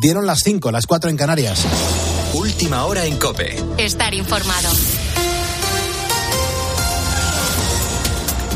Dieron 0.00 0.26
las 0.26 0.40
5, 0.44 0.70
las 0.70 0.86
4 0.86 1.10
en 1.10 1.16
Canarias. 1.16 1.64
Última 2.34 2.84
hora 2.84 3.04
en 3.06 3.16
Cope. 3.16 3.56
Estar 3.78 4.12
informado. 4.14 4.68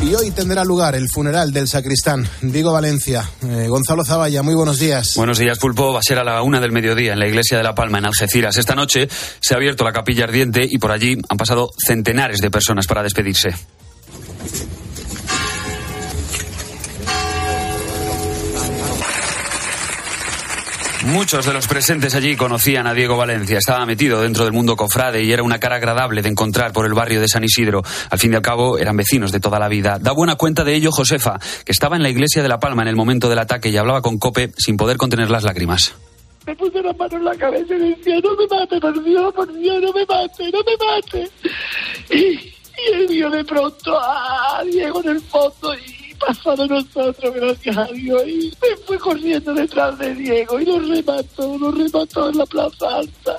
Y 0.02 0.14
hoy 0.14 0.30
tendrá 0.30 0.64
lugar 0.64 0.94
el 0.94 1.08
funeral 1.12 1.52
del 1.52 1.68
sacristán 1.68 2.26
Diego 2.40 2.72
Valencia. 2.72 3.28
Eh, 3.42 3.68
Gonzalo 3.68 4.04
Zavalla, 4.04 4.42
muy 4.42 4.54
buenos 4.54 4.78
días. 4.78 5.12
Buenos 5.16 5.38
días, 5.38 5.58
Pulpo. 5.58 5.92
Va 5.92 6.00
a 6.00 6.02
ser 6.02 6.18
a 6.18 6.24
la 6.24 6.42
una 6.42 6.60
del 6.60 6.72
mediodía 6.72 7.12
en 7.12 7.18
la 7.18 7.28
iglesia 7.28 7.58
de 7.58 7.64
La 7.64 7.74
Palma, 7.74 7.98
en 7.98 8.06
Algeciras. 8.06 8.56
Esta 8.56 8.74
noche 8.74 9.08
se 9.40 9.54
ha 9.54 9.56
abierto 9.58 9.84
la 9.84 9.92
capilla 9.92 10.24
ardiente 10.24 10.66
y 10.68 10.78
por 10.78 10.90
allí 10.90 11.18
han 11.28 11.36
pasado 11.36 11.70
centenares 11.86 12.40
de 12.40 12.50
personas 12.50 12.86
para 12.86 13.02
despedirse. 13.02 13.50
Muchos 21.10 21.44
de 21.44 21.52
los 21.52 21.66
presentes 21.66 22.14
allí 22.14 22.36
conocían 22.36 22.86
a 22.86 22.94
Diego 22.94 23.16
Valencia. 23.16 23.58
Estaba 23.58 23.84
metido 23.84 24.22
dentro 24.22 24.44
del 24.44 24.52
mundo 24.52 24.76
cofrade 24.76 25.24
y 25.24 25.32
era 25.32 25.42
una 25.42 25.58
cara 25.58 25.76
agradable 25.76 26.22
de 26.22 26.28
encontrar 26.28 26.72
por 26.72 26.86
el 26.86 26.94
barrio 26.94 27.20
de 27.20 27.26
San 27.26 27.42
Isidro. 27.42 27.82
Al 28.10 28.18
fin 28.18 28.32
y 28.32 28.36
al 28.36 28.42
cabo, 28.42 28.78
eran 28.78 28.96
vecinos 28.96 29.32
de 29.32 29.40
toda 29.40 29.58
la 29.58 29.68
vida. 29.68 29.98
Da 30.00 30.12
buena 30.12 30.36
cuenta 30.36 30.62
de 30.62 30.72
ello 30.72 30.92
Josefa, 30.92 31.40
que 31.64 31.72
estaba 31.72 31.96
en 31.96 32.04
la 32.04 32.10
iglesia 32.10 32.44
de 32.44 32.48
La 32.48 32.60
Palma 32.60 32.82
en 32.82 32.88
el 32.88 32.94
momento 32.94 33.28
del 33.28 33.40
ataque 33.40 33.70
y 33.70 33.76
hablaba 33.76 34.02
con 34.02 34.18
Cope 34.18 34.52
sin 34.56 34.76
poder 34.76 34.98
contener 34.98 35.30
las 35.30 35.42
lágrimas. 35.42 35.94
Me 36.46 36.54
puse 36.54 36.80
la 36.80 36.92
mano 36.92 37.16
en 37.16 37.24
la 37.24 37.34
cabeza 37.34 37.74
y 37.74 37.90
decía, 37.90 38.20
no 38.22 38.36
me 38.36 38.46
mate, 38.46 38.80
por 38.80 39.04
Dios, 39.04 39.34
por 39.34 39.52
Dios, 39.52 39.82
no 39.82 39.92
me 39.92 40.06
mate, 40.06 40.50
no 40.52 40.60
me 40.60 40.76
mate. 40.86 41.30
Y, 42.10 42.16
y 42.16 42.92
él 42.92 43.06
vio 43.08 43.30
de 43.30 43.44
pronto 43.44 43.98
a 43.98 44.62
Diego 44.64 45.02
en 45.02 45.08
el 45.08 45.20
fondo 45.22 45.74
y 45.74 45.99
pasó 46.20 46.54
de 46.56 46.68
nosotros, 46.68 47.34
gracias 47.34 47.76
a. 47.76 47.90
Y 47.90 48.52
me 48.62 48.76
fui 48.86 48.98
corriendo 48.98 49.54
detrás 49.54 49.98
de 49.98 50.14
Diego 50.14 50.60
y 50.60 50.66
lo 50.66 50.78
remató, 50.78 51.58
lo 51.58 51.70
remató 51.72 52.30
en 52.30 52.38
la 52.38 52.46
Plaza 52.46 52.96
Alta. 52.96 53.38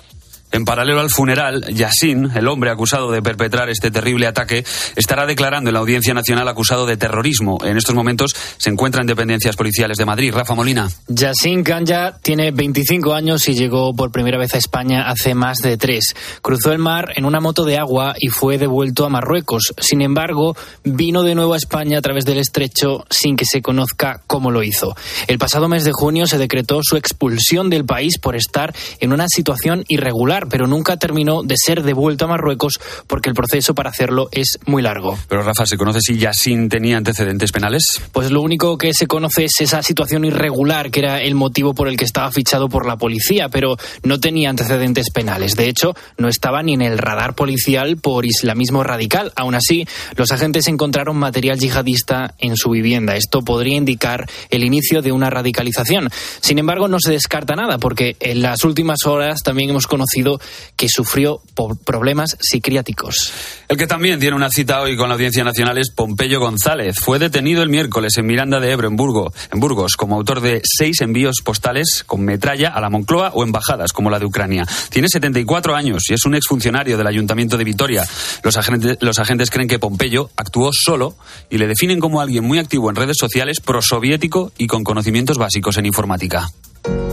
En 0.52 0.66
paralelo 0.66 1.00
al 1.00 1.10
funeral, 1.10 1.66
Yassin, 1.73 2.32
el 2.35 2.48
hombre 2.48 2.71
acusado 2.71 3.10
de 3.10 3.21
perpetrar 3.21 3.70
este 3.70 3.90
terrible 3.90 4.27
ataque, 4.27 4.66
estará 4.98 5.26
declarando 5.26 5.70
en 5.70 5.74
la 5.76 5.80
Audiencia 5.80 6.13
Nacional 6.13 6.48
acusado 6.48 6.85
de 6.85 6.98
terrorismo. 6.98 7.58
En 7.63 7.77
estos 7.77 7.96
momentos 7.96 8.35
se 8.58 8.70
encuentra 8.70 9.02
en 9.02 9.08
dependencias 9.08 9.55
policiales 9.55 9.98
de 9.98 10.05
Madrid. 10.05 10.34
Rafa 10.34 10.54
Molina. 10.54 10.90
Yassin 11.08 11.63
Kanya 11.63 12.18
tiene 12.21 12.52
25 12.52 13.13
años 13.13 13.48
y 13.48 13.54
llegó 13.54 13.93
por 13.93 14.12
primera 14.12 14.38
vez 14.38 14.54
a 14.54 14.58
España 14.58 15.08
hace 15.08 15.35
más 15.35 15.60
de 15.60 15.77
tres. 15.77 16.16
Cruzó 16.41 16.74
el 16.74 16.80
mar 16.80 17.13
en 17.15 17.24
una 17.24 17.40
moto 17.40 17.63
de 17.63 17.77
agua 17.77 18.15
y 18.20 18.27
fue 18.27 18.58
devuelto 18.58 19.05
a 19.05 19.10
Marruecos. 19.10 19.74
Sin 19.80 20.02
embargo, 20.02 20.58
vino 20.84 21.24
de 21.24 21.34
nuevo 21.34 21.54
a 21.54 21.58
España 21.58 21.99
a 21.99 22.02
través 22.02 22.26
del 22.26 22.40
estrecho 22.40 23.05
sin 23.10 23.38
que 23.38 23.46
se 23.46 23.62
conozca 23.62 24.21
cómo 24.27 24.52
lo 24.52 24.63
hizo. 24.63 24.96
El 25.27 25.38
pasado 25.38 25.70
mes 25.70 25.86
de 25.86 25.93
junio 25.93 26.26
se 26.27 26.38
decretó 26.38 26.82
su 26.84 26.98
expulsión 26.98 27.70
del 27.70 27.86
país 27.86 28.18
por 28.20 28.36
estar 28.36 28.76
en 28.99 29.13
una 29.13 29.27
situación 29.30 29.86
irregular 29.88 30.40
pero 30.47 30.67
nunca 30.67 30.97
terminó 30.97 31.43
de 31.43 31.55
ser 31.57 31.84
devuelto 31.84 32.25
a 32.25 32.27
Marruecos 32.27 32.79
porque 33.07 33.29
el 33.29 33.35
proceso 33.35 33.75
para 33.75 33.89
hacerlo 33.89 34.29
es 34.31 34.59
muy 34.65 34.81
largo. 34.81 35.17
Pero 35.27 35.43
Rafa, 35.43 35.65
¿se 35.65 35.77
conoce 35.77 35.99
si 36.01 36.17
Yassin 36.17 36.70
tenía 36.70 36.97
antecedentes 36.97 37.51
penales? 37.51 37.84
Pues 38.11 38.31
lo 38.31 38.41
único 38.41 38.77
que 38.77 38.93
se 38.93 39.07
conoce 39.07 39.45
es 39.45 39.59
esa 39.59 39.81
situación 39.84 40.25
irregular 40.25 40.91
que 40.91 40.99
era 40.99 41.21
el 41.21 41.35
motivo 41.35 41.73
por 41.73 41.87
el 41.87 41.97
que 41.97 42.05
estaba 42.05 42.31
fichado 42.31 42.69
por 42.69 42.85
la 42.85 42.97
policía, 42.97 43.49
pero 43.49 43.77
no 44.03 44.19
tenía 44.19 44.49
antecedentes 44.49 45.09
penales. 45.09 45.55
De 45.55 45.67
hecho, 45.67 45.95
no 46.17 46.27
estaba 46.27 46.63
ni 46.63 46.73
en 46.73 46.81
el 46.81 46.97
radar 46.97 47.35
policial 47.35 47.97
por 47.97 48.25
islamismo 48.25 48.84
radical. 48.84 49.31
Aún 49.35 49.55
así, 49.55 49.87
los 50.15 50.31
agentes 50.31 50.67
encontraron 50.67 51.17
material 51.17 51.59
yihadista 51.59 52.35
en 52.39 52.55
su 52.57 52.69
vivienda. 52.69 53.15
Esto 53.15 53.41
podría 53.41 53.75
indicar 53.75 54.29
el 54.49 54.63
inicio 54.63 55.01
de 55.01 55.12
una 55.12 55.29
radicalización. 55.29 56.09
Sin 56.41 56.59
embargo, 56.59 56.87
no 56.87 56.99
se 56.99 57.12
descarta 57.12 57.55
nada 57.55 57.77
porque 57.77 58.15
en 58.19 58.41
las 58.41 58.63
últimas 58.63 59.05
horas 59.05 59.41
también 59.43 59.69
hemos 59.69 59.87
conocido 59.87 60.30
que 60.76 60.87
sufrió 60.90 61.41
problemas 61.85 62.37
psiquiátricos. 62.40 63.34
El 63.68 63.77
que 63.77 63.87
también 63.87 64.19
tiene 64.19 64.35
una 64.35 64.50
cita 64.50 64.81
hoy 64.81 64.97
con 64.97 65.09
la 65.09 65.16
Audiencia 65.16 65.44
Nacional 65.44 65.78
es 65.78 65.92
Pompeyo 65.92 66.40
González. 66.40 66.97
Fue 67.00 67.19
detenido 67.19 67.64
el 67.64 67.69
miércoles 67.69 68.18
en 68.18 68.25
Miranda 68.25 68.59
de 68.59 68.72
Ebro, 68.72 68.88
en, 68.88 68.94
en 68.94 69.59
Burgos, 69.59 69.96
como 69.96 70.16
autor 70.16 70.42
de 70.42 70.62
seis 70.64 71.02
envíos 71.02 71.38
postales 71.44 72.03
con 72.06 72.24
metralla 72.24 72.69
a 72.69 72.81
la 72.81 72.90
Moncloa 72.90 73.31
o 73.34 73.44
embajadas, 73.44 73.94
como 73.94 74.09
la 74.09 74.19
de 74.19 74.25
Ucrania. 74.25 74.66
Tiene 74.90 75.08
74 75.08 75.75
años 75.75 76.03
y 76.09 76.14
es 76.14 76.25
un 76.25 76.36
exfuncionario 76.36 76.98
del 76.98 77.08
Ayuntamiento 77.08 77.58
de 77.58 77.63
Vitoria. 77.63 78.06
Los 78.44 78.58
agentes, 78.58 78.98
los 79.02 79.19
agentes 79.19 79.50
creen 79.50 79.68
que 79.68 79.80
Pompeyo 79.80 80.30
actuó 80.36 80.72
solo 80.74 81.16
y 81.50 81.58
le 81.58 81.68
definen 81.68 82.00
como 82.00 82.22
alguien 82.22 82.44
muy 82.44 82.59
activo 82.59 82.90
en 82.90 82.96
redes 82.96 83.18
sociales, 83.19 83.59
prosoviético 83.59 84.52
y 84.58 84.68
con 84.68 84.84
conocimientos 84.84 85.38
básicos 85.38 85.78
en 85.78 85.86
informática. 85.86 86.48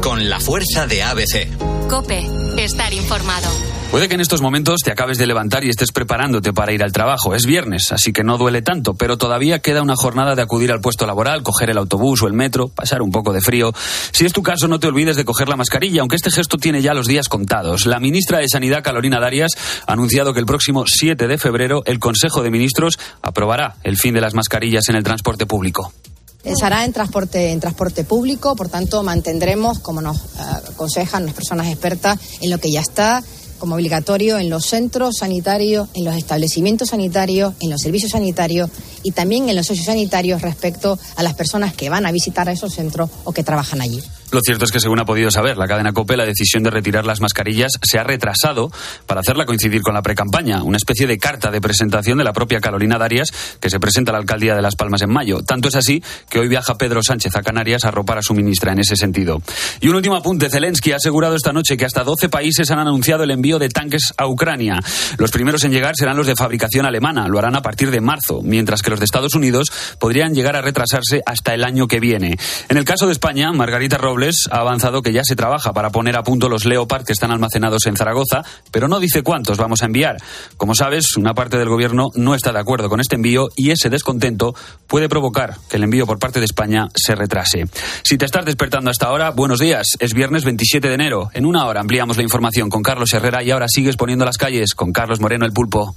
Con 0.02 0.28
la 0.28 0.40
fuerza 0.40 0.86
de 0.86 1.02
ABC. 1.02 1.88
Cope, 1.88 2.26
estar 2.56 2.92
informado. 2.92 3.48
Puede 3.90 4.06
que 4.06 4.16
en 4.16 4.20
estos 4.20 4.42
momentos 4.42 4.80
te 4.84 4.92
acabes 4.92 5.16
de 5.16 5.26
levantar 5.26 5.64
y 5.64 5.70
estés 5.70 5.92
preparándote 5.92 6.52
para 6.52 6.72
ir 6.72 6.82
al 6.82 6.92
trabajo. 6.92 7.34
Es 7.34 7.46
viernes, 7.46 7.90
así 7.90 8.12
que 8.12 8.22
no 8.22 8.36
duele 8.36 8.60
tanto, 8.60 8.92
pero 8.92 9.16
todavía 9.16 9.60
queda 9.60 9.80
una 9.80 9.96
jornada 9.96 10.34
de 10.34 10.42
acudir 10.42 10.70
al 10.72 10.82
puesto 10.82 11.06
laboral, 11.06 11.42
coger 11.42 11.70
el 11.70 11.78
autobús 11.78 12.22
o 12.22 12.26
el 12.26 12.34
metro, 12.34 12.68
pasar 12.68 13.00
un 13.00 13.10
poco 13.10 13.32
de 13.32 13.40
frío. 13.40 13.72
Si 14.12 14.26
es 14.26 14.34
tu 14.34 14.42
caso, 14.42 14.68
no 14.68 14.78
te 14.78 14.88
olvides 14.88 15.16
de 15.16 15.24
coger 15.24 15.48
la 15.48 15.56
mascarilla, 15.56 16.02
aunque 16.02 16.16
este 16.16 16.30
gesto 16.30 16.58
tiene 16.58 16.82
ya 16.82 16.92
los 16.92 17.06
días 17.06 17.30
contados. 17.30 17.86
La 17.86 17.98
ministra 17.98 18.38
de 18.38 18.48
Sanidad, 18.48 18.82
Carolina 18.82 19.20
Darias, 19.20 19.52
ha 19.86 19.92
anunciado 19.94 20.34
que 20.34 20.40
el 20.40 20.46
próximo 20.46 20.84
7 20.86 21.26
de 21.26 21.38
febrero 21.38 21.82
el 21.86 21.98
Consejo 21.98 22.42
de 22.42 22.50
Ministros 22.50 22.98
aprobará 23.22 23.76
el 23.82 23.96
fin 23.96 24.12
de 24.12 24.20
las 24.20 24.34
mascarillas 24.34 24.88
en 24.90 24.96
el 24.96 25.02
transporte 25.02 25.46
público. 25.46 25.94
Se 26.42 26.64
hará 26.64 26.84
en 26.84 26.92
transporte, 26.92 27.50
en 27.50 27.60
transporte 27.60 28.04
público, 28.04 28.54
por 28.56 28.68
tanto 28.68 29.02
mantendremos, 29.02 29.80
como 29.80 30.00
nos 30.00 30.18
aconsejan 30.38 31.26
las 31.26 31.34
personas 31.34 31.66
expertas, 31.66 32.18
en 32.40 32.50
lo 32.50 32.58
que 32.58 32.70
ya 32.70 32.80
está 32.80 33.22
como 33.58 33.74
obligatorio 33.74 34.38
en 34.38 34.50
los 34.50 34.66
centros 34.66 35.16
sanitarios, 35.18 35.88
en 35.94 36.04
los 36.04 36.16
establecimientos 36.16 36.90
sanitarios, 36.90 37.54
en 37.60 37.70
los 37.70 37.80
servicios 37.80 38.12
sanitarios 38.12 38.70
y 39.02 39.12
también 39.12 39.48
en 39.48 39.56
los 39.56 39.66
sociosanitarios 39.66 40.42
respecto 40.42 40.98
a 41.16 41.22
las 41.22 41.34
personas 41.34 41.74
que 41.74 41.90
van 41.90 42.06
a 42.06 42.12
visitar 42.12 42.48
a 42.48 42.52
esos 42.52 42.74
centros 42.74 43.10
o 43.24 43.32
que 43.32 43.42
trabajan 43.42 43.80
allí. 43.80 44.02
Lo 44.30 44.40
cierto 44.42 44.66
es 44.66 44.72
que, 44.72 44.80
según 44.80 45.00
ha 45.00 45.06
podido 45.06 45.30
saber 45.30 45.56
la 45.56 45.66
cadena 45.66 45.94
COPE, 45.94 46.18
la 46.18 46.26
decisión 46.26 46.62
de 46.62 46.68
retirar 46.68 47.06
las 47.06 47.22
mascarillas 47.22 47.72
se 47.82 47.98
ha 47.98 48.04
retrasado 48.04 48.70
para 49.06 49.20
hacerla 49.20 49.46
coincidir 49.46 49.80
con 49.80 49.94
la 49.94 50.02
precampaña, 50.02 50.62
una 50.62 50.76
especie 50.76 51.06
de 51.06 51.16
carta 51.16 51.50
de 51.50 51.62
presentación 51.62 52.18
de 52.18 52.24
la 52.24 52.34
propia 52.34 52.60
Carolina 52.60 52.98
Darias 52.98 53.30
que 53.58 53.70
se 53.70 53.80
presenta 53.80 54.10
a 54.10 54.12
la 54.12 54.18
alcaldía 54.18 54.54
de 54.54 54.60
Las 54.60 54.76
Palmas 54.76 55.00
en 55.00 55.10
mayo. 55.10 55.42
Tanto 55.42 55.68
es 55.68 55.76
así 55.76 56.02
que 56.28 56.40
hoy 56.40 56.48
viaja 56.48 56.76
Pedro 56.76 57.02
Sánchez 57.02 57.36
a 57.36 57.42
Canarias 57.42 57.86
a 57.86 57.90
ropar 57.90 58.18
a 58.18 58.22
su 58.22 58.34
ministra 58.34 58.72
en 58.72 58.80
ese 58.80 58.96
sentido. 58.96 59.40
Y 59.80 59.88
un 59.88 59.96
último 59.96 60.16
apunte: 60.16 60.50
Zelensky 60.50 60.92
ha 60.92 60.96
asegurado 60.96 61.34
esta 61.34 61.54
noche 61.54 61.78
que 61.78 61.86
hasta 61.86 62.04
12 62.04 62.28
países 62.28 62.70
han 62.70 62.80
anunciado 62.80 63.24
el 63.24 63.30
envío 63.30 63.47
de 63.56 63.70
tanques 63.70 64.12
a 64.18 64.26
Ucrania. 64.26 64.78
Los 65.16 65.30
primeros 65.30 65.64
en 65.64 65.72
llegar 65.72 65.94
serán 65.96 66.18
los 66.18 66.26
de 66.26 66.36
fabricación 66.36 66.84
alemana, 66.84 67.28
lo 67.28 67.38
harán 67.38 67.56
a 67.56 67.62
partir 67.62 67.90
de 67.90 68.02
marzo, 68.02 68.42
mientras 68.42 68.82
que 68.82 68.90
los 68.90 68.98
de 68.98 69.06
Estados 69.06 69.34
Unidos 69.34 69.72
podrían 69.98 70.34
llegar 70.34 70.56
a 70.56 70.60
retrasarse 70.60 71.22
hasta 71.24 71.54
el 71.54 71.64
año 71.64 71.88
que 71.88 72.00
viene. 72.00 72.36
En 72.68 72.76
el 72.76 72.84
caso 72.84 73.06
de 73.06 73.12
España, 73.12 73.50
Margarita 73.52 73.96
Robles 73.96 74.48
ha 74.50 74.58
avanzado 74.58 75.00
que 75.00 75.14
ya 75.14 75.22
se 75.24 75.36
trabaja 75.36 75.72
para 75.72 75.88
poner 75.90 76.16
a 76.16 76.22
punto 76.22 76.50
los 76.50 76.66
Leopard 76.66 77.06
que 77.06 77.14
están 77.14 77.30
almacenados 77.30 77.86
en 77.86 77.96
Zaragoza, 77.96 78.42
pero 78.70 78.88
no 78.88 79.00
dice 79.00 79.22
cuántos 79.22 79.56
vamos 79.56 79.82
a 79.82 79.86
enviar. 79.86 80.16
Como 80.56 80.74
sabes, 80.74 81.16
una 81.16 81.32
parte 81.32 81.56
del 81.56 81.68
gobierno 81.68 82.08
no 82.14 82.34
está 82.34 82.52
de 82.52 82.58
acuerdo 82.58 82.88
con 82.88 83.00
este 83.00 83.14
envío 83.14 83.48
y 83.56 83.70
ese 83.70 83.88
descontento 83.88 84.54
puede 84.86 85.08
provocar 85.08 85.56
que 85.70 85.76
el 85.76 85.84
envío 85.84 86.06
por 86.06 86.18
parte 86.18 86.40
de 86.40 86.46
España 86.46 86.88
se 86.94 87.14
retrase. 87.14 87.66
Si 88.02 88.18
te 88.18 88.26
estás 88.26 88.44
despertando 88.44 88.90
hasta 88.90 89.06
ahora, 89.06 89.30
buenos 89.30 89.60
días. 89.60 89.86
Es 90.00 90.14
viernes 90.14 90.44
27 90.44 90.88
de 90.88 90.94
enero. 90.94 91.30
En 91.34 91.46
una 91.46 91.66
hora 91.66 91.80
ampliamos 91.80 92.16
la 92.16 92.22
información 92.22 92.68
con 92.68 92.82
Carlos 92.82 93.12
Herrera 93.12 93.37
y 93.42 93.50
ahora 93.50 93.66
sigues 93.68 93.96
poniendo 93.96 94.24
las 94.24 94.36
calles 94.36 94.74
con 94.74 94.92
Carlos 94.92 95.20
Moreno 95.20 95.44
el 95.44 95.52
Pulpo. 95.52 95.94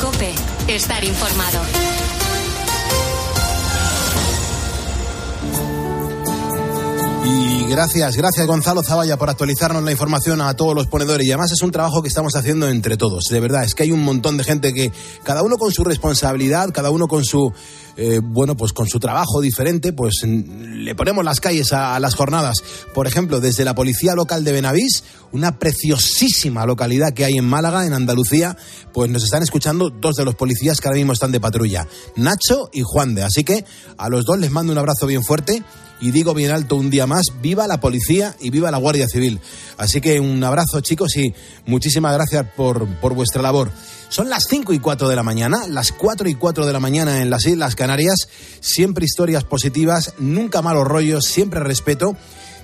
Cope, 0.00 0.34
estar 0.68 1.02
informado. 1.04 1.83
Y 7.26 7.64
gracias, 7.64 8.16
gracias 8.16 8.46
Gonzalo 8.46 8.82
Zavalla 8.82 9.16
por 9.16 9.30
actualizarnos 9.30 9.82
la 9.82 9.90
información 9.90 10.42
a 10.42 10.52
todos 10.54 10.74
los 10.74 10.86
ponedores. 10.88 11.26
Y 11.26 11.32
además 11.32 11.52
es 11.52 11.62
un 11.62 11.70
trabajo 11.70 12.02
que 12.02 12.08
estamos 12.08 12.36
haciendo 12.36 12.68
entre 12.68 12.98
todos. 12.98 13.24
De 13.30 13.40
verdad, 13.40 13.64
es 13.64 13.74
que 13.74 13.84
hay 13.84 13.92
un 13.92 14.04
montón 14.04 14.36
de 14.36 14.44
gente 14.44 14.74
que, 14.74 14.92
cada 15.22 15.42
uno 15.42 15.56
con 15.56 15.72
su 15.72 15.84
responsabilidad, 15.84 16.68
cada 16.72 16.90
uno 16.90 17.08
con 17.08 17.24
su, 17.24 17.50
eh, 17.96 18.20
bueno, 18.22 18.56
pues 18.56 18.74
con 18.74 18.88
su 18.88 19.00
trabajo 19.00 19.40
diferente, 19.40 19.94
pues 19.94 20.22
le 20.24 20.94
ponemos 20.94 21.24
las 21.24 21.40
calles 21.40 21.72
a, 21.72 21.94
a, 21.94 22.00
las 22.00 22.14
jornadas. 22.14 22.58
Por 22.92 23.06
ejemplo, 23.06 23.40
desde 23.40 23.64
la 23.64 23.74
Policía 23.74 24.14
Local 24.14 24.44
de 24.44 24.52
Benavís, 24.52 25.02
una 25.32 25.58
preciosísima 25.58 26.66
localidad 26.66 27.14
que 27.14 27.24
hay 27.24 27.38
en 27.38 27.48
Málaga, 27.48 27.86
en 27.86 27.94
Andalucía, 27.94 28.56
pues 28.92 29.10
nos 29.10 29.24
están 29.24 29.42
escuchando 29.42 29.88
dos 29.88 30.16
de 30.16 30.26
los 30.26 30.34
policías 30.34 30.78
que 30.78 30.88
ahora 30.88 30.98
mismo 30.98 31.14
están 31.14 31.32
de 31.32 31.40
patrulla, 31.40 31.88
Nacho 32.16 32.68
y 32.70 32.82
Juan 32.82 33.14
de. 33.14 33.22
Así 33.22 33.44
que 33.44 33.64
a 33.96 34.10
los 34.10 34.26
dos 34.26 34.38
les 34.38 34.50
mando 34.50 34.72
un 34.72 34.78
abrazo 34.78 35.06
bien 35.06 35.24
fuerte 35.24 35.64
y 36.00 36.10
digo 36.10 36.34
bien 36.34 36.50
alto 36.50 36.76
un 36.76 36.90
día 36.90 37.06
más, 37.06 37.26
viva 37.40 37.66
la 37.66 37.80
policía 37.80 38.36
y 38.40 38.50
viva 38.50 38.70
la 38.70 38.78
Guardia 38.78 39.06
Civil. 39.08 39.40
Así 39.76 40.00
que 40.00 40.20
un 40.20 40.42
abrazo 40.42 40.80
chicos 40.80 41.16
y 41.16 41.34
muchísimas 41.66 42.14
gracias 42.14 42.46
por, 42.56 42.86
por 43.00 43.14
vuestra 43.14 43.42
labor. 43.42 43.70
Son 44.08 44.28
las 44.28 44.44
5 44.48 44.72
y 44.72 44.78
4 44.78 45.08
de 45.08 45.16
la 45.16 45.22
mañana, 45.22 45.66
las 45.68 45.92
4 45.92 46.28
y 46.28 46.34
4 46.34 46.66
de 46.66 46.72
la 46.72 46.80
mañana 46.80 47.22
en 47.22 47.30
las 47.30 47.46
Islas 47.46 47.74
Canarias, 47.74 48.28
siempre 48.60 49.04
historias 49.04 49.44
positivas, 49.44 50.14
nunca 50.18 50.62
malos 50.62 50.84
rollos, 50.86 51.24
siempre 51.24 51.60
respeto 51.60 52.16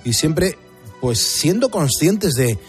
y 0.03 0.13
siempre 0.13 0.57
pues 1.01 1.19
siendo 1.19 1.69
conscientes 1.69 2.35
de, 2.35 2.59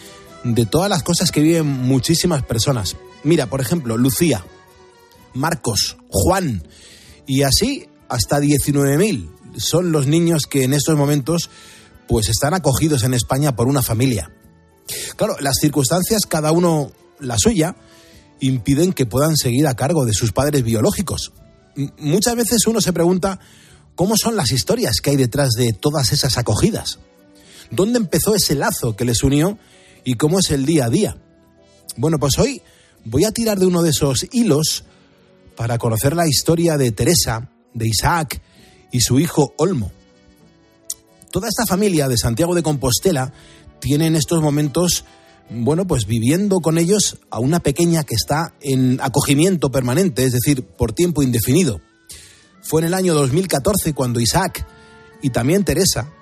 de 0.42 0.66
todas 0.66 0.88
las 0.88 1.02
cosas 1.02 1.30
que 1.30 1.42
viven 1.42 1.66
muchísimas 1.66 2.42
personas. 2.44 2.96
Mira, 3.24 3.46
por 3.46 3.60
ejemplo, 3.60 3.96
Lucía, 3.96 4.44
Marcos, 5.34 5.98
Juan 6.08 6.66
y 7.26 7.42
así 7.42 7.88
hasta 8.08 8.40
19.000 8.40 9.31
son 9.56 9.92
los 9.92 10.06
niños 10.06 10.42
que 10.48 10.64
en 10.64 10.72
estos 10.72 10.96
momentos 10.96 11.50
pues 12.08 12.28
están 12.28 12.54
acogidos 12.54 13.04
en 13.04 13.14
España 13.14 13.56
por 13.56 13.68
una 13.68 13.82
familia. 13.82 14.30
Claro, 15.16 15.36
las 15.40 15.56
circunstancias, 15.60 16.26
cada 16.26 16.52
uno 16.52 16.92
la 17.20 17.36
suya, 17.38 17.76
impiden 18.40 18.92
que 18.92 19.06
puedan 19.06 19.36
seguir 19.36 19.66
a 19.66 19.74
cargo 19.74 20.04
de 20.04 20.12
sus 20.12 20.32
padres 20.32 20.62
biológicos. 20.62 21.32
Muchas 21.98 22.36
veces 22.36 22.66
uno 22.66 22.80
se 22.80 22.92
pregunta 22.92 23.38
cómo 23.94 24.16
son 24.16 24.36
las 24.36 24.52
historias 24.52 25.00
que 25.00 25.10
hay 25.10 25.16
detrás 25.16 25.52
de 25.52 25.72
todas 25.72 26.12
esas 26.12 26.36
acogidas. 26.38 26.98
¿Dónde 27.70 27.98
empezó 27.98 28.34
ese 28.34 28.54
lazo 28.54 28.96
que 28.96 29.04
les 29.04 29.22
unió 29.22 29.58
y 30.04 30.14
cómo 30.14 30.40
es 30.40 30.50
el 30.50 30.66
día 30.66 30.86
a 30.86 30.90
día? 30.90 31.16
Bueno, 31.96 32.18
pues 32.18 32.38
hoy 32.38 32.62
voy 33.04 33.24
a 33.24 33.32
tirar 33.32 33.58
de 33.58 33.66
uno 33.66 33.82
de 33.82 33.90
esos 33.90 34.26
hilos 34.32 34.84
para 35.56 35.78
conocer 35.78 36.16
la 36.16 36.26
historia 36.26 36.76
de 36.76 36.92
Teresa, 36.92 37.50
de 37.74 37.88
Isaac 37.88 38.42
y 38.92 39.00
su 39.00 39.18
hijo 39.18 39.52
Olmo. 39.56 39.90
Toda 41.32 41.48
esta 41.48 41.66
familia 41.66 42.08
de 42.08 42.18
Santiago 42.18 42.54
de 42.54 42.62
Compostela 42.62 43.32
tiene 43.80 44.06
en 44.06 44.14
estos 44.14 44.40
momentos, 44.40 45.04
bueno, 45.50 45.86
pues 45.86 46.06
viviendo 46.06 46.60
con 46.60 46.78
ellos 46.78 47.18
a 47.30 47.40
una 47.40 47.58
pequeña 47.58 48.04
que 48.04 48.14
está 48.14 48.54
en 48.60 49.00
acogimiento 49.00 49.72
permanente, 49.72 50.24
es 50.24 50.32
decir, 50.32 50.62
por 50.62 50.92
tiempo 50.92 51.22
indefinido. 51.22 51.80
Fue 52.62 52.82
en 52.82 52.88
el 52.88 52.94
año 52.94 53.14
2014 53.14 53.94
cuando 53.94 54.20
Isaac 54.20 54.66
y 55.22 55.30
también 55.30 55.64
Teresa 55.64 56.12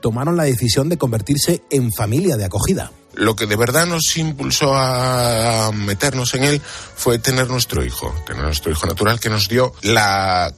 tomaron 0.00 0.36
la 0.36 0.44
decisión 0.44 0.88
de 0.88 0.98
convertirse 0.98 1.62
en 1.70 1.92
familia 1.92 2.36
de 2.36 2.44
acogida. 2.44 2.90
Lo 3.16 3.36
que 3.36 3.46
de 3.46 3.56
verdad 3.56 3.86
nos 3.86 4.16
impulsó 4.16 4.74
a 4.74 5.70
meternos 5.72 6.34
en 6.34 6.44
él 6.44 6.60
fue 6.96 7.18
tener 7.18 7.48
nuestro 7.48 7.84
hijo, 7.84 8.14
tener 8.26 8.42
nuestro 8.42 8.72
hijo 8.72 8.86
natural 8.86 9.20
que 9.20 9.30
nos 9.30 9.48
dio 9.48 9.72
la 9.82 10.52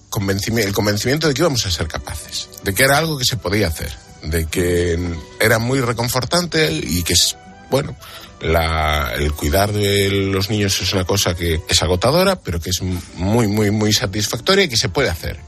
el 0.56 0.72
convencimiento 0.72 1.28
de 1.28 1.34
que 1.34 1.42
íbamos 1.42 1.66
a 1.66 1.70
ser 1.70 1.88
capaces, 1.88 2.48
de 2.62 2.74
que 2.74 2.84
era 2.84 2.98
algo 2.98 3.18
que 3.18 3.24
se 3.24 3.36
podía 3.36 3.68
hacer, 3.68 3.92
de 4.22 4.46
que 4.46 4.98
era 5.40 5.58
muy 5.58 5.80
reconfortante 5.80 6.72
y 6.72 7.02
que 7.02 7.12
es, 7.12 7.36
bueno, 7.70 7.96
la- 8.40 9.12
el 9.16 9.32
cuidar 9.32 9.72
de 9.72 10.10
los 10.10 10.50
niños 10.50 10.80
es 10.80 10.92
una 10.92 11.04
cosa 11.04 11.34
que 11.34 11.60
es 11.68 11.82
agotadora, 11.82 12.36
pero 12.40 12.60
que 12.60 12.70
es 12.70 12.80
muy, 13.16 13.46
muy, 13.48 13.70
muy 13.70 13.92
satisfactoria 13.92 14.64
y 14.64 14.68
que 14.68 14.76
se 14.76 14.88
puede 14.88 15.08
hacer. 15.08 15.38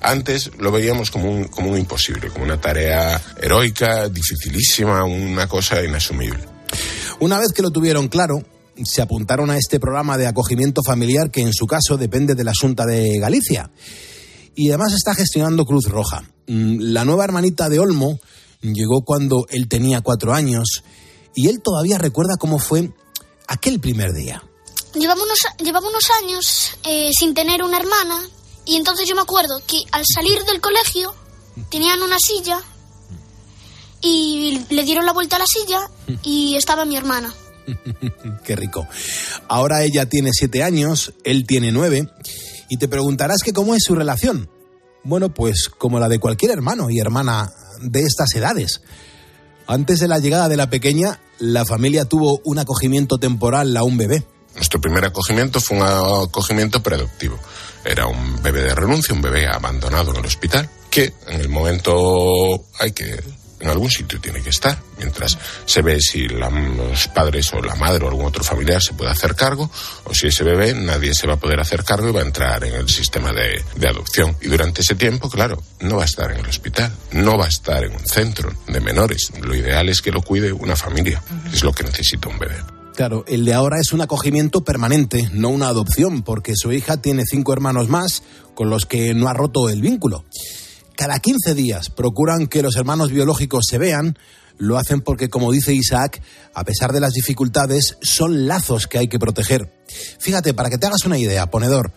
Antes 0.00 0.50
lo 0.58 0.70
veíamos 0.72 1.10
como 1.10 1.30
un, 1.30 1.44
como 1.44 1.70
un 1.70 1.78
imposible, 1.78 2.28
como 2.28 2.44
una 2.44 2.60
tarea 2.60 3.20
heroica, 3.40 4.08
dificilísima, 4.08 5.04
una 5.04 5.46
cosa 5.48 5.82
inasumible. 5.84 6.40
Una 7.20 7.38
vez 7.38 7.52
que 7.54 7.62
lo 7.62 7.70
tuvieron 7.70 8.08
claro, 8.08 8.42
se 8.82 9.02
apuntaron 9.02 9.50
a 9.50 9.58
este 9.58 9.78
programa 9.78 10.16
de 10.16 10.26
acogimiento 10.26 10.82
familiar 10.82 11.30
que 11.30 11.42
en 11.42 11.52
su 11.52 11.66
caso 11.66 11.98
depende 11.98 12.34
de 12.34 12.44
la 12.44 12.52
Junta 12.58 12.86
de 12.86 13.18
Galicia. 13.18 13.70
Y 14.54 14.68
además 14.70 14.94
está 14.94 15.14
gestionando 15.14 15.64
Cruz 15.64 15.84
Roja. 15.88 16.22
Mm, 16.46 16.78
La 16.92 17.04
nueva 17.04 17.24
hermanita 17.24 17.68
de 17.68 17.78
Olmo 17.78 18.18
llegó 18.62 19.02
cuando 19.04 19.46
él 19.50 19.68
tenía 19.68 20.00
cuatro 20.00 20.32
años 20.34 20.82
y 21.34 21.48
él 21.48 21.60
todavía 21.62 21.98
recuerda 21.98 22.36
cómo 22.38 22.58
fue 22.58 22.92
aquel 23.46 23.80
primer 23.80 24.12
día. 24.12 24.42
Llevaba 24.94 25.22
unos, 25.22 25.38
llevaba 25.58 25.88
unos 25.88 26.04
años 26.22 26.76
eh, 26.84 27.10
sin 27.18 27.34
tener 27.34 27.62
una 27.62 27.78
hermana 27.78 28.20
y 28.64 28.76
entonces 28.76 29.08
yo 29.08 29.14
me 29.14 29.22
acuerdo 29.22 29.60
que 29.66 29.78
al 29.90 30.04
salir 30.06 30.42
del 30.44 30.60
colegio 30.60 31.14
tenían 31.70 32.02
una 32.02 32.16
silla 32.18 32.60
y 34.00 34.64
le 34.68 34.84
dieron 34.84 35.06
la 35.06 35.12
vuelta 35.12 35.36
a 35.36 35.38
la 35.38 35.46
silla 35.46 35.88
y 36.22 36.56
estaba 36.56 36.84
mi 36.84 36.96
hermana. 36.96 37.32
Qué 38.44 38.56
rico. 38.56 38.86
Ahora 39.48 39.84
ella 39.84 40.08
tiene 40.08 40.30
siete 40.32 40.62
años, 40.62 41.14
él 41.24 41.46
tiene 41.46 41.70
nueve, 41.72 42.08
y 42.68 42.76
te 42.76 42.88
preguntarás 42.88 43.42
que 43.44 43.52
cómo 43.52 43.74
es 43.74 43.82
su 43.84 43.94
relación. 43.94 44.50
Bueno, 45.04 45.32
pues 45.32 45.68
como 45.68 46.00
la 46.00 46.08
de 46.08 46.18
cualquier 46.18 46.52
hermano 46.52 46.90
y 46.90 46.98
hermana 46.98 47.52
de 47.80 48.02
estas 48.02 48.34
edades. 48.34 48.80
Antes 49.66 50.00
de 50.00 50.08
la 50.08 50.18
llegada 50.18 50.48
de 50.48 50.56
la 50.56 50.70
pequeña, 50.70 51.18
la 51.38 51.64
familia 51.64 52.04
tuvo 52.04 52.40
un 52.44 52.58
acogimiento 52.58 53.18
temporal 53.18 53.76
a 53.76 53.82
un 53.82 53.96
bebé. 53.96 54.24
Nuestro 54.54 54.80
primer 54.80 55.04
acogimiento 55.04 55.60
fue 55.60 55.78
un 55.78 55.84
acogimiento 55.84 56.82
preadoptivo. 56.82 57.38
Era 57.84 58.06
un 58.06 58.42
bebé 58.42 58.62
de 58.62 58.74
renuncia, 58.74 59.14
un 59.14 59.22
bebé 59.22 59.46
abandonado 59.46 60.12
en 60.12 60.18
el 60.18 60.26
hospital, 60.26 60.68
que 60.90 61.12
en 61.26 61.40
el 61.40 61.48
momento 61.48 62.64
hay 62.78 62.92
que, 62.92 63.18
en 63.62 63.68
algún 63.70 63.90
sitio 63.90 64.20
tiene 64.20 64.42
que 64.42 64.50
estar, 64.50 64.76
mientras 64.98 65.38
se 65.64 65.80
ve 65.82 66.00
si 66.00 66.28
la- 66.28 66.50
los 66.50 67.08
padres 67.08 67.52
o 67.54 67.60
la 67.62 67.74
madre 67.76 68.04
o 68.04 68.08
algún 68.08 68.26
otro 68.26 68.42
familiar 68.44 68.82
se 68.82 68.92
puede 68.92 69.10
hacer 69.10 69.34
cargo, 69.34 69.70
o 70.04 70.12
si 70.14 70.26
ese 70.26 70.44
bebé 70.44 70.74
nadie 70.74 71.14
se 71.14 71.26
va 71.26 71.34
a 71.34 71.38
poder 71.38 71.60
hacer 71.60 71.84
cargo 71.84 72.08
y 72.08 72.12
va 72.12 72.20
a 72.20 72.24
entrar 72.24 72.62
en 72.64 72.74
el 72.74 72.88
sistema 72.88 73.32
de, 73.32 73.64
de 73.76 73.88
adopción. 73.88 74.36
Y 74.42 74.48
durante 74.48 74.82
ese 74.82 74.94
tiempo, 74.96 75.30
claro, 75.30 75.62
no 75.80 75.96
va 75.96 76.02
a 76.02 76.06
estar 76.06 76.30
en 76.32 76.40
el 76.40 76.46
hospital, 76.46 76.92
no 77.12 77.38
va 77.38 77.46
a 77.46 77.48
estar 77.48 77.84
en 77.84 77.92
un 77.92 78.06
centro 78.06 78.52
de 78.66 78.80
menores. 78.80 79.32
Lo 79.40 79.54
ideal 79.54 79.88
es 79.88 80.02
que 80.02 80.10
lo 80.10 80.22
cuide 80.22 80.52
una 80.52 80.76
familia, 80.76 81.22
es 81.52 81.62
lo 81.62 81.72
que 81.72 81.84
necesita 81.84 82.28
un 82.28 82.38
bebé. 82.38 82.56
Claro, 82.96 83.24
el 83.26 83.46
de 83.46 83.54
ahora 83.54 83.76
es 83.80 83.92
un 83.94 84.02
acogimiento 84.02 84.64
permanente, 84.64 85.30
no 85.32 85.48
una 85.48 85.68
adopción, 85.68 86.22
porque 86.22 86.52
su 86.56 86.72
hija 86.72 86.98
tiene 87.00 87.22
cinco 87.24 87.54
hermanos 87.54 87.88
más 87.88 88.22
con 88.54 88.68
los 88.68 88.84
que 88.84 89.14
no 89.14 89.28
ha 89.28 89.32
roto 89.32 89.70
el 89.70 89.80
vínculo. 89.80 90.26
Cada 90.96 91.18
15 91.18 91.54
días 91.54 91.90
procuran 91.90 92.46
que 92.46 92.62
los 92.62 92.76
hermanos 92.76 93.10
biológicos 93.10 93.64
se 93.68 93.78
vean, 93.78 94.18
lo 94.58 94.78
hacen 94.78 95.00
porque, 95.00 95.28
como 95.28 95.50
dice 95.50 95.74
Isaac, 95.74 96.22
a 96.54 96.64
pesar 96.64 96.92
de 96.92 97.00
las 97.00 97.12
dificultades, 97.12 97.96
son 98.02 98.46
lazos 98.46 98.86
que 98.86 98.98
hay 98.98 99.08
que 99.08 99.18
proteger. 99.18 99.72
Fíjate, 100.18 100.54
para 100.54 100.70
que 100.70 100.78
te 100.78 100.86
hagas 100.86 101.04
una 101.04 101.18
idea, 101.18 101.50
ponedor, 101.50 101.92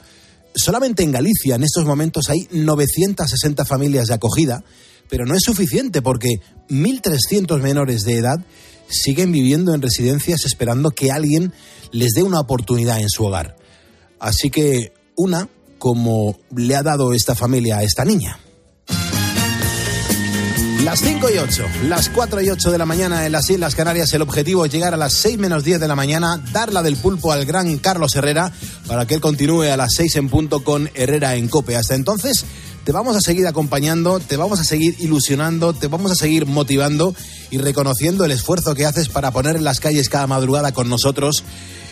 solamente 0.56 1.03
en 1.03 1.12
Galicia 1.12 1.56
en 1.56 1.63
estos 1.63 1.86
momentos 1.86 2.30
hay 2.30 2.47
960 2.51 3.65
familias 3.65 4.07
de 4.07 4.13
acogida, 4.13 4.63
pero 5.09 5.25
no 5.25 5.36
es 5.36 5.44
suficiente 5.44 6.01
porque 6.01 6.39
1.300 6.69 7.62
menores 7.62 8.03
de 8.03 8.18
edad 8.18 8.39
siguen 8.88 9.31
viviendo 9.31 9.74
en 9.74 9.81
residencias 9.81 10.45
esperando 10.45 10.91
que 10.91 11.12
alguien 11.12 11.53
les 11.91 12.12
dé 12.12 12.24
una 12.24 12.39
oportunidad 12.39 13.00
en 13.00 13.09
su 13.09 13.25
hogar. 13.25 13.56
Así 14.19 14.50
que 14.50 14.94
una, 15.15 15.50
como 15.77 16.39
le 16.56 16.75
ha 16.75 16.83
dado 16.83 17.13
esta 17.13 17.36
familia 17.36 17.77
a 17.77 17.83
esta 17.83 18.06
niña. 18.06 18.39
Las 20.83 21.00
5 21.00 21.30
y 21.33 21.38
8, 21.38 21.66
las 21.88 22.10
4 22.10 22.42
y 22.42 22.50
8 22.50 22.72
de 22.72 22.77
la 22.77 22.86
mañana 22.86 23.25
en 23.25 23.31
las 23.31 23.50
Islas 23.50 23.75
Canarias, 23.75 24.13
el 24.13 24.22
objetivo 24.22 24.66
es 24.66 24.72
llegar 24.72 24.94
a 24.94 24.98
las 24.98 25.13
6 25.13 25.38
menos 25.39 25.63
10 25.63 25.79
de 25.79 25.88
la 25.88 25.96
mañana, 25.96 26.39
darla 26.51 26.84
del 26.84 26.96
pulpo 26.98 27.32
al 27.32 27.46
gran 27.46 27.77
Carlos 27.77 28.15
Herrera 28.15 28.51
para 28.86 29.08
que 29.08 29.15
él 29.15 29.22
continúe 29.22 29.63
a 29.63 29.77
las 29.77 29.94
6 29.96 30.15
en 30.17 30.29
punto 30.29 30.63
con 30.63 30.89
Herrera 30.94 31.36
en 31.36 31.48
Cope. 31.48 31.75
Hasta 31.75 31.96
entonces, 31.96 32.46
te 32.86 32.92
vamos 32.92 33.18
a 33.18 33.22
seguir 33.22 33.48
acompañando, 33.48 34.20
te 34.20 34.38
vamos 34.38 34.60
a 34.60 34.63
seguir 34.63 34.96
ilusionando, 35.00 35.74
te 35.74 35.88
vamos 35.88 36.12
a 36.12 36.15
seguir 36.15 36.46
motivando 36.46 37.15
y 37.50 37.58
reconociendo 37.58 38.24
el 38.24 38.32
esfuerzo 38.32 38.75
que 38.75 38.86
haces 38.86 39.10
para 39.10 39.32
poner 39.32 39.56
en 39.56 39.63
las 39.63 39.80
calles 39.80 40.08
cada 40.08 40.27
madrugada 40.27 40.72
con 40.72 40.88
nosotros 40.88 41.44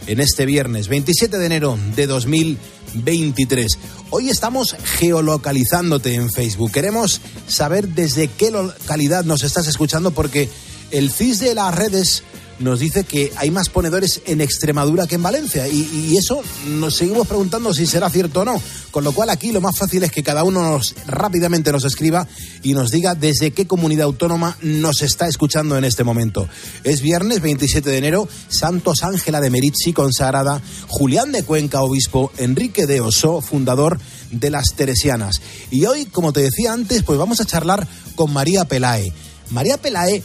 en 0.05 0.19
este 0.19 0.45
viernes 0.45 0.89
27 0.89 1.39
de 1.39 1.45
enero 1.47 1.79
de 1.95 2.05
2023. 2.05 3.79
Hoy 4.11 4.29
estamos 4.29 4.75
geolocalizándote 4.99 6.13
en 6.13 6.31
Facebook. 6.31 6.71
Queremos 6.71 7.21
saber 7.47 7.87
desde 7.87 8.27
qué 8.27 8.51
localidad 8.51 9.25
nos 9.25 9.41
estás 9.41 9.65
escuchando 9.65 10.11
porque 10.11 10.47
el 10.91 11.09
CIS 11.09 11.39
de 11.39 11.55
las 11.55 11.73
redes 11.73 12.23
nos 12.59 12.79
dice 12.79 13.03
que 13.03 13.31
hay 13.35 13.51
más 13.51 13.69
ponedores 13.69 14.21
en 14.25 14.41
Extremadura 14.41 15.07
que 15.07 15.15
en 15.15 15.23
Valencia 15.23 15.67
y, 15.67 16.17
eso 16.17 16.41
nos 16.67 16.95
seguimos 16.95 17.27
preguntando 17.27 17.73
si 17.73 17.85
será 17.85 18.09
cierto 18.09 18.41
o 18.41 18.45
no. 18.45 18.61
Con 18.91 19.03
lo 19.03 19.11
cual 19.11 19.29
aquí 19.31 19.51
lo 19.51 19.61
más 19.61 19.77
fácil 19.77 20.03
es 20.03 20.11
que 20.11 20.21
cada 20.21 20.43
uno 20.43 20.61
nos, 20.61 20.95
rápidamente 21.07 21.71
nos 21.71 21.83
escriba 21.85 22.27
y 22.61 22.73
nos 22.73 22.91
diga 22.91 23.15
desde 23.15 23.51
qué 23.51 23.65
comunidad 23.65 24.05
autónoma 24.05 24.57
nos 24.61 25.01
está 25.01 25.27
escuchando 25.27 25.77
en 25.77 25.83
este 25.83 26.03
momento. 26.03 26.47
Es 26.83 27.01
viernes 27.01 27.41
27 27.41 27.89
de 27.89 27.97
enero, 27.97 28.27
Santos 28.47 29.03
Ángela 29.03 29.41
de 29.41 29.49
Meritzi 29.49 29.91
consagrada, 29.91 30.61
Julián 30.87 31.31
de 31.31 31.43
Cuenca, 31.43 31.81
obispo, 31.81 32.31
Enrique 32.37 32.85
de 32.85 33.01
Oso, 33.01 33.41
fundador 33.41 33.99
de 34.31 34.49
las 34.49 34.65
Teresianas. 34.75 35.41
Y 35.71 35.85
hoy, 35.85 36.05
como 36.05 36.31
te 36.31 36.41
decía 36.41 36.73
antes, 36.73 37.03
pues 37.03 37.17
vamos 37.17 37.41
a 37.41 37.45
charlar 37.45 37.87
con 38.15 38.31
María 38.31 38.65
Pelae. 38.65 39.11
María 39.49 39.77
Pelae 39.77 40.23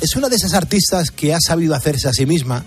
es 0.00 0.14
una 0.16 0.28
de 0.28 0.36
esas 0.36 0.54
artistas 0.54 1.10
que 1.10 1.34
ha 1.34 1.40
sabido 1.40 1.74
hacerse 1.74 2.08
a 2.08 2.12
sí 2.12 2.26
misma 2.26 2.64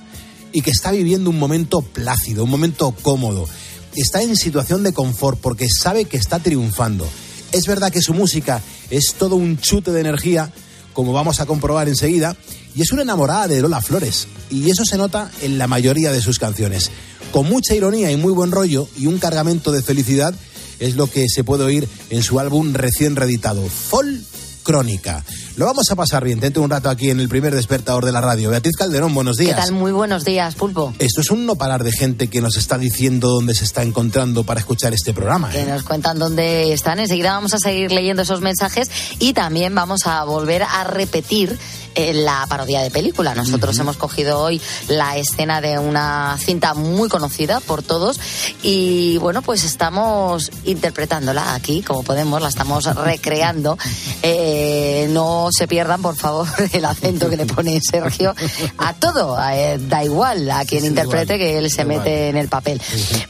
y 0.51 0.61
que 0.61 0.71
está 0.71 0.91
viviendo 0.91 1.29
un 1.29 1.37
momento 1.37 1.81
plácido, 1.81 2.43
un 2.43 2.49
momento 2.49 2.91
cómodo. 3.01 3.47
Está 3.95 4.21
en 4.21 4.35
situación 4.35 4.83
de 4.83 4.93
confort 4.93 5.39
porque 5.39 5.67
sabe 5.69 6.05
que 6.05 6.17
está 6.17 6.39
triunfando. 6.39 7.07
Es 7.51 7.65
verdad 7.65 7.91
que 7.91 8.01
su 8.01 8.13
música 8.13 8.61
es 8.89 9.13
todo 9.17 9.35
un 9.35 9.57
chute 9.57 9.91
de 9.91 10.01
energía, 10.01 10.51
como 10.93 11.13
vamos 11.13 11.39
a 11.39 11.45
comprobar 11.45 11.87
enseguida, 11.87 12.35
y 12.75 12.81
es 12.81 12.91
una 12.91 13.03
enamorada 13.03 13.47
de 13.47 13.61
Lola 13.61 13.81
Flores. 13.81 14.27
Y 14.49 14.69
eso 14.69 14.85
se 14.85 14.97
nota 14.97 15.31
en 15.41 15.57
la 15.57 15.67
mayoría 15.67 16.11
de 16.11 16.21
sus 16.21 16.39
canciones. 16.39 16.91
Con 17.31 17.47
mucha 17.47 17.75
ironía 17.75 18.11
y 18.11 18.17
muy 18.17 18.33
buen 18.33 18.51
rollo 18.51 18.87
y 18.97 19.05
un 19.05 19.19
cargamento 19.19 19.71
de 19.71 19.83
felicidad 19.83 20.33
es 20.79 20.95
lo 20.95 21.07
que 21.07 21.25
se 21.27 21.43
puede 21.43 21.63
oír 21.63 21.87
en 22.09 22.23
su 22.23 22.39
álbum 22.39 22.73
recién 22.73 23.15
reeditado, 23.15 23.67
Fall 23.67 24.23
Crónica. 24.63 25.23
Lo 25.59 25.65
vamos 25.65 25.91
a 25.91 25.95
pasar 25.97 26.23
bien 26.23 26.39
dentro 26.39 26.61
de 26.61 26.65
un 26.67 26.71
rato 26.71 26.89
aquí 26.89 27.09
en 27.09 27.19
el 27.19 27.27
primer 27.27 27.53
despertador 27.53 28.05
de 28.05 28.13
la 28.13 28.21
radio. 28.21 28.49
Beatriz 28.49 28.77
Calderón, 28.77 29.13
buenos 29.13 29.35
días. 29.35 29.57
¿Qué 29.57 29.61
tal? 29.61 29.73
Muy 29.73 29.91
buenos 29.91 30.23
días, 30.23 30.55
Pulpo. 30.55 30.93
Esto 30.99 31.19
es 31.19 31.31
un 31.31 31.45
no 31.45 31.57
parar 31.57 31.83
de 31.83 31.91
gente 31.91 32.29
que 32.29 32.39
nos 32.39 32.55
está 32.55 32.77
diciendo 32.77 33.27
dónde 33.27 33.53
se 33.53 33.65
está 33.65 33.83
encontrando 33.83 34.45
para 34.45 34.61
escuchar 34.61 34.93
este 34.93 35.13
programa. 35.13 35.49
Que 35.49 35.63
¿eh? 35.63 35.65
nos 35.65 35.83
cuentan 35.83 36.17
dónde 36.17 36.71
están. 36.71 37.01
Enseguida 37.01 37.33
vamos 37.33 37.53
a 37.53 37.57
seguir 37.57 37.91
leyendo 37.91 38.21
esos 38.21 38.39
mensajes 38.39 38.89
y 39.19 39.33
también 39.33 39.75
vamos 39.75 40.07
a 40.07 40.23
volver 40.23 40.63
a 40.63 40.85
repetir 40.85 41.59
eh, 41.95 42.13
la 42.13 42.45
parodia 42.47 42.81
de 42.81 42.91
película. 42.91 43.35
Nosotros 43.35 43.77
hemos 43.79 43.97
cogido 43.97 44.39
hoy 44.39 44.61
la 44.87 45.17
escena 45.17 45.59
de 45.59 45.77
una 45.77 46.37
cinta 46.39 46.73
muy 46.73 47.09
conocida 47.09 47.59
por 47.59 47.83
todos 47.83 48.17
y 48.63 49.17
bueno, 49.17 49.41
pues 49.41 49.65
estamos 49.65 50.51
interpretándola 50.63 51.55
aquí 51.55 51.81
como 51.81 52.03
podemos, 52.03 52.41
la 52.41 52.47
estamos 52.47 52.85
recreando. 52.95 53.77
Eh, 54.21 55.07
no 55.11 55.48
se 55.51 55.67
pierdan, 55.67 56.01
por 56.01 56.15
favor, 56.15 56.47
el 56.73 56.85
acento 56.85 57.29
que 57.29 57.37
le 57.37 57.45
pone 57.45 57.79
Sergio 57.81 58.33
a 58.77 58.93
todo. 58.93 59.37
eh, 59.51 59.77
da 59.87 60.03
igual 60.03 60.49
a 60.51 60.65
quien 60.65 60.81
Sí, 60.81 60.87
interprete 60.87 61.35
igual. 61.35 61.39
que 61.39 61.57
él 61.57 61.71
se 61.71 61.81
igual. 61.81 61.97
mete 61.97 62.29
en 62.29 62.37
el 62.37 62.47
papel. 62.47 62.81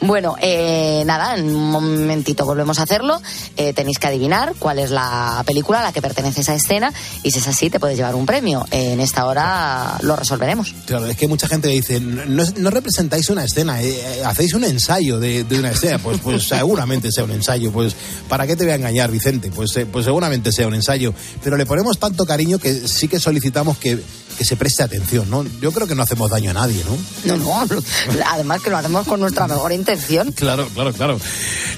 Bueno, 0.02 0.36
eh, 0.42 1.04
nada, 1.06 1.36
en 1.36 1.56
un 1.56 1.72
momentito 1.72 2.46
volvemos 2.46 2.80
a 2.80 2.84
hacerlo. 2.84 3.22
Eh, 3.58 3.74
tenéis 3.74 4.00
que 4.00 4.08
adivinar 4.08 4.54
cuál 4.60 4.80
es 4.80 4.92
la 4.92 5.44
película 5.46 5.80
a 5.80 5.84
la 5.84 5.92
que 5.92 6.02
pertenece 6.02 6.42
esa 6.42 6.54
escena 6.56 6.94
y 7.24 7.32
si 7.32 7.40
es 7.40 7.48
así 7.48 7.70
te 7.70 7.80
puedes 7.80 7.98
llevar 7.98 8.16
un 8.16 8.26
premio. 8.26 8.66
en 8.72 9.00
esta 9.00 9.26
hora 9.26 9.98
lo 10.02 10.16
resolveremos. 10.16 10.74
Claro, 10.86 11.06
es 11.08 11.16
que 11.18 11.28
mucha 11.28 11.48
gente 11.48 11.68
dice, 11.70 12.00
no, 12.00 12.44
no 12.58 12.70
representáis 12.70 13.30
una 13.30 13.44
escena, 13.44 13.82
eh, 13.82 14.22
hacéis 14.26 14.54
un 14.54 14.64
ensayo 14.64 15.20
de, 15.20 15.44
de 15.44 15.60
una 15.60 15.72
escena. 15.72 16.00
Pues, 16.00 16.20
pues 16.20 16.44
seguramente 16.48 17.12
sea 17.12 17.24
un 17.24 17.32
ensayo. 17.32 17.72
Pues, 17.72 17.96
¿para 18.28 18.46
qué 18.48 18.56
te 18.56 18.64
voy 18.64 18.72
a 18.74 18.76
engañar, 18.76 19.12
Vicente? 19.12 19.52
Pues, 19.52 19.76
eh, 19.78 19.86
pues 19.86 20.06
seguramente 20.06 20.52
sea 20.52 20.68
un 20.68 20.76
ensayo. 20.76 21.14
Pero 21.44 21.58
le 21.58 21.66
ponemos 21.66 21.98
tanto 22.00 22.26
cariño 22.26 22.60
que 22.60 22.88
sí 22.88 23.08
que 23.08 23.20
solicitamos 23.20 23.78
que, 23.78 24.00
que 24.38 24.46
se 24.46 24.56
preste 24.56 24.84
atención, 24.84 25.30
¿no? 25.30 25.46
Yo 25.62 25.72
creo 25.72 25.86
que 25.86 25.96
no 25.96 26.04
hacemos 26.04 26.30
daño 26.30 26.52
a 26.52 26.54
nadie, 26.54 26.84
¿no? 26.86 27.38
No, 27.38 27.66
no, 27.66 27.82
además 28.26 28.62
que 28.62 28.70
lo 28.70 28.78
hacemos 28.78 29.06
con 29.06 29.20
nuestra 29.20 29.48
mejor 29.48 29.72
intención. 29.74 30.32
Claro, 30.32 30.68
claro, 30.74 30.94
claro. 30.94 31.20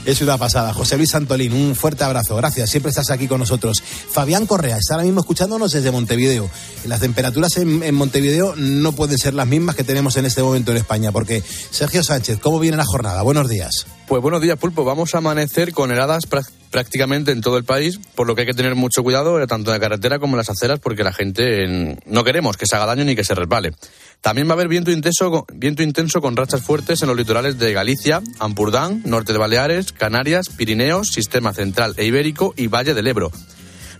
Es 0.06 0.22
una 0.22 0.38
pasada. 0.38 0.74
José 0.74 0.98
Luis 0.98 1.12
Santolín, 1.12 1.54
un 1.54 1.76
fuerte 1.76 2.04
abrazo. 2.04 2.36
Gracias. 2.36 2.70
Siempre 2.70 2.90
estás 2.90 3.10
aquí 3.10 3.28
con 3.28 3.40
nosotros. 3.40 3.82
Fabián 3.82 4.46
Correa 4.46 4.78
está 4.78 4.96
ahora 4.96 5.06
mismo 5.06 5.22
escuchándonos 5.22 5.72
desde 5.72 5.92
Montevideo. 5.92 6.50
Las 6.86 7.00
temperaturas 7.00 7.58
en, 7.58 7.84
en 7.84 7.96
Montevideo 7.96 8.56
no 8.56 8.92
pueden 8.94 9.18
ser 9.18 9.34
las 9.34 9.48
mismas 9.48 9.76
que 9.76 9.84
tenemos 9.84 10.16
en 10.18 10.26
este 10.26 10.44
momento 10.44 10.72
en 10.72 10.78
España. 10.78 11.12
Porque, 11.12 11.44
Sergio 11.72 12.04
Sánchez, 12.04 12.40
¿cómo 12.40 12.60
viene 12.60 12.78
la 12.78 12.86
jornada? 12.86 13.22
Buenos 13.22 13.50
días. 13.50 13.86
Pues 14.12 14.22
buenos 14.22 14.42
días, 14.42 14.60
Pulpo. 14.60 14.84
Vamos 14.84 15.16
a 15.16 15.20
amanecer 15.20 15.72
con 15.72 15.90
heladas 15.90 16.30
prá- 16.30 16.46
prácticamente 16.70 17.32
en 17.32 17.40
todo 17.40 17.56
el 17.58 17.64
país, 17.64 17.98
por 18.14 18.28
lo 18.28 18.36
que 18.36 18.42
hay 18.42 18.48
que 18.48 18.54
tener 18.54 18.76
mucho 18.76 19.04
cuidado 19.04 19.42
eh, 19.42 19.48
tanto 19.48 19.72
en 19.72 19.76
la 19.76 19.80
carretera 19.80 20.20
como 20.20 20.34
en 20.34 20.40
las 20.40 20.50
aceras, 20.50 20.82
porque 20.82 21.06
la 21.06 21.14
gente 21.14 21.64
eh, 21.64 21.98
no 22.08 22.26
queremos 22.26 22.58
que 22.58 22.66
se 22.66 22.76
haga 22.76 22.88
daño 22.88 23.06
ni 23.06 23.16
que 23.16 23.24
se 23.24 23.36
resbale. 23.36 23.72
También 24.20 24.48
va 24.50 24.52
a 24.52 24.56
haber 24.56 24.68
viento 24.68 24.92
intenso, 24.92 25.46
viento 25.54 25.82
intenso 25.82 26.20
con 26.20 26.36
rachas 26.36 26.62
fuertes 26.62 27.02
en 27.02 27.08
los 27.08 27.16
litorales 27.16 27.58
de 27.58 27.72
Galicia, 27.72 28.22
Ampurdán, 28.40 29.02
norte 29.06 29.32
de 29.32 29.40
Baleares, 29.40 29.94
Canarias, 29.94 30.50
Pirineos, 30.50 31.08
Sistema 31.08 31.54
Central 31.54 31.94
e 31.96 32.04
Ibérico 32.04 32.54
y 32.58 32.68
Valle 32.68 32.94
del 32.94 33.08
Ebro. 33.08 33.32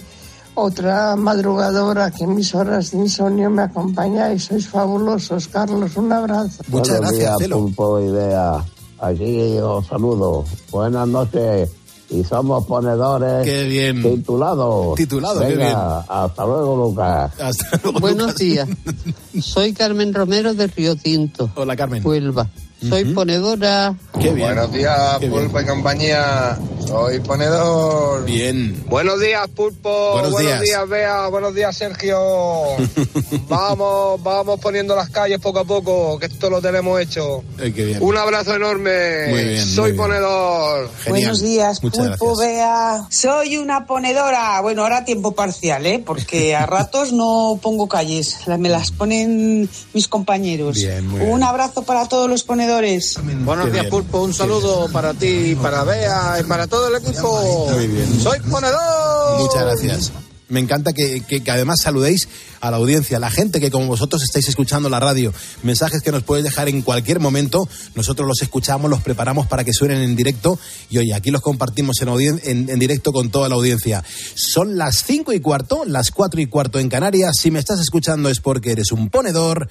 otra 0.56 1.16
madrugadora 1.16 2.10
que 2.10 2.24
en 2.24 2.36
mis 2.36 2.56
horas 2.56 2.92
de 2.92 2.98
insomnio 2.98 3.50
me 3.50 3.62
acompaña 3.62 4.34
y 4.34 4.40
sois 4.40 4.68
fabulosos. 4.68 5.48
Carlos, 5.48 5.96
un 5.96 6.12
abrazo. 6.12 6.64
Muchas 6.68 6.98
Buenos 6.98 7.12
gracias, 7.12 7.20
días, 7.20 7.36
Celo. 7.40 7.60
Pulpo 7.60 8.00
Idea. 8.00 8.66
Aquí 9.00 9.58
os 9.60 9.86
saludo. 9.86 10.44
Buenas 10.72 11.08
noches. 11.08 11.70
Y 12.10 12.24
somos 12.24 12.66
ponedores 12.66 13.46
Qué 13.46 13.64
bien. 13.66 14.02
titulados. 14.02 14.96
Titulados, 14.96 15.44
qué 15.44 15.56
Venga, 15.56 16.00
Hasta 16.08 16.46
luego, 16.46 16.76
Lucas. 16.88 17.32
Hasta 17.40 17.80
luego, 17.84 18.00
Buenos 18.00 18.28
Lucas. 18.28 18.36
días. 18.38 18.70
Soy 19.42 19.74
Carmen 19.74 20.14
Romero 20.14 20.54
de 20.54 20.68
Río 20.68 20.96
Tinto, 20.96 21.50
Hola, 21.56 21.76
Carmen. 21.76 22.02
Huelva. 22.06 22.48
Soy 22.88 23.06
ponedora. 23.14 23.96
Qué 24.22 24.32
bien. 24.34 24.48
Buenos 24.54 24.72
días, 24.72 25.20
bien. 25.20 25.32
Pulpo 25.32 25.60
y 25.60 25.66
compañía. 25.66 26.58
Soy 26.88 27.20
ponedor. 27.20 28.24
Bien. 28.24 28.82
Buenos 28.88 29.20
días, 29.20 29.46
Pulpo. 29.50 30.14
Buenos 30.14 30.38
días. 30.38 30.88
Bea. 30.88 31.28
Buenos 31.28 31.54
días, 31.54 31.76
Sergio. 31.76 32.18
vamos, 33.50 34.24
vamos 34.24 34.58
poniendo 34.62 34.96
las 34.96 35.10
calles 35.10 35.40
poco 35.40 35.60
a 35.60 35.66
poco, 35.66 36.18
que 36.18 36.28
esto 36.28 36.50
lo 36.50 36.62
tenemos 36.62 37.02
hecho. 37.02 37.44
Ay, 37.60 37.74
qué 37.74 37.84
bien. 37.86 37.98
Un 38.02 38.16
abrazo 38.18 38.56
enorme. 38.56 39.28
Muy 39.28 39.44
bien, 39.44 39.66
Soy 39.66 39.76
muy 39.78 39.92
bien. 39.92 39.98
ponedor. 39.98 40.90
Genial. 41.04 41.22
Buenos 41.24 41.42
días, 41.42 41.84
Muchas 41.84 42.08
Pulpo 42.18 42.36
gracias. 42.38 42.56
Bea. 42.56 43.08
Soy 43.10 43.58
una 43.58 43.86
ponedora. 43.86 44.62
Bueno, 44.62 44.84
ahora 44.84 45.04
tiempo 45.04 45.34
parcial, 45.34 45.86
¿eh? 45.86 46.02
Porque 46.06 46.56
a 46.56 46.66
ratos 46.68 47.12
no 47.12 47.60
pongo 47.62 47.90
calles. 47.90 48.38
Me 48.58 48.70
las 48.70 48.92
ponen 48.92 49.70
mis 49.94 50.08
compañeros. 50.08 50.78
Bien, 50.78 51.06
muy 51.06 51.20
bien. 51.20 51.32
Un 51.34 51.44
abrazo 51.44 51.84
para 51.84 52.08
todos 52.08 52.30
los 52.30 52.44
ponedores. 52.44 53.20
Buenos 53.44 53.66
Qué 53.66 53.72
días, 53.72 53.84
bien. 53.84 53.92
Pulpo. 53.92 54.24
Un 54.24 54.34
saludo 54.34 54.90
para 54.94 55.14
ti, 55.14 55.58
para 55.62 55.84
Bea 55.84 56.38
y 56.40 56.44
para 56.44 56.66
todo 56.78 56.88
el 56.96 57.04
equipo. 57.04 57.70
Muy 57.72 57.88
bien. 57.88 58.20
Soy 58.22 58.40
ponedor. 58.42 59.40
Muchas 59.40 59.64
gracias. 59.64 60.12
Me 60.50 60.62
encanta 60.62 60.94
que, 60.94 61.22
que- 61.28 61.44
que 61.44 61.52
además 61.52 61.80
saludéis 61.84 62.30
a 62.62 62.72
la 62.72 62.78
audiencia, 62.78 63.20
la 63.20 63.30
gente 63.30 63.60
que 63.60 63.70
como 63.70 63.88
vosotros 63.88 64.24
estáis 64.24 64.48
escuchando 64.48 64.88
la 64.90 64.98
radio, 65.02 65.34
mensajes 65.64 66.02
que 66.02 66.12
nos 66.14 66.24
podéis 66.24 66.46
dejar 66.46 66.70
en 66.70 66.82
cualquier 66.84 67.20
momento, 67.20 67.68
nosotros 67.96 68.26
los 68.26 68.42
escuchamos, 68.42 68.90
los 68.90 69.02
preparamos 69.02 69.46
para 69.48 69.66
que 69.66 69.74
suenen 69.74 70.02
en 70.02 70.16
directo 70.16 70.58
y 70.90 71.00
oye, 71.00 71.14
aquí 71.14 71.32
los 71.32 71.42
compartimos 71.42 72.02
en, 72.02 72.08
audien- 72.08 72.40
en, 72.46 72.70
en 72.70 72.80
directo 72.80 73.12
con 73.12 73.30
toda 73.30 73.50
la 73.50 73.56
audiencia. 73.56 74.02
Son 74.36 74.78
las 74.78 75.04
cinco 75.06 75.34
y 75.34 75.42
cuarto, 75.42 75.84
las 75.86 76.12
cuatro 76.12 76.40
y 76.40 76.46
cuarto 76.48 76.80
en 76.80 76.88
Canarias. 76.88 77.32
Si 77.42 77.52
me 77.52 77.60
estás 77.60 77.82
escuchando 77.82 78.30
es 78.30 78.40
porque 78.40 78.72
eres 78.72 78.94
un 78.94 79.10
ponedor 79.10 79.68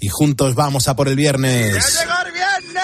y 0.00 0.08
juntos 0.08 0.56
vamos 0.56 0.88
a 0.88 0.96
por 0.96 1.06
el 1.06 1.14
viernes. 1.14 1.74
llegó 1.74 2.12
el 2.26 2.32
viernes! 2.32 2.82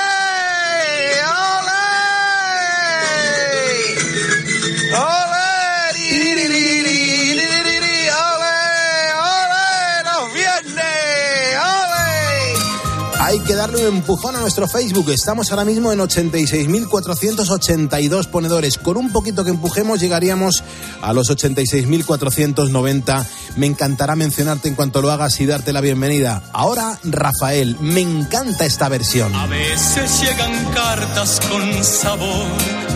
Hay 13.35 13.41
que 13.41 13.55
darle 13.57 13.88
un 13.88 13.97
empujón 13.97 14.37
a 14.37 14.41
nuestro 14.41 14.69
Facebook. 14.69 15.11
Estamos 15.11 15.50
ahora 15.50 15.64
mismo 15.64 15.91
en 15.91 15.99
86.482 15.99 18.29
ponedores. 18.29 18.79
Con 18.79 18.97
un 18.97 19.11
poquito 19.11 19.45
que 19.45 19.50
empujemos 19.50 19.99
llegaríamos 19.99 20.62
a 21.03 21.12
los 21.12 21.29
86.490. 21.31 23.26
Me 23.57 23.67
encantará 23.67 24.14
mencionarte 24.14 24.69
en 24.69 24.76
cuanto 24.76 25.03
lo 25.03 25.11
hagas 25.11 25.41
y 25.41 25.47
darte 25.47 25.73
la 25.73 25.81
bienvenida. 25.81 26.45
Ahora, 26.53 27.00
Rafael, 27.03 27.76
me 27.81 28.03
encanta 28.03 28.67
esta 28.67 28.88
versión. 28.88 29.35
A 29.35 29.47
veces 29.47 30.23
llegan 30.23 30.53
cartas 30.73 31.41
con 31.50 31.83
sabor 31.83 32.47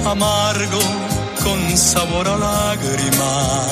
amargo, 0.06 0.78
con 1.42 1.76
sabor 1.76 2.28
a 2.28 2.36
lágrimas. 2.36 3.66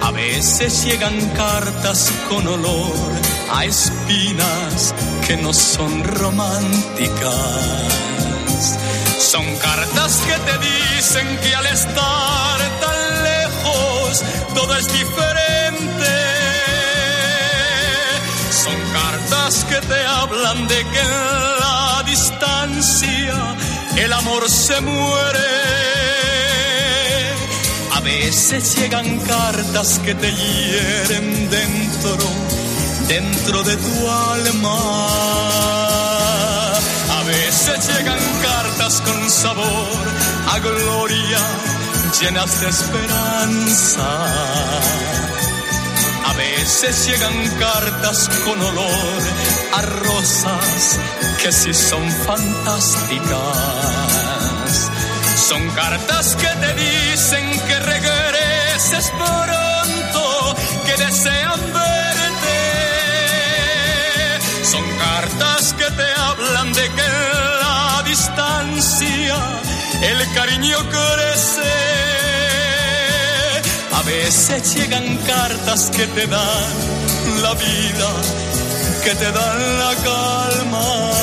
A 0.00 0.10
veces 0.10 0.86
llegan 0.86 1.20
cartas 1.34 2.10
con 2.30 2.46
olor 2.46 3.33
a 3.54 3.64
espinas 3.64 4.94
que 5.26 5.36
no 5.36 5.52
son 5.52 6.02
románticas. 6.04 7.32
Son 9.18 9.44
cartas 9.56 10.22
que 10.26 10.36
te 10.46 10.58
dicen 10.58 11.38
que 11.42 11.54
al 11.54 11.66
estar 11.66 12.58
tan 12.84 13.22
lejos 13.22 14.22
todo 14.54 14.76
es 14.76 14.86
diferente. 14.92 16.14
Son 18.64 18.78
cartas 18.92 19.64
que 19.64 19.80
te 19.86 20.04
hablan 20.04 20.66
de 20.66 20.80
que 20.92 21.00
en 21.00 21.60
la 21.60 22.02
distancia 22.06 23.56
el 23.96 24.12
amor 24.12 24.50
se 24.50 24.80
muere. 24.80 25.54
A 27.92 28.00
veces 28.00 28.76
llegan 28.76 29.20
cartas 29.20 30.00
que 30.04 30.14
te 30.14 30.30
hieren 30.32 31.50
dentro, 31.50 32.16
dentro 33.08 33.62
de 33.62 33.76
tu 33.76 34.10
alma. 34.10 34.78
A 37.10 37.22
veces 37.26 37.88
llegan 37.88 38.18
cartas 38.42 39.00
con 39.02 39.30
sabor 39.30 39.98
a 40.48 40.58
gloria, 40.58 41.38
llenas 42.20 42.60
de 42.60 42.68
esperanza. 42.68 44.08
A 46.26 46.32
veces 46.36 47.06
llegan 47.06 47.32
cartas 47.58 48.28
con 48.44 48.60
olor 48.60 49.22
a 49.72 49.82
rosas 49.82 50.98
que 51.42 51.52
sí 51.52 51.72
son 51.74 52.10
fantásticas. 52.26 54.90
Son 55.48 55.68
cartas 55.70 56.36
que 56.36 56.46
te 56.46 56.74
dicen 56.74 57.50
que 57.68 57.78
regreses 57.78 59.10
pronto, 59.18 60.56
que 60.86 61.04
desean 61.04 61.60
verte. 61.72 61.83
Te 65.96 66.20
hablan 66.20 66.72
de 66.72 66.82
que 66.82 67.04
en 67.04 67.60
la 67.60 68.02
distancia 68.04 69.36
el 70.02 70.34
cariño 70.34 70.78
crece. 70.90 71.74
A 73.92 74.02
veces 74.02 74.74
llegan 74.74 75.16
cartas 75.18 75.90
que 75.90 76.06
te 76.06 76.26
dan 76.26 77.42
la 77.42 77.54
vida, 77.54 78.10
que 79.04 79.14
te 79.14 79.32
dan 79.32 79.78
la 79.78 79.94
calma. 80.04 81.14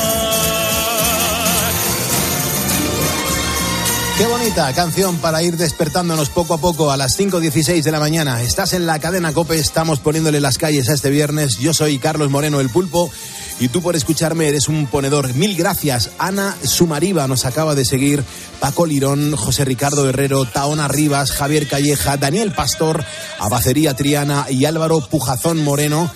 Qué 4.21 4.27
bonita 4.27 4.71
canción 4.73 5.17
para 5.17 5.41
ir 5.41 5.57
despertándonos 5.57 6.29
poco 6.29 6.53
a 6.53 6.59
poco 6.59 6.91
a 6.91 6.97
las 6.97 7.17
5.16 7.17 7.81
de 7.81 7.91
la 7.91 7.99
mañana. 7.99 8.43
Estás 8.43 8.73
en 8.73 8.85
la 8.85 8.99
cadena 8.99 9.33
Cope, 9.33 9.57
estamos 9.57 9.99
poniéndole 9.99 10.39
las 10.39 10.59
calles 10.59 10.89
a 10.89 10.93
este 10.93 11.09
viernes. 11.09 11.57
Yo 11.57 11.73
soy 11.73 11.97
Carlos 11.97 12.29
Moreno, 12.29 12.59
el 12.59 12.69
pulpo, 12.69 13.09
y 13.61 13.69
tú 13.69 13.81
por 13.83 13.95
escucharme 13.95 14.47
eres 14.47 14.67
un 14.67 14.87
ponedor. 14.87 15.35
Mil 15.35 15.55
gracias. 15.55 16.09
Ana 16.17 16.57
Sumariva 16.63 17.27
nos 17.27 17.45
acaba 17.45 17.75
de 17.75 17.85
seguir, 17.85 18.23
Paco 18.59 18.87
Lirón, 18.87 19.35
José 19.35 19.65
Ricardo 19.65 20.09
Herrero, 20.09 20.45
Taona 20.45 20.87
Rivas, 20.87 21.31
Javier 21.31 21.67
Calleja, 21.67 22.17
Daniel 22.17 22.53
Pastor, 22.53 23.05
Abacería 23.39 23.93
Triana 23.93 24.47
y 24.49 24.65
Álvaro 24.65 24.99
Pujazón 25.01 25.63
Moreno 25.63 26.11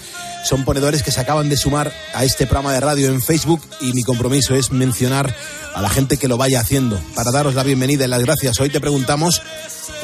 son 0.45 0.63
ponedores 0.63 1.01
que 1.01 1.12
se 1.12 1.19
acaban 1.19 1.49
de 1.49 1.58
sumar 1.58 1.91
a 2.13 2.23
este 2.23 2.45
programa 2.45 2.71
de 2.71 2.79
radio 2.79 3.08
en 3.08 3.19
Facebook 3.19 3.62
y 3.81 3.93
mi 3.93 4.03
compromiso 4.03 4.53
es 4.53 4.71
mencionar 4.71 5.36
a 5.73 5.81
la 5.81 5.89
gente 5.89 6.17
que 6.17 6.27
lo 6.27 6.38
vaya 6.38 6.60
haciendo 6.60 6.99
para 7.15 7.31
daros 7.31 7.55
la 7.55 7.63
bienvenida 7.63 8.05
y 8.05 8.08
las 8.08 8.21
gracias. 8.21 8.60
Hoy 8.60 8.69
te 8.69 8.79
preguntamos, 8.79 9.41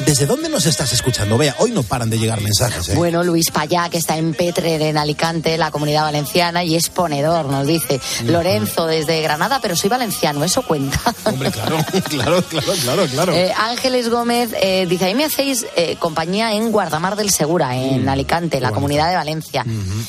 ¿desde 0.04 0.26
dónde 0.26 0.48
nos 0.48 0.66
estás 0.66 0.92
escuchando? 0.92 1.38
Vea, 1.38 1.54
hoy 1.58 1.70
no 1.70 1.82
paran 1.82 2.10
de 2.10 2.18
llegar 2.18 2.40
mensajes. 2.40 2.90
¿eh? 2.90 2.94
Bueno, 2.94 3.22
Luis 3.22 3.50
Payá, 3.50 3.88
que 3.88 3.98
está 3.98 4.16
en 4.16 4.34
Petre, 4.34 4.88
en 4.88 4.98
Alicante, 4.98 5.56
la 5.58 5.70
comunidad 5.70 6.02
valenciana, 6.02 6.64
y 6.64 6.76
es 6.76 6.88
ponedor, 6.88 7.46
nos 7.46 7.66
dice. 7.66 8.00
Lorenzo, 8.26 8.86
desde 8.86 9.20
Granada, 9.22 9.60
pero 9.60 9.76
soy 9.76 9.90
valenciano, 9.90 10.44
eso 10.44 10.62
cuenta. 10.62 10.98
Hombre, 11.24 11.50
claro, 11.50 11.76
claro, 12.08 12.42
claro, 12.42 12.72
claro, 12.82 13.06
claro. 13.06 13.32
Eh, 13.32 13.52
Ángeles 13.56 14.08
Gómez 14.08 14.50
eh, 14.60 14.86
dice, 14.88 15.06
ahí 15.06 15.14
me 15.14 15.24
hacéis 15.24 15.66
eh, 15.76 15.96
compañía 15.98 16.52
en 16.52 16.70
Guardamar 16.72 17.16
del 17.16 17.30
Segura, 17.30 17.76
en 17.76 18.08
Alicante, 18.08 18.60
la 18.60 18.72
comunidad 18.72 19.08
de 19.08 19.16
Valencia, 19.16 19.64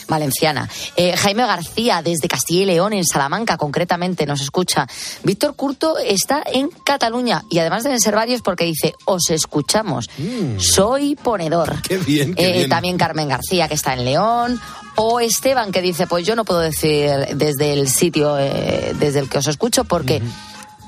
valenciana. 0.08 0.70
Jaime 1.18 1.46
García, 1.46 2.02
desde 2.04 2.28
Castilla 2.28 2.62
y 2.62 2.66
León, 2.66 2.94
en 2.94 3.06
Salamanca, 3.06 3.58
concretamente, 3.58 4.26
nos 4.26 4.42
escucha. 4.42 4.88
Víctor 5.24 5.56
Curto 5.56 5.98
está 5.98 6.44
en 6.46 6.70
Cataluña, 6.70 7.44
y 7.50 7.60
además 7.60 7.84
deben 7.84 8.00
ser 8.00 8.16
varios 8.16 8.42
porque 8.42 8.66
dice, 8.66 8.94
os 9.06 9.30
escuchamos. 9.64 10.10
Soy 10.58 11.16
ponedor. 11.16 11.82
Qué 11.88 11.98
bien, 11.98 12.34
qué 12.36 12.50
Eh, 12.50 12.54
bien. 12.54 12.70
También 12.70 12.98
Carmen 12.98 13.28
García, 13.30 13.68
que 13.68 13.74
está 13.74 13.94
en 13.94 14.06
León. 14.06 14.60
O 14.96 15.20
Esteban, 15.20 15.72
que 15.72 15.82
dice, 15.82 16.06
pues 16.06 16.26
yo 16.26 16.36
no 16.36 16.46
puedo 16.46 16.60
decir 16.60 17.10
desde 17.36 17.74
el 17.74 17.88
sitio 17.90 18.38
eh, 18.38 18.94
desde 19.00 19.20
el 19.20 19.30
que 19.30 19.40
os 19.40 19.48
escucho 19.48 19.86
porque... 19.86 20.22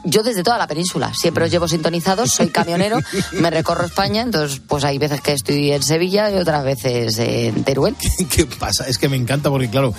Yo 0.06 0.24
desde 0.24 0.44
toda 0.44 0.58
la 0.58 0.68
península, 0.68 1.14
siempre 1.14 1.46
os 1.46 1.52
llevo 1.52 1.68
sintonizados, 1.68 2.32
soy 2.32 2.48
camionero, 2.50 3.00
me 3.34 3.50
recorro 3.50 3.86
España, 3.86 4.22
entonces 4.22 4.62
pues 4.68 4.84
hay 4.84 4.98
veces 4.98 5.22
que 5.22 5.34
estoy 5.34 5.72
en 5.72 5.82
Sevilla 5.84 6.30
y 6.32 6.36
otras 6.36 6.64
veces 6.64 7.18
en 7.20 7.64
Teruel. 7.64 7.96
¿Qué 8.30 8.46
pasa? 8.46 8.88
Es 8.88 8.98
que 8.98 9.10
me 9.10 9.16
encanta 9.16 9.50
porque, 9.50 9.70
claro, 9.70 9.94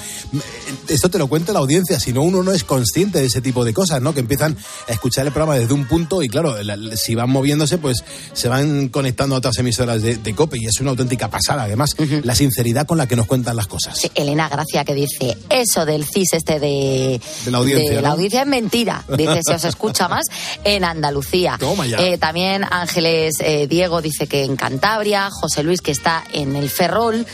esto 0.89 1.11
te 1.11 1.19
lo 1.19 1.27
cuenta 1.29 1.53
la 1.53 1.59
audiencia, 1.59 1.99
si 2.01 2.13
no 2.13 2.23
uno 2.23 2.43
no 2.43 2.53
es 2.53 2.65
consciente 2.65 3.19
de 3.21 3.27
ese 3.27 3.41
tipo 3.41 3.65
de 3.65 3.75
cosas, 3.75 4.01
¿no? 4.01 4.15
Que 4.15 4.21
empiezan 4.21 4.57
a 4.89 4.93
escuchar 4.93 5.27
el 5.27 5.33
programa 5.33 5.57
desde 5.59 5.75
un 5.75 5.87
punto 5.87 6.23
y, 6.23 6.29
claro, 6.29 6.63
la- 6.63 6.97
si 6.97 7.15
van 7.15 7.31
moviéndose, 7.31 7.79
pues 7.79 8.05
se 8.33 8.49
van 8.49 8.89
conectando 8.89 9.35
a 9.35 9.39
otras 9.39 9.59
emisoras 9.59 10.03
de, 10.03 10.17
de 10.17 10.35
COPE 10.35 10.59
y 10.59 10.67
es 10.67 10.81
una 10.81 10.91
auténtica 10.91 11.29
pasada, 11.29 11.65
además, 11.65 11.91
la 12.23 12.35
sinceridad 12.35 12.87
con 12.87 12.99
la 12.99 13.07
que 13.07 13.17
nos 13.17 13.27
cuentan 13.27 13.57
las 13.57 13.67
cosas. 13.67 13.99
Sí, 13.99 14.11
Elena 14.15 14.49
Gracia 14.49 14.85
que 14.85 14.95
dice, 14.95 15.37
eso 15.51 15.85
del 15.85 16.05
CIS 16.05 16.35
este 16.35 16.61
de, 16.61 17.21
De 17.45 17.51
la 17.51 17.59
audiencia, 17.59 17.97
de 17.97 18.03
la 18.03 18.11
audiencia 18.11 18.41
es 18.43 18.47
mentira. 18.47 19.05
Dice, 19.17 19.41
se 19.45 19.55
os 19.55 19.65
escucha 19.77 19.96
más 20.09 20.27
en 20.65 20.85
Andalucía. 20.85 21.57
Toma 21.59 21.87
ya. 21.87 21.99
Eh, 21.99 22.19
también 22.19 22.65
Ángeles 22.65 23.35
eh, 23.41 23.67
Diego 23.67 24.03
dice 24.03 24.27
que 24.27 24.45
en 24.45 24.57
Cantabria, 24.57 25.31
José 25.31 25.63
Luis 25.63 25.81
que 25.81 25.93
está 25.93 26.25
en 26.33 26.57
el 26.57 26.71
Ferrol. 26.71 27.27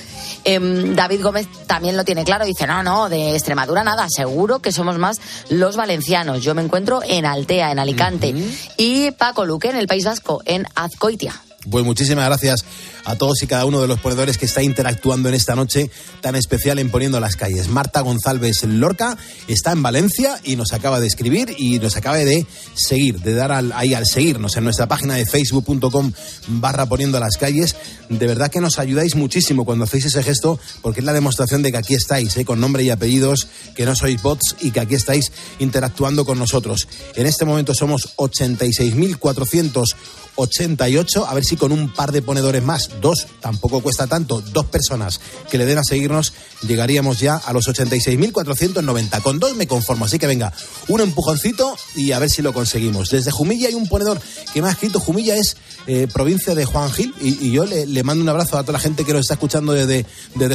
Em, 0.44 0.94
David 0.94 1.22
Gómez 1.22 1.46
también 1.66 1.96
lo 1.96 2.04
tiene 2.04 2.24
claro, 2.24 2.44
dice, 2.44 2.66
no, 2.66 2.82
no, 2.82 3.08
de 3.08 3.34
Extremadura 3.34 3.84
nada, 3.84 4.08
seguro 4.08 4.60
que 4.60 4.72
somos 4.72 4.98
más 4.98 5.18
los 5.50 5.76
valencianos. 5.76 6.42
Yo 6.42 6.54
me 6.54 6.62
encuentro 6.62 7.00
en 7.06 7.26
Altea, 7.26 7.70
en 7.70 7.78
Alicante. 7.78 8.34
Y 8.76 9.10
Paco 9.12 9.44
Luque, 9.44 9.70
en 9.70 9.76
el 9.76 9.86
País 9.86 10.04
Vasco, 10.04 10.42
en 10.44 10.66
Azcoitia. 10.74 11.34
Pues 11.70 11.84
muchísimas 11.84 12.26
gracias 12.26 12.64
a 13.04 13.14
todos 13.14 13.40
y 13.42 13.46
cada 13.46 13.66
uno 13.66 13.80
de 13.80 13.86
los 13.86 14.00
ponedores 14.00 14.36
que 14.36 14.46
está 14.46 14.62
interactuando 14.62 15.28
en 15.28 15.36
esta 15.36 15.54
noche 15.54 15.90
tan 16.20 16.34
especial 16.34 16.80
en 16.80 16.90
Poniendo 16.90 17.20
las 17.20 17.36
Calles. 17.36 17.68
Marta 17.68 18.00
González 18.00 18.64
Lorca 18.64 19.16
está 19.46 19.70
en 19.70 19.82
Valencia 19.82 20.40
y 20.42 20.56
nos 20.56 20.72
acaba 20.72 20.98
de 20.98 21.06
escribir 21.06 21.54
y 21.56 21.78
nos 21.78 21.96
acaba 21.96 22.16
de 22.16 22.46
seguir, 22.74 23.20
de 23.20 23.34
dar 23.34 23.52
al, 23.52 23.72
ahí 23.72 23.94
al 23.94 24.06
seguirnos 24.06 24.56
en 24.56 24.64
nuestra 24.64 24.88
página 24.88 25.14
de 25.14 25.24
facebook.com 25.24 26.12
barra 26.48 26.86
Poniendo 26.86 27.20
las 27.20 27.36
Calles. 27.36 27.76
De 28.08 28.26
verdad 28.26 28.50
que 28.50 28.60
nos 28.60 28.80
ayudáis 28.80 29.14
muchísimo 29.14 29.64
cuando 29.64 29.84
hacéis 29.84 30.06
ese 30.06 30.22
gesto 30.24 30.58
porque 30.82 30.98
es 30.98 31.06
la 31.06 31.12
demostración 31.12 31.62
de 31.62 31.70
que 31.70 31.78
aquí 31.78 31.94
estáis, 31.94 32.36
¿eh? 32.36 32.44
con 32.44 32.60
nombre 32.60 32.82
y 32.82 32.90
apellidos, 32.90 33.46
que 33.76 33.86
no 33.86 33.94
sois 33.94 34.20
bots 34.20 34.56
y 34.60 34.72
que 34.72 34.80
aquí 34.80 34.96
estáis 34.96 35.30
interactuando 35.60 36.24
con 36.24 36.40
nosotros. 36.40 36.88
En 37.14 37.26
este 37.26 37.44
momento 37.44 37.72
somos 37.72 38.16
86.400 38.16 39.94
88, 40.36 41.26
a 41.26 41.34
ver 41.34 41.44
si 41.44 41.56
con 41.56 41.72
un 41.72 41.92
par 41.92 42.12
de 42.12 42.22
ponedores 42.22 42.62
más, 42.62 42.90
dos, 43.00 43.26
tampoco 43.40 43.80
cuesta 43.80 44.06
tanto, 44.06 44.40
dos 44.40 44.66
personas 44.66 45.20
que 45.50 45.58
le 45.58 45.66
den 45.66 45.78
a 45.78 45.84
seguirnos, 45.84 46.32
llegaríamos 46.66 47.20
ya 47.20 47.36
a 47.36 47.52
los 47.52 47.68
86.490. 47.68 49.22
Con 49.22 49.38
dos 49.38 49.56
me 49.56 49.66
conformo, 49.66 50.04
así 50.04 50.18
que 50.18 50.26
venga, 50.26 50.52
un 50.88 51.00
empujoncito 51.00 51.76
y 51.94 52.12
a 52.12 52.18
ver 52.18 52.30
si 52.30 52.42
lo 52.42 52.52
conseguimos. 52.52 53.10
Desde 53.10 53.30
Jumilla 53.30 53.68
hay 53.68 53.74
un 53.74 53.88
ponedor 53.88 54.20
que 54.52 54.62
me 54.62 54.68
ha 54.68 54.72
escrito, 54.72 55.00
Jumilla 55.00 55.36
es 55.36 55.56
eh, 55.86 56.06
provincia 56.12 56.54
de 56.54 56.64
Juan 56.64 56.92
Gil 56.92 57.12
y, 57.20 57.50
yo 57.50 57.64
le, 57.64 58.02
mando 58.04 58.22
un 58.22 58.28
abrazo 58.28 58.56
a 58.56 58.62
toda 58.62 58.74
la 58.74 58.78
gente 58.78 59.04
que 59.04 59.12
nos 59.12 59.22
está 59.22 59.34
escuchando 59.34 59.72
desde, 59.72 60.06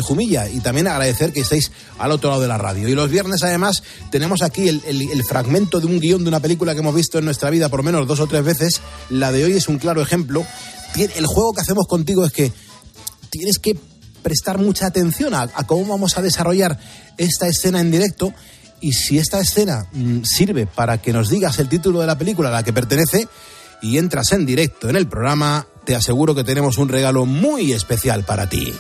Jumilla 0.02 0.48
y 0.50 0.60
también 0.60 0.88
agradecer 0.88 1.34
que 1.34 1.42
estéis 1.42 1.72
al 1.98 2.12
otro 2.12 2.30
lado 2.30 2.42
de 2.42 2.48
la 2.48 2.58
radio. 2.58 2.88
Y 2.88 2.94
los 2.94 3.10
viernes 3.10 3.44
además 3.44 3.84
tenemos 4.10 4.42
aquí 4.42 4.70
el, 4.70 5.24
fragmento 5.28 5.80
de 5.80 5.88
un 5.88 6.00
guion 6.00 6.24
de 6.24 6.30
una 6.30 6.40
película 6.40 6.74
que 6.74 6.80
hemos 6.80 6.96
visto 6.96 7.20
en 7.20 7.26
nuestra 7.26 7.50
vida 7.50 7.68
por 7.68 7.84
menos 7.84 8.08
dos 8.08 8.20
o 8.20 8.28
tres 8.28 8.44
veces. 8.44 8.82
La 9.10 9.32
de 9.32 9.44
hoy 9.44 9.54
es 9.54 9.68
un 9.68 9.80
claro 9.80 10.02
ejemplo. 10.02 10.46
El 10.96 11.26
juego 11.26 11.54
que 11.54 11.62
hacemos 11.62 11.88
contigo 11.88 12.26
es 12.26 12.32
que 12.32 12.52
tienes 13.30 13.60
que 13.60 13.78
prestar 14.24 14.58
mucha 14.58 14.88
atención 14.88 15.34
a, 15.34 15.42
a 15.42 15.68
cómo 15.68 15.86
vamos 15.86 16.18
a 16.18 16.22
desarrollar 16.22 16.80
esta 17.18 17.48
escena 17.48 17.82
en 17.82 17.92
directo 17.92 18.34
y 18.80 18.94
si 18.94 19.18
esta 19.18 19.40
escena 19.40 19.88
mm, 19.92 20.24
sirve 20.24 20.68
para 20.68 21.02
que 21.02 21.14
nos 21.14 21.30
digas 21.30 21.60
el 21.60 21.70
título 21.70 22.00
de 22.00 22.08
la 22.08 22.18
película 22.18 22.50
a 22.50 22.52
la 22.52 22.64
que 22.64 22.74
pertenece 22.74 23.28
y 23.82 23.98
entras 23.98 24.32
en 24.32 24.46
directo 24.46 24.90
en 24.90 24.96
el 24.96 25.08
programa, 25.08 25.68
te 25.86 25.96
aseguro 25.96 26.36
que 26.36 26.44
tenemos 26.44 26.78
un 26.78 26.90
regalo 26.90 27.26
muy 27.26 27.74
especial 27.74 28.24
para 28.24 28.48
ti. 28.50 28.74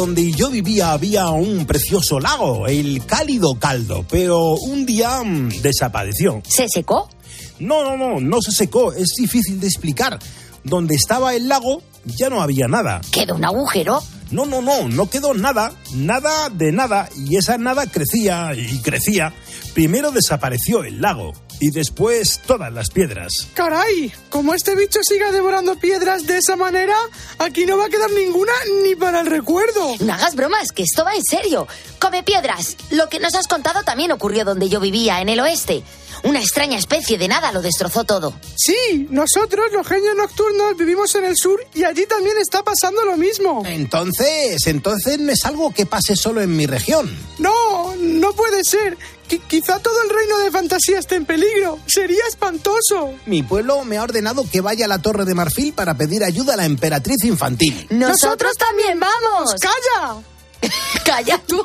Donde 0.00 0.32
yo 0.32 0.48
vivía 0.48 0.92
había 0.92 1.28
un 1.28 1.66
precioso 1.66 2.18
lago, 2.20 2.66
el 2.66 3.04
cálido 3.04 3.58
caldo, 3.58 4.02
pero 4.08 4.54
un 4.54 4.86
día 4.86 5.22
mm, 5.22 5.60
desapareció. 5.60 6.40
¿Se 6.48 6.66
secó? 6.70 7.10
No, 7.58 7.84
no, 7.84 7.98
no, 7.98 8.18
no 8.18 8.40
se 8.40 8.50
secó, 8.50 8.94
es 8.94 9.08
difícil 9.18 9.60
de 9.60 9.66
explicar. 9.66 10.18
Donde 10.64 10.94
estaba 10.94 11.34
el 11.34 11.48
lago 11.48 11.82
ya 12.06 12.30
no 12.30 12.40
había 12.40 12.66
nada. 12.66 13.02
¿Quedó 13.12 13.34
un 13.34 13.44
agujero? 13.44 14.02
No, 14.30 14.46
no, 14.46 14.62
no, 14.62 14.88
no 14.88 15.10
quedó 15.10 15.34
nada, 15.34 15.74
nada 15.92 16.48
de 16.48 16.72
nada, 16.72 17.10
y 17.14 17.36
esa 17.36 17.58
nada 17.58 17.84
crecía 17.84 18.54
y 18.54 18.78
crecía. 18.78 19.34
Primero 19.74 20.12
desapareció 20.12 20.82
el 20.82 21.02
lago 21.02 21.34
y 21.60 21.70
después 21.70 22.40
todas 22.46 22.72
las 22.72 22.90
piedras. 22.90 23.32
Caray, 23.54 24.12
como 24.30 24.54
este 24.54 24.74
bicho 24.74 25.00
siga 25.02 25.30
devorando 25.30 25.76
piedras 25.76 26.26
de 26.26 26.38
esa 26.38 26.56
manera, 26.56 26.96
aquí 27.38 27.66
no 27.66 27.76
va 27.76 27.86
a 27.86 27.90
quedar 27.90 28.10
ninguna 28.10 28.52
ni 28.82 28.94
para 28.96 29.20
el 29.20 29.26
recuerdo. 29.26 29.94
No 30.00 30.12
hagas 30.12 30.34
bromas, 30.34 30.72
que 30.72 30.82
esto 30.82 31.04
va 31.04 31.14
en 31.14 31.22
serio. 31.24 31.68
Come 32.00 32.22
piedras. 32.22 32.76
Lo 32.90 33.08
que 33.08 33.20
nos 33.20 33.34
has 33.34 33.46
contado 33.46 33.82
también 33.82 34.10
ocurrió 34.10 34.44
donde 34.44 34.68
yo 34.68 34.80
vivía, 34.80 35.20
en 35.20 35.28
el 35.28 35.40
oeste. 35.40 35.84
Una 36.22 36.40
extraña 36.40 36.78
especie 36.78 37.16
de 37.16 37.28
nada 37.28 37.50
lo 37.52 37.62
destrozó 37.62 38.04
todo. 38.04 38.34
Sí, 38.56 39.06
nosotros, 39.10 39.72
los 39.72 39.86
genios 39.86 40.14
nocturnos, 40.16 40.76
vivimos 40.76 41.14
en 41.14 41.24
el 41.24 41.36
sur 41.36 41.64
y 41.74 41.84
allí 41.84 42.04
también 42.06 42.36
está 42.38 42.62
pasando 42.62 43.04
lo 43.04 43.16
mismo. 43.16 43.62
Entonces, 43.64 44.66
entonces 44.66 45.18
no 45.18 45.32
es 45.32 45.44
algo 45.46 45.72
que 45.72 45.86
pase 45.86 46.16
solo 46.16 46.42
en 46.42 46.54
mi 46.56 46.66
región. 46.66 47.10
No, 47.38 47.69
no 48.00 48.32
puede 48.32 48.64
ser. 48.64 48.96
Qui- 49.28 49.40
quizá 49.46 49.78
todo 49.78 50.02
el 50.02 50.10
reino 50.10 50.38
de 50.38 50.50
fantasía 50.50 50.98
esté 50.98 51.14
en 51.16 51.24
peligro. 51.24 51.78
Sería 51.86 52.22
espantoso. 52.28 53.14
Mi 53.26 53.42
pueblo 53.42 53.84
me 53.84 53.96
ha 53.98 54.02
ordenado 54.02 54.44
que 54.50 54.60
vaya 54.60 54.86
a 54.86 54.88
la 54.88 55.00
Torre 55.00 55.24
de 55.24 55.34
Marfil 55.34 55.72
para 55.72 55.94
pedir 55.94 56.24
ayuda 56.24 56.54
a 56.54 56.56
la 56.56 56.64
emperatriz 56.66 57.24
infantil. 57.24 57.86
Nosotros 57.90 58.56
también 58.56 58.98
vamos. 58.98 59.54
¡Calla! 59.60 60.16
Calla 61.04 61.38
tú. 61.46 61.62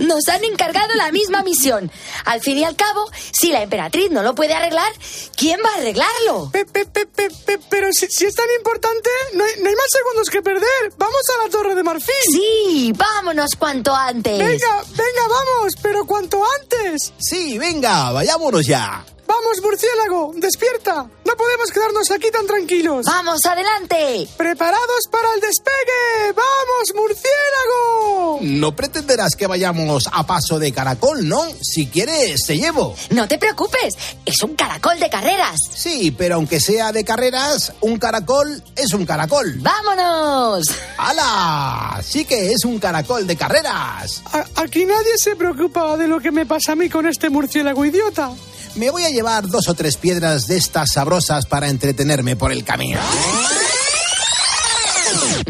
Nos 0.00 0.28
han 0.28 0.44
encargado 0.44 0.94
la 0.94 1.10
misma 1.12 1.42
misión. 1.42 1.90
Al 2.24 2.40
fin 2.40 2.58
y 2.58 2.64
al 2.64 2.76
cabo, 2.76 3.10
si 3.32 3.50
la 3.50 3.62
emperatriz 3.62 4.10
no 4.10 4.22
lo 4.22 4.34
puede 4.34 4.54
arreglar, 4.54 4.90
¿quién 5.36 5.60
va 5.64 5.70
a 5.70 5.78
arreglarlo? 5.78 6.50
Pe- 6.52 6.64
pe- 6.66 6.86
pe- 6.86 7.06
pe- 7.06 7.30
pe- 7.44 7.58
pero 7.68 7.92
si, 7.92 8.06
si 8.08 8.26
es 8.26 8.34
tan 8.34 8.46
importante, 8.58 9.10
no 9.34 9.44
hay, 9.44 9.52
no 9.62 9.68
hay 9.68 9.74
más 9.74 9.86
segundos 9.90 10.28
que 10.30 10.42
perder. 10.42 10.92
Vamos 10.96 11.22
a 11.38 11.44
la 11.44 11.50
Torre 11.50 11.74
de 11.74 11.82
Marfil. 11.82 12.14
Sí, 12.32 12.92
vámonos 12.96 13.50
cuanto 13.58 13.94
antes. 13.94 14.38
Venga, 14.38 14.82
venga, 14.90 15.28
vamos, 15.28 15.74
pero 15.82 16.04
cuanto 16.06 16.42
antes. 16.60 17.12
Sí, 17.18 17.58
venga, 17.58 18.12
vayámonos 18.12 18.66
ya. 18.66 19.04
Vamos, 19.26 19.60
murciélago, 19.62 20.32
despierta. 20.36 21.06
No 21.24 21.36
podemos 21.36 21.70
quedarnos 21.72 22.10
aquí 22.10 22.30
tan 22.30 22.46
tranquilos. 22.46 23.06
Vamos, 23.06 23.40
adelante. 23.46 24.28
Preparados 24.36 25.08
para 25.10 25.28
el 25.34 25.40
despegue. 25.40 26.32
Vamos, 26.34 26.92
murciélago. 26.94 28.38
No 28.42 28.76
pretenderás 28.76 29.34
que 29.36 29.46
vayamos 29.46 30.08
a 30.12 30.26
paso 30.26 30.58
de 30.58 30.72
caracol, 30.72 31.26
¿no? 31.26 31.42
Si 31.62 31.86
quieres, 31.86 32.42
te 32.46 32.56
llevo. 32.58 32.94
No 33.10 33.26
te 33.26 33.38
preocupes, 33.38 33.94
es 34.24 34.42
un 34.42 34.54
caracol 34.54 34.98
de 35.00 35.08
carreras. 35.10 35.56
Sí, 35.74 36.10
pero 36.16 36.36
aunque 36.36 36.60
sea 36.60 36.92
de 36.92 37.04
carreras, 37.04 37.72
un 37.80 37.98
caracol 37.98 38.62
es 38.76 38.92
un 38.92 39.06
caracol. 39.06 39.54
¡Vámonos! 39.58 40.66
¡Hala! 40.98 42.00
Sí 42.02 42.24
que 42.24 42.52
es 42.52 42.64
un 42.64 42.78
caracol 42.78 43.26
de 43.26 43.36
carreras. 43.36 44.22
A- 44.32 44.46
aquí 44.56 44.84
nadie 44.84 45.16
se 45.16 45.34
preocupa 45.36 45.96
de 45.96 46.06
lo 46.08 46.20
que 46.20 46.30
me 46.30 46.44
pasa 46.46 46.72
a 46.72 46.76
mí 46.76 46.88
con 46.90 47.06
este 47.06 47.30
murciélago 47.30 47.84
idiota. 47.84 48.30
Me 48.76 48.90
voy 48.90 49.04
a 49.04 49.10
llevar 49.14 49.48
dos 49.48 49.68
o 49.68 49.74
tres 49.74 49.96
piedras 49.96 50.46
de 50.46 50.56
estas 50.56 50.92
sabrosas 50.92 51.46
para 51.46 51.68
entretenerme 51.68 52.36
por 52.36 52.52
el 52.52 52.64
camino. 52.64 53.00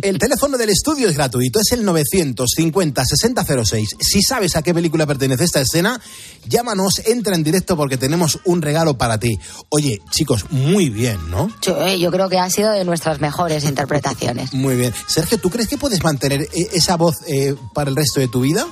El 0.02 0.18
teléfono 0.18 0.58
del 0.58 0.70
estudio 0.70 1.08
es 1.08 1.16
gratuito, 1.16 1.60
es 1.60 1.72
el 1.72 1.86
950-6006. 1.86 3.96
Si 4.00 4.22
sabes 4.22 4.56
a 4.56 4.62
qué 4.62 4.74
película 4.74 5.06
pertenece 5.06 5.44
esta 5.44 5.60
escena, 5.60 6.00
llámanos, 6.46 7.00
entra 7.06 7.34
en 7.34 7.42
directo 7.42 7.76
porque 7.76 7.96
tenemos 7.96 8.38
un 8.44 8.60
regalo 8.60 8.98
para 8.98 9.18
ti. 9.18 9.38
Oye, 9.70 10.00
chicos, 10.10 10.50
muy 10.50 10.90
bien, 10.90 11.30
¿no? 11.30 11.50
Yo 11.62 12.10
creo 12.10 12.28
que 12.28 12.38
ha 12.38 12.50
sido 12.50 12.72
de 12.72 12.84
nuestras 12.84 13.20
mejores 13.20 13.64
interpretaciones. 13.64 14.52
Muy 14.52 14.76
bien. 14.76 14.92
Sergio, 15.06 15.38
¿tú 15.38 15.48
crees 15.48 15.68
que 15.68 15.78
puedes 15.78 16.02
mantener 16.02 16.42
eh, 16.42 16.48
esa 16.72 16.96
voz 16.96 17.14
eh, 17.26 17.54
para 17.72 17.88
el 17.88 17.96
resto 17.96 18.20
de 18.20 18.28
tu 18.28 18.40
vida? 18.40 18.66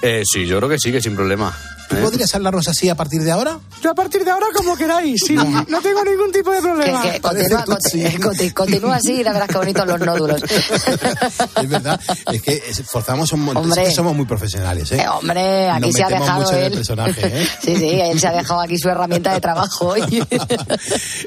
Eh, 0.00 0.22
sí, 0.24 0.46
yo 0.46 0.58
creo 0.58 0.70
que 0.70 0.78
sí, 0.78 0.92
que 0.92 1.02
sin 1.02 1.16
problema. 1.16 1.54
¿Tú 1.88 1.96
¿eh? 1.96 2.00
podrías 2.02 2.34
hablarnos 2.34 2.68
así 2.68 2.88
a 2.88 2.94
partir 2.94 3.22
de 3.22 3.30
ahora? 3.30 3.58
Yo 3.82 3.90
a 3.90 3.94
partir 3.94 4.24
de 4.24 4.30
ahora 4.30 4.46
como 4.54 4.76
queráis. 4.76 5.20
sí, 5.26 5.34
no 5.34 5.80
tengo 5.82 6.04
ningún 6.04 6.30
tipo 6.32 6.50
de 6.50 6.58
Que, 6.58 6.62
problema. 6.62 7.02
que 7.02 7.20
continúa, 7.20 7.64
conti- 7.64 8.18
conti- 8.20 8.50
continúa 8.52 8.96
así 8.96 9.12
y 9.14 9.24
la 9.24 9.32
verás 9.32 9.48
qué 9.48 9.58
bonitos 9.58 9.86
los 9.86 10.00
nódulos. 10.00 10.42
Es 11.62 11.68
verdad, 11.68 12.00
es 12.32 12.42
que 12.42 12.62
forzamos 12.84 13.32
un 13.32 13.40
montón, 13.40 13.64
Hombre. 13.64 13.82
es 13.82 13.88
que 13.88 13.94
somos 13.94 14.14
muy 14.14 14.26
profesionales, 14.26 14.90
¿eh? 14.92 15.00
Eh, 15.02 15.08
hombre, 15.08 15.68
aquí 15.70 15.86
Nos 15.86 15.94
se 15.94 16.04
ha 16.04 16.08
dejado 16.08 16.40
mucho 16.40 16.52
en 16.52 16.58
el 16.58 16.64
él. 16.64 16.72
personaje, 16.74 17.42
¿eh? 17.42 17.48
Sí, 17.62 17.76
sí, 17.76 17.88
él 18.00 18.20
se 18.20 18.26
ha 18.28 18.32
dejado 18.32 18.60
aquí 18.60 18.78
su 18.78 18.88
herramienta 18.88 19.32
de 19.32 19.40
trabajo 19.40 19.88
hoy. 19.88 20.22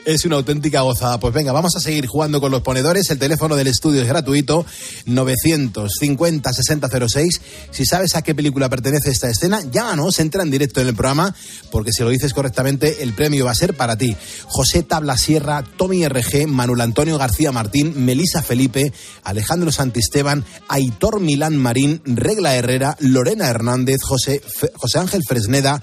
Es 0.05 0.25
una 0.25 0.35
auténtica 0.37 0.81
gozada. 0.81 1.19
Pues 1.19 1.33
venga, 1.33 1.51
vamos 1.51 1.75
a 1.75 1.79
seguir 1.79 2.07
jugando 2.07 2.39
con 2.39 2.51
los 2.51 2.61
ponedores. 2.61 3.09
El 3.09 3.19
teléfono 3.19 3.55
del 3.55 3.67
estudio 3.67 4.01
es 4.01 4.07
gratuito, 4.07 4.65
950-6006. 5.07 7.41
Si 7.71 7.85
sabes 7.85 8.15
a 8.15 8.21
qué 8.21 8.33
película 8.35 8.69
pertenece 8.69 9.09
esta 9.11 9.29
escena, 9.29 9.61
llámanos, 9.71 10.19
entra 10.19 10.43
en 10.43 10.50
directo 10.51 10.81
en 10.81 10.87
el 10.87 10.95
programa, 10.95 11.33
porque 11.71 11.91
si 11.91 12.03
lo 12.03 12.09
dices 12.09 12.33
correctamente, 12.33 13.03
el 13.03 13.13
premio 13.13 13.45
va 13.45 13.51
a 13.51 13.55
ser 13.55 13.75
para 13.75 13.97
ti. 13.97 14.15
José 14.47 14.83
Tabla 14.83 15.17
Sierra, 15.17 15.63
Tommy 15.77 16.07
RG, 16.07 16.47
Manuel 16.47 16.81
Antonio 16.81 17.17
García 17.17 17.51
Martín, 17.51 18.05
Melisa 18.05 18.41
Felipe, 18.41 18.93
Alejandro 19.23 19.71
Santisteban, 19.71 20.45
Aitor 20.67 21.19
Milán 21.19 21.57
Marín, 21.57 22.01
Regla 22.05 22.55
Herrera, 22.55 22.97
Lorena 22.99 23.47
Hernández, 23.47 24.01
José, 24.03 24.41
José 24.75 24.99
Ángel 24.99 25.21
Fresneda, 25.27 25.81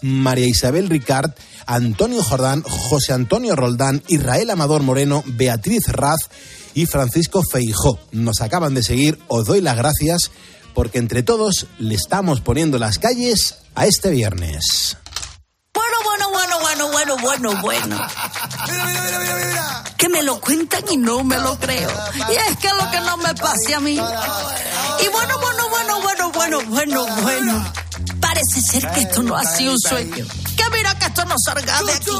María 0.00 0.46
Isabel 0.46 0.88
Ricard, 0.88 1.32
Antonio 1.66 2.22
Jordán, 2.22 2.62
José 2.62 3.12
Antonio 3.12 3.56
Roldán, 3.56 4.02
Israel 4.08 4.50
Amador 4.50 4.82
Moreno, 4.82 5.22
Beatriz 5.26 5.88
Raz 5.88 6.30
y 6.74 6.86
Francisco 6.86 7.42
Feijó. 7.42 7.98
Nos 8.12 8.40
acaban 8.40 8.74
de 8.74 8.82
seguir, 8.82 9.18
os 9.28 9.46
doy 9.46 9.60
las 9.60 9.76
gracias 9.76 10.30
porque 10.78 10.98
entre 10.98 11.24
todos 11.24 11.66
le 11.80 11.96
estamos 11.96 12.40
poniendo 12.40 12.78
las 12.78 13.00
calles 13.00 13.56
a 13.74 13.86
este 13.86 14.10
viernes. 14.10 14.96
Bueno, 15.74 15.96
bueno, 16.04 16.30
bueno, 16.30 16.60
bueno, 16.60 16.92
bueno, 16.92 17.16
bueno, 17.16 17.62
bueno. 17.62 18.08
Que 19.96 20.08
me 20.08 20.22
lo 20.22 20.40
cuentan 20.40 20.84
y 20.88 20.96
no 20.96 21.24
me 21.24 21.36
lo 21.38 21.58
creo. 21.58 21.90
Y 22.30 22.32
es 22.32 22.56
que 22.58 22.68
lo 22.68 22.88
que 22.92 23.00
no 23.00 23.16
me 23.16 23.34
pase 23.34 23.74
a 23.74 23.80
mí. 23.80 23.94
Y 23.94 25.08
bueno, 25.08 25.38
bueno, 25.40 25.68
bueno, 25.68 26.00
bueno, 26.00 26.30
bueno, 26.30 26.60
bueno, 26.68 27.06
bueno. 27.22 27.72
Parece 28.20 28.60
ser 28.60 28.88
que 28.92 29.00
esto 29.00 29.24
no 29.24 29.34
ha 29.34 29.44
sido 29.44 29.72
un 29.72 29.80
sueño. 29.80 30.26
Que 30.56 30.70
mira 30.76 30.96
que 30.96 31.06
esto 31.06 31.24
no 31.24 31.34
salga 31.44 31.82
de 31.82 31.92
aquí. 31.92 32.18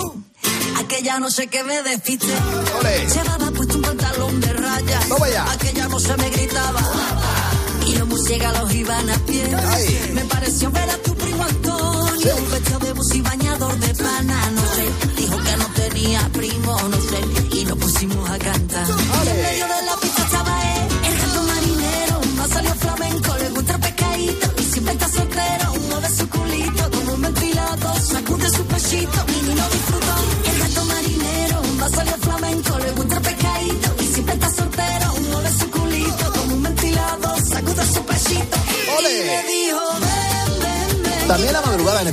Aquella 0.81 1.21
no 1.21 1.31
sé 1.31 1.47
qué 1.47 1.63
me 1.63 1.81
despiste. 1.85 2.27
Llevaba 2.27 3.53
puesto 3.53 3.77
un 3.77 3.83
pantalón 3.83 4.41
de 4.41 4.53
rayas. 4.53 5.07
Aquella 5.53 5.87
no 5.87 6.01
se 6.01 6.17
me 6.17 6.29
gritaba. 6.29 7.38
Y 7.89 7.97
los 7.97 8.09
murciélagos 8.09 8.75
iban 8.75 9.09
a 9.09 9.19
pie. 9.21 9.45
Me 10.13 10.25
pareció 10.25 10.71
ver 10.71 10.91
a 10.91 10.99
tu 10.99 11.15
primo 11.15 11.43
Antonio. 11.43 12.37
Un 12.37 12.51
vestido 12.51 12.79
de 12.81 12.93
bus 12.93 13.15
y 13.15 13.21
bañador 13.23 13.79
de 13.79 13.95
pana. 13.95 14.51
No 14.51 14.63
sé, 14.63 14.89
dijo 15.17 15.37
que 15.39 15.57
no 15.57 15.67
tenía 15.75 16.29
primo, 16.33 16.48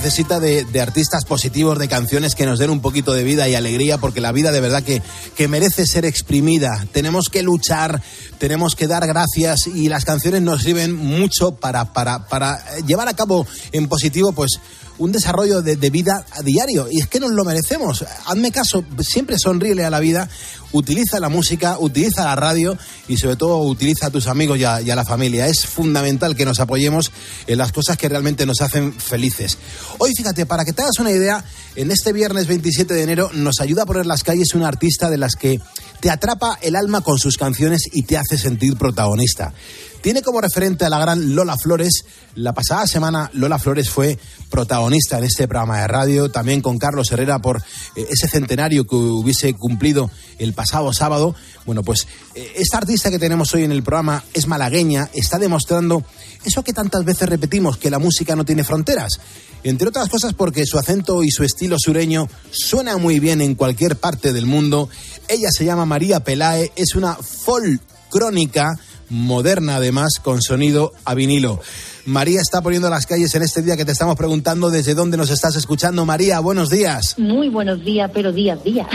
necesita 0.06 0.40
de, 0.40 0.66
de 0.66 0.82
artistas 0.82 1.26
positivos, 1.26 1.80
de 1.80 1.88
canciones 1.88 2.36
que 2.36 2.46
nos 2.46 2.60
den 2.60 2.70
un 2.70 2.80
poquito 2.80 3.14
de 3.14 3.24
vida 3.24 3.50
y 3.50 3.56
alegría, 3.56 3.98
porque 3.98 4.22
la 4.22 4.32
vida 4.32 4.52
de 4.52 4.62
verdad 4.62 4.84
que, 4.84 5.02
que 5.36 5.48
merece 5.48 5.88
ser 5.88 6.06
exprimida. 6.06 6.86
Tenemos 6.92 7.30
que 7.30 7.42
luchar, 7.42 8.04
tenemos 8.38 8.76
que 8.76 8.86
dar 8.86 9.08
gracias 9.08 9.66
y 9.66 9.90
las 9.90 10.06
canciones 10.06 10.44
nos 10.44 10.62
sirven 10.62 10.94
mucho 10.96 11.56
para, 11.56 11.92
para, 11.92 12.28
para 12.28 12.64
llevar 12.86 13.08
a 13.08 13.16
cabo 13.16 13.48
en 13.72 13.88
positivo, 13.88 14.32
pues 14.32 14.60
un 14.98 15.12
desarrollo 15.12 15.62
de, 15.62 15.90
vida 15.90 16.26
a 16.32 16.42
diario. 16.42 16.88
Y 16.90 17.00
es 17.00 17.08
que 17.08 17.20
nos 17.20 17.32
lo 17.32 17.44
merecemos. 17.44 18.06
Hazme 18.26 18.52
caso, 18.52 18.84
siempre 19.00 19.38
sonríele 19.38 19.84
a 19.86 19.90
la 19.90 20.00
vida, 20.00 20.30
utiliza 20.72 21.20
la 21.20 21.30
música, 21.30 21.78
utiliza 21.80 22.26
la 22.26 22.36
radio 22.36 22.78
y 23.08 23.18
sobre 23.18 23.36
todo 23.36 23.60
utiliza 23.60 24.08
a 24.08 24.10
tus 24.10 24.28
amigos 24.28 24.58
y 24.60 24.64
a, 24.64 24.82
la 24.82 25.06
familia. 25.06 25.48
Es 25.48 25.66
fundamental 25.66 26.36
que 26.36 26.46
nos 26.46 26.60
apoyemos 26.60 27.12
en 27.48 27.58
las 27.58 27.72
cosas 27.72 27.98
que 27.98 28.10
realmente 28.10 28.46
nos 28.46 28.62
hacen 28.62 28.94
felices. 28.94 29.58
Hoy, 29.98 30.12
fíjate, 30.16 30.46
para 30.46 30.66
que 30.66 30.74
te 30.74 30.82
hagas 30.82 31.00
una 31.00 31.12
idea, 31.12 31.44
en 31.76 31.92
este 31.92 32.14
viernes 32.14 32.48
27 32.48 32.94
de 32.94 33.04
enero 33.04 33.30
nos 33.34 33.60
ayuda 33.60 33.84
a 33.84 33.86
poner 33.86 34.06
las 34.06 34.24
calles 34.24 34.54
una 34.54 34.68
artista 34.68 35.10
de 35.10 35.18
las 35.18 35.36
que 35.36 35.60
te 36.06 36.12
atrapa 36.12 36.60
el 36.62 36.76
alma 36.76 37.02
con 37.02 37.18
sus 37.18 37.36
canciones 37.36 37.90
y 37.92 38.04
te 38.04 38.16
hace 38.16 38.38
sentir 38.38 38.78
protagonista. 38.78 39.56
Tiene 40.02 40.22
como 40.22 40.40
referente 40.40 40.86
a 40.86 40.90
la 40.90 41.00
gran 41.00 41.34
Lola 41.34 41.58
Flores. 41.58 42.06
La 42.36 42.54
pasada 42.54 42.86
semana 42.86 43.32
Lola 43.34 43.58
Flores 43.58 43.90
fue 43.90 44.20
protagonista 44.52 45.18
en 45.18 45.24
este 45.24 45.48
programa 45.48 45.82
de 45.82 45.88
radio, 45.88 46.30
también 46.30 46.62
con 46.62 46.78
Carlos 46.78 47.12
Herrera 47.12 47.40
por 47.40 47.58
eh, 47.96 48.06
ese 48.08 48.28
centenario 48.28 48.86
que 48.86 48.96
hubiese 48.96 49.56
cumplido 49.56 50.12
el 50.38 50.54
pasado 50.54 50.94
sábado. 50.94 51.34
Bueno, 51.66 51.82
pues 51.82 52.06
eh, 52.36 52.54
esta 52.58 52.78
artista 52.78 53.10
que 53.10 53.18
tenemos 53.18 53.52
hoy 53.56 53.64
en 53.64 53.72
el 53.72 53.82
programa 53.82 54.24
es 54.36 54.46
malagueña, 54.46 55.10
está 55.12 55.40
demostrando 55.40 56.04
eso 56.44 56.62
que 56.62 56.74
tantas 56.74 57.04
veces 57.04 57.28
repetimos, 57.28 57.78
que 57.78 57.90
la 57.90 57.98
música 57.98 58.36
no 58.36 58.46
tiene 58.46 58.64
fronteras. 58.64 59.20
Entre 59.64 59.88
otras 59.88 60.10
cosas 60.10 60.36
porque 60.36 60.68
su 60.68 60.78
acento 60.78 61.24
y 61.24 61.32
su 61.32 61.44
estilo 61.44 61.78
sureño 61.80 62.30
suena 62.52 62.98
muy 62.98 63.20
bien 63.20 63.42
en 63.42 63.56
cualquier 63.56 63.96
parte 63.96 64.32
del 64.32 64.46
mundo. 64.46 64.90
Ella 65.28 65.50
se 65.52 65.66
llama 65.66 65.86
María 65.86 66.20
Pelae, 66.22 66.72
es 66.76 66.96
una 66.96 67.16
folk 67.16 67.82
crónica 68.10 68.80
moderna 69.10 69.78
además 69.78 70.20
con 70.22 70.42
sonido 70.42 70.94
a 71.04 71.14
vinilo. 71.14 71.60
María 72.06 72.40
está 72.40 72.62
poniendo 72.62 72.90
las 72.90 73.08
calles 73.08 73.34
en 73.34 73.42
este 73.42 73.64
día 73.64 73.76
que 73.76 73.86
te 73.86 73.92
estamos 73.92 74.16
preguntando 74.16 74.70
desde 74.70 74.94
dónde 74.94 75.18
nos 75.18 75.32
estás 75.32 75.56
escuchando. 75.56 76.06
María, 76.06 76.40
buenos 76.40 76.70
días. 76.70 77.18
Muy 77.18 77.50
buenos 77.50 77.84
días, 77.84 78.12
pero 78.14 78.32
días, 78.32 78.64
días. 78.64 78.88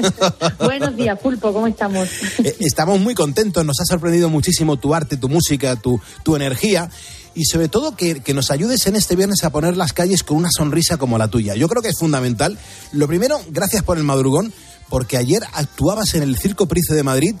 buenos 0.58 0.96
días, 0.96 1.18
Pulpo, 1.18 1.52
¿cómo 1.52 1.66
estamos? 1.66 2.08
Eh, 2.42 2.56
estamos 2.60 2.98
muy 2.98 3.14
contentos, 3.14 3.64
nos 3.64 3.78
ha 3.80 3.84
sorprendido 3.84 4.30
muchísimo 4.30 4.78
tu 4.78 4.94
arte, 4.94 5.18
tu 5.18 5.28
música, 5.28 5.76
tu, 5.76 6.00
tu 6.22 6.34
energía 6.34 6.88
y 7.34 7.44
sobre 7.44 7.68
todo 7.68 7.94
que, 7.94 8.20
que, 8.22 8.32
nos 8.32 8.50
ayudes 8.50 8.86
en 8.86 8.96
este 8.96 9.14
viernes 9.14 9.44
a 9.44 9.50
poner 9.50 9.76
las 9.76 9.92
calles 9.92 10.22
con 10.22 10.38
una 10.38 10.48
sonrisa 10.50 10.96
como 10.96 11.18
la 11.18 11.28
tuya. 11.28 11.54
Yo 11.54 11.68
creo 11.68 11.82
que 11.82 11.90
es 11.90 11.98
fundamental. 11.98 12.56
Lo 12.92 13.06
primero, 13.06 13.38
gracias 13.50 13.82
por 13.82 13.98
el 13.98 14.04
madrugón, 14.04 14.54
porque 14.88 15.16
ayer 15.16 15.42
actuabas 15.52 16.14
en 16.14 16.22
el 16.22 16.36
Circo 16.36 16.66
Price 16.66 16.94
de 16.94 17.02
Madrid 17.02 17.34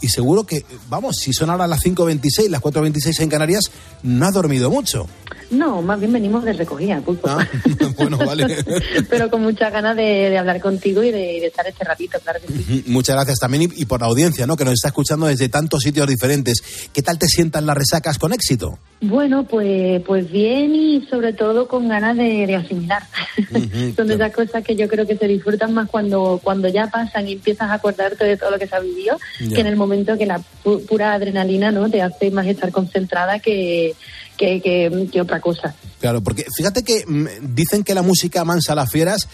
y 0.00 0.08
seguro 0.08 0.44
que, 0.44 0.64
vamos, 0.88 1.16
si 1.16 1.32
son 1.32 1.50
ahora 1.50 1.66
las 1.66 1.80
5.26, 1.82 2.48
las 2.48 2.60
4.26 2.60 3.20
en 3.20 3.28
Canarias, 3.28 3.70
no 4.02 4.26
has 4.26 4.34
dormido 4.34 4.70
mucho. 4.70 5.06
No, 5.50 5.80
más 5.80 5.98
bien 5.98 6.12
venimos 6.12 6.44
de 6.44 6.52
recogida, 6.52 7.00
Pulpo. 7.00 7.28
Ah, 7.28 7.46
bueno, 7.96 8.18
vale. 8.18 8.64
Pero 9.08 9.30
con 9.30 9.42
muchas 9.42 9.72
ganas 9.72 9.96
de, 9.96 10.30
de 10.30 10.38
hablar 10.38 10.60
contigo 10.60 11.02
y 11.02 11.10
de, 11.10 11.18
de, 11.18 11.46
estar 11.46 11.66
este 11.66 11.84
ratito, 11.84 12.18
claro 12.20 12.38
que 12.40 12.52
sí. 12.52 12.84
Muchas 12.86 13.16
gracias 13.16 13.38
también 13.38 13.62
y, 13.62 13.82
y, 13.82 13.86
por 13.86 14.00
la 14.00 14.08
audiencia, 14.08 14.46
¿no? 14.46 14.56
Que 14.56 14.64
nos 14.64 14.74
está 14.74 14.88
escuchando 14.88 15.26
desde 15.26 15.48
tantos 15.48 15.82
sitios 15.82 16.06
diferentes. 16.06 16.62
¿Qué 16.92 17.02
tal 17.02 17.18
te 17.18 17.26
sientan 17.28 17.64
las 17.64 17.76
resacas 17.76 18.18
con 18.18 18.34
éxito? 18.34 18.78
Bueno, 19.00 19.44
pues, 19.44 20.02
pues 20.02 20.30
bien 20.30 20.74
y 20.74 21.06
sobre 21.06 21.32
todo 21.32 21.66
con 21.66 21.88
ganas 21.88 22.16
de, 22.16 22.46
de 22.46 22.56
asimilar. 22.56 23.04
Uh 23.38 23.42
-huh, 23.58 23.96
Son 23.96 24.06
de 24.06 24.14
esas 24.14 24.32
cosas 24.34 24.62
que 24.62 24.76
yo 24.76 24.86
creo 24.88 25.06
que 25.06 25.16
se 25.16 25.26
disfrutan 25.28 25.72
más 25.72 25.88
cuando, 25.88 26.40
cuando 26.42 26.68
ya 26.68 26.88
pasan 26.88 27.26
y 27.26 27.32
empiezas 27.32 27.70
a 27.70 27.74
acordarte 27.74 28.24
de 28.24 28.36
todo 28.36 28.50
lo 28.50 28.58
que 28.58 28.66
se 28.66 28.76
ha 28.76 28.80
vivido, 28.80 29.16
yeah. 29.38 29.54
que 29.54 29.60
en 29.60 29.66
el 29.66 29.76
momento 29.76 29.87
que 30.18 30.26
la 30.26 30.40
pu 30.62 30.84
pura 30.86 31.12
adrenalina 31.12 31.70
no 31.70 31.88
te 31.90 32.02
hace 32.02 32.30
más 32.30 32.46
estar 32.46 32.70
concentrada 32.70 33.38
que, 33.38 33.94
que, 34.36 34.60
que, 34.60 35.08
que 35.10 35.20
otra 35.20 35.40
cosa. 35.40 35.74
Claro, 36.00 36.22
porque 36.22 36.44
fíjate 36.56 36.82
que 36.82 37.04
mm, 37.06 37.54
dicen 37.54 37.84
que 37.84 37.94
la 37.94 38.02
música 38.02 38.44
mansa 38.44 38.72
a 38.72 38.76
las 38.76 38.90
fieras. 38.90 39.28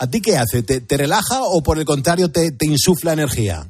¿A 0.00 0.08
ti 0.08 0.20
qué 0.20 0.36
hace? 0.36 0.62
¿Te, 0.62 0.80
te 0.80 0.96
relaja 0.96 1.42
o 1.42 1.60
por 1.60 1.78
el 1.78 1.84
contrario 1.84 2.30
te, 2.30 2.52
te 2.52 2.66
insufla 2.66 3.12
energía? 3.12 3.66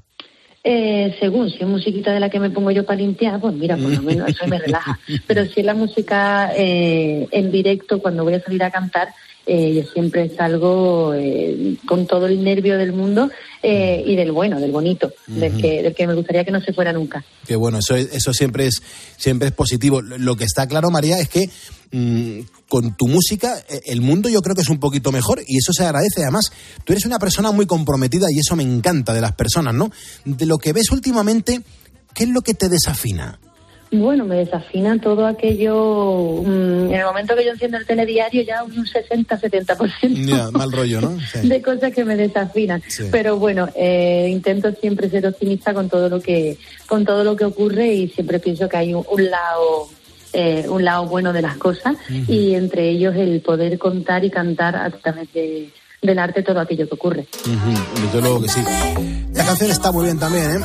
Eh, 0.64 1.16
según, 1.18 1.48
si 1.50 1.58
es 1.60 1.66
musiquita 1.66 2.12
de 2.12 2.20
la 2.20 2.28
que 2.28 2.40
me 2.40 2.50
pongo 2.50 2.70
yo 2.70 2.84
para 2.84 2.98
limpiar, 2.98 3.40
pues 3.40 3.54
mira, 3.54 3.76
por 3.76 3.90
lo 3.90 4.02
menos 4.02 4.28
eso 4.28 4.46
me 4.46 4.58
relaja. 4.58 4.98
Pero 5.26 5.46
si 5.46 5.60
es 5.60 5.66
la 5.66 5.72
música 5.72 6.52
eh, 6.54 7.26
en 7.30 7.50
directo, 7.50 8.02
cuando 8.02 8.24
voy 8.24 8.34
a 8.34 8.42
salir 8.42 8.62
a 8.62 8.70
cantar, 8.70 9.08
eh, 9.48 9.74
yo 9.74 9.90
siempre 9.92 10.28
salgo 10.36 11.14
eh, 11.14 11.76
con 11.86 12.06
todo 12.06 12.26
el 12.26 12.44
nervio 12.44 12.76
del 12.76 12.92
mundo 12.92 13.30
eh, 13.62 14.04
y 14.06 14.14
del 14.14 14.30
bueno, 14.30 14.60
del 14.60 14.70
bonito, 14.70 15.06
uh 15.06 15.32
-huh. 15.32 15.34
del, 15.34 15.60
que, 15.60 15.82
del 15.82 15.94
que 15.94 16.06
me 16.06 16.14
gustaría 16.14 16.44
que 16.44 16.52
no 16.52 16.60
se 16.60 16.72
fuera 16.72 16.92
nunca. 16.92 17.24
Qué 17.46 17.56
bueno, 17.56 17.78
eso, 17.78 17.96
eso 17.96 18.32
siempre, 18.32 18.66
es, 18.66 18.82
siempre 19.16 19.48
es 19.48 19.54
positivo. 19.54 20.02
Lo 20.02 20.36
que 20.36 20.44
está 20.44 20.66
claro, 20.66 20.90
María, 20.90 21.18
es 21.18 21.28
que 21.28 21.48
mmm, 21.92 22.40
con 22.68 22.94
tu 22.96 23.08
música 23.08 23.58
eh, 23.68 23.80
el 23.86 24.00
mundo 24.02 24.28
yo 24.28 24.42
creo 24.42 24.54
que 24.54 24.62
es 24.62 24.68
un 24.68 24.78
poquito 24.78 25.10
mejor 25.10 25.40
y 25.46 25.56
eso 25.56 25.72
se 25.72 25.84
agradece. 25.84 26.22
Además, 26.22 26.52
tú 26.84 26.92
eres 26.92 27.06
una 27.06 27.18
persona 27.18 27.50
muy 27.50 27.66
comprometida 27.66 28.26
y 28.30 28.38
eso 28.38 28.54
me 28.54 28.62
encanta 28.62 29.14
de 29.14 29.22
las 29.22 29.32
personas, 29.32 29.74
¿no? 29.74 29.90
De 30.24 30.46
lo 30.46 30.58
que 30.58 30.72
ves 30.72 30.90
últimamente, 30.92 31.62
¿qué 32.14 32.24
es 32.24 32.30
lo 32.30 32.42
que 32.42 32.54
te 32.54 32.68
desafina? 32.68 33.40
Bueno, 33.90 34.24
me 34.24 34.36
desafina 34.36 35.00
todo 35.00 35.26
aquello. 35.26 36.42
Mmm, 36.44 36.88
en 36.88 36.94
el 36.94 37.04
momento 37.04 37.34
que 37.34 37.44
yo 37.44 37.52
enciendo 37.52 37.78
el 37.78 37.86
telediario, 37.86 38.42
ya 38.42 38.62
un 38.62 38.84
60-70%. 38.86 40.26
Yeah, 40.26 40.50
mal 40.50 40.70
rollo, 40.72 41.00
¿no? 41.00 41.18
Sí. 41.32 41.48
De 41.48 41.62
cosas 41.62 41.92
que 41.92 42.04
me 42.04 42.16
desafinan. 42.16 42.82
Sí. 42.86 43.04
Pero 43.10 43.38
bueno, 43.38 43.68
eh, 43.74 44.28
intento 44.30 44.72
siempre 44.72 45.08
ser 45.08 45.26
optimista 45.26 45.72
con 45.74 45.88
todo 45.88 46.08
lo 46.08 46.20
que 46.20 46.58
con 46.86 47.04
todo 47.04 47.24
lo 47.24 47.36
que 47.36 47.44
ocurre 47.44 47.86
y 47.92 48.08
siempre 48.08 48.38
pienso 48.38 48.68
que 48.68 48.76
hay 48.76 48.94
un, 48.94 49.04
un 49.10 49.30
lado. 49.30 49.88
Eh, 50.34 50.66
un 50.68 50.84
lado 50.84 51.06
bueno 51.06 51.32
de 51.32 51.40
las 51.40 51.56
cosas 51.56 51.94
uh 51.94 52.12
-huh. 52.12 52.28
y 52.28 52.54
entre 52.54 52.90
ellos 52.90 53.16
el 53.16 53.40
poder 53.40 53.78
contar 53.78 54.22
y 54.26 54.30
cantar 54.30 54.76
a 54.76 54.90
través 54.90 55.32
de, 55.32 55.72
del 56.02 56.18
arte 56.18 56.42
todo 56.42 56.60
aquello 56.60 56.86
que 56.86 56.94
ocurre. 56.94 57.26
Uh 57.46 57.48
-huh. 57.48 58.02
Desde 58.02 58.20
luego 58.20 58.42
que 58.42 58.48
sí. 58.48 58.60
La 59.32 59.44
canción 59.46 59.70
está 59.70 59.90
muy 59.90 60.04
bien 60.04 60.18
también, 60.18 60.44
¿eh? 60.50 60.64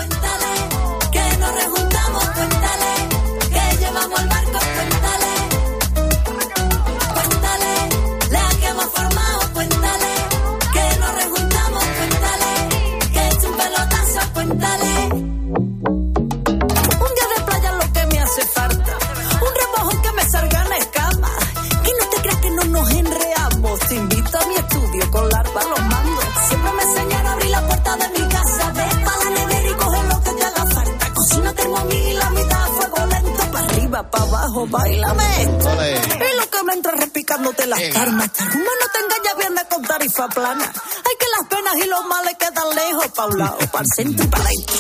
Bailame 34.74 35.44
esto. 35.44 35.70
Y 35.76 36.36
lo 36.40 36.50
que 36.50 36.64
me 36.66 36.74
entra 36.74 36.92
repicándote 36.94 37.68
las 37.68 37.80
carnes. 37.94 38.26
Este 38.26 38.44
rumbo 38.46 38.72
no 38.82 38.88
te 38.92 39.00
engañas 39.00 39.38
bien 39.38 39.56
de 39.56 39.62
con 39.70 39.82
tarifa 39.84 40.28
plana. 40.30 40.66
Hay 40.66 41.16
que 41.20 41.26
las 41.38 41.48
penas 41.48 41.74
y 41.86 41.88
los 41.88 42.06
males 42.06 42.36
quedan 42.40 42.76
lejos, 42.76 43.08
pa' 43.16 43.26
un 43.28 43.38
lado, 43.38 43.58
para 43.72 43.84
el 43.84 43.88
centro 43.96 44.26
y 44.26 44.28
para 44.28 44.44
adentro. 44.44 44.76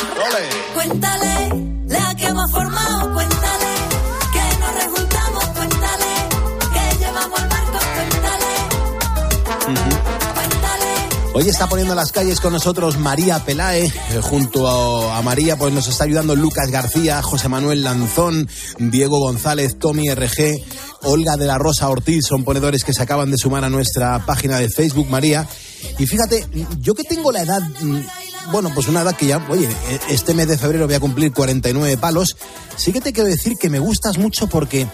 Cuéntale, 0.73 1.35
la 1.87 2.15
que 2.15 2.25
hemos 2.25 2.51
formado, 2.51 3.13
cuéntale, 3.13 3.32
Hoy 11.35 11.49
está 11.49 11.67
poniendo 11.67 11.95
las 11.95 12.11
calles 12.11 12.39
con 12.39 12.53
nosotros 12.53 12.99
María 12.99 13.43
Pelae. 13.43 13.85
Eh, 13.85 13.91
junto 14.21 14.67
a, 14.67 15.17
a, 15.17 15.21
María 15.23 15.57
pues 15.57 15.73
nos 15.73 15.87
está 15.87 16.03
ayudando 16.03 16.35
Lucas 16.35 16.69
García, 16.69 17.23
José 17.23 17.49
Manuel 17.49 17.83
Lanzón, 17.83 18.47
Diego 18.77 19.17
González, 19.17 19.79
Tommy 19.79 20.13
RG, 20.13 20.61
Olga 21.01 21.35
de 21.35 21.47
la 21.47 21.57
Rosa 21.57 21.89
Ortiz. 21.89 22.27
Son 22.27 22.43
ponedores 22.43 22.83
que 22.83 22.93
se 22.93 23.01
acaban 23.01 23.31
de 23.31 23.37
sumar 23.37 23.63
a 23.63 23.69
nuestra 23.69 24.23
página 24.27 24.59
de 24.59 24.69
Facebook, 24.69 25.09
María. 25.09 25.47
Y 25.97 26.05
fíjate, 26.05 26.45
yo 26.79 26.93
que 26.93 27.03
tengo 27.03 27.31
la 27.31 27.41
edad, 27.41 27.61
mm, 27.81 28.51
bueno, 28.51 28.71
pues 28.75 28.87
una 28.87 29.01
edad 29.01 29.15
que 29.15 29.25
ya, 29.25 29.43
oye, 29.49 29.67
e, 29.67 30.13
este 30.13 30.35
mes 30.35 30.47
de 30.47 30.57
febrero 30.59 30.85
voy 30.85 30.95
a 30.95 30.99
cumplir 30.99 31.33
49 31.33 31.97
palos. 31.97 32.37
Sí 32.77 32.93
que 32.93 33.01
te 33.01 33.11
quiero 33.11 33.27
decir 33.27 33.57
que 33.59 33.71
me 33.71 33.79
gustas 33.79 34.19
mucho 34.19 34.45
porque 34.45 34.87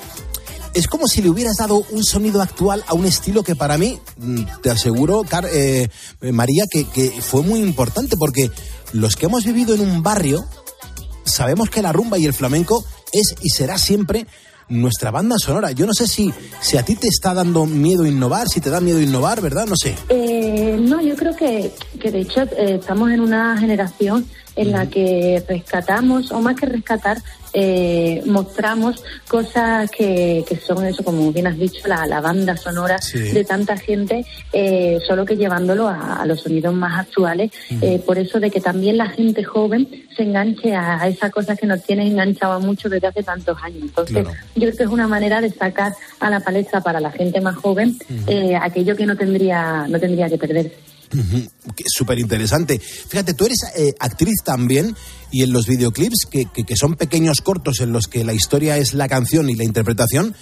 es 0.74 0.88
como 0.88 1.08
si 1.08 1.22
le 1.22 1.30
hubieras 1.30 1.58
dado 1.58 1.84
un 1.92 2.04
sonido 2.04 2.42
actual 2.42 2.84
a 2.88 2.94
un 2.94 3.06
estilo 3.06 3.44
que 3.44 3.56
para 3.56 3.78
mí, 3.78 4.00
mm, 4.18 4.44
te 4.62 4.70
aseguro, 4.70 5.24
Car 5.24 5.48
eh, 5.52 5.90
María, 6.22 6.66
que, 6.70 6.86
que, 6.86 7.10
fue 7.22 7.42
muy 7.42 7.60
importante, 7.60 8.18
porque 8.18 8.52
los 8.94 9.16
que 9.16 9.26
hemos 9.26 9.46
vivido 9.46 9.76
en 9.76 9.82
un 9.82 10.04
barrio 10.04 10.46
sabemos 11.24 11.70
que 11.70 11.82
la 11.82 11.92
rumba 11.92 12.18
y 12.18 12.26
el 12.26 12.34
flamenco 12.34 12.84
es 13.14 13.36
y 13.42 13.50
será 13.50 13.78
siempre 13.78 14.26
nuestra 14.70 15.12
banda 15.12 15.38
sonora. 15.38 15.72
Yo 15.72 15.86
no 15.86 15.94
sé 15.94 16.08
si, 16.08 16.32
si 16.62 16.78
a 16.78 16.84
ti 16.84 16.96
te 16.96 17.08
está 17.08 17.34
dando 17.34 17.66
miedo 17.66 18.06
innovar, 18.06 18.48
si 18.48 18.62
te 18.62 18.70
da 18.70 18.80
miedo 18.80 19.02
innovar, 19.02 19.42
¿verdad? 19.42 19.66
No 19.66 19.76
sé. 19.76 19.96
Eh, 20.10 20.78
no, 20.80 21.02
yo 21.02 21.16
creo 21.16 21.36
que, 21.36 21.72
que 22.00 22.12
de 22.12 22.22
hecho 22.22 22.42
eh, 22.42 22.78
estamos 22.80 23.12
en 23.12 23.20
una 23.20 23.58
generación 23.58 24.28
en 24.56 24.72
la 24.72 24.88
que 24.88 25.44
rescatamos, 25.48 26.32
o 26.32 26.42
más 26.42 26.56
que 26.56 26.66
rescatar, 26.66 27.22
eh, 27.54 28.22
mostramos 28.26 29.04
cosas 29.28 29.90
que, 29.92 30.44
que 30.48 30.56
son 30.58 30.86
eso, 30.86 31.04
como 31.04 31.32
bien 31.32 31.48
has 31.48 31.58
dicho, 31.58 31.88
la, 31.88 32.06
la 32.06 32.22
banda 32.22 32.56
sonora 32.58 32.98
Sí. 33.02 33.20
de 33.20 33.44
tanta 33.44 33.76
gente, 33.78 34.26
eh, 34.54 35.00
solo 35.08 35.26
que 35.26 35.36
llevándolo 35.38 35.88
a, 35.88 36.22
a 36.22 36.26
los 36.26 36.42
sonidos 36.42 36.74
más 36.74 37.00
actuales. 37.00 37.52
eh, 37.82 38.00
por 38.06 38.18
eso 38.18 38.40
de 38.40 38.50
que 38.52 38.60
también 38.62 38.98
la 38.98 39.08
gente 39.08 39.44
joven 39.44 39.88
se 40.16 40.24
enganche 40.24 40.76
a, 40.76 41.02
a 41.02 41.08
esas 41.08 41.32
cosas 41.32 41.58
que 41.58 41.66
nos 41.68 41.84
tienen 41.84 42.08
enganchados 42.08 42.64
mucho 42.64 42.90
desde 42.90 43.08
hace 43.08 43.24
tantos 43.24 43.58
años. 43.64 43.84
Entonces, 43.84 44.24
Claro. 44.24 44.32
yo 44.56 44.62
creo 44.68 44.78
que 44.78 44.84
es 44.84 44.90
una 44.90 45.08
manera 45.08 45.42
de 45.42 45.50
sacar 45.50 45.94
a 46.20 46.30
la 46.30 46.40
palestra 46.42 46.82
para 46.82 47.00
la 47.00 47.12
gente 47.12 47.40
más 47.42 47.56
joven 47.56 47.98
eh, 48.28 48.56
aquello 48.60 48.96
que 48.96 49.06
no 49.06 49.16
tendría, 49.16 49.86
no 49.88 50.00
tendría 50.00 50.30
que 50.30 50.38
perderse. 50.38 50.76
Súper 51.88 52.20
interesante. 52.20 52.80
Fíjate, 52.80 53.34
tú 53.34 53.46
eres 53.46 53.58
eh, 53.76 53.94
actriz 54.00 54.38
también 54.44 54.96
y 55.32 55.44
en 55.44 55.52
los 55.54 55.68
videoclips, 55.68 56.26
que, 56.30 56.46
que- 56.46 56.64
que 56.64 56.76
son 56.76 56.96
pequeños 56.96 57.42
cortos 57.42 57.80
en 57.82 57.92
los 57.92 58.08
que 58.08 58.24
la 58.24 58.34
historia 58.34 58.78
es 58.78 58.94
la 58.94 59.08
canción 59.08 59.50
y 59.50 59.56
la 59.56 59.64
interpretación, 59.64 60.36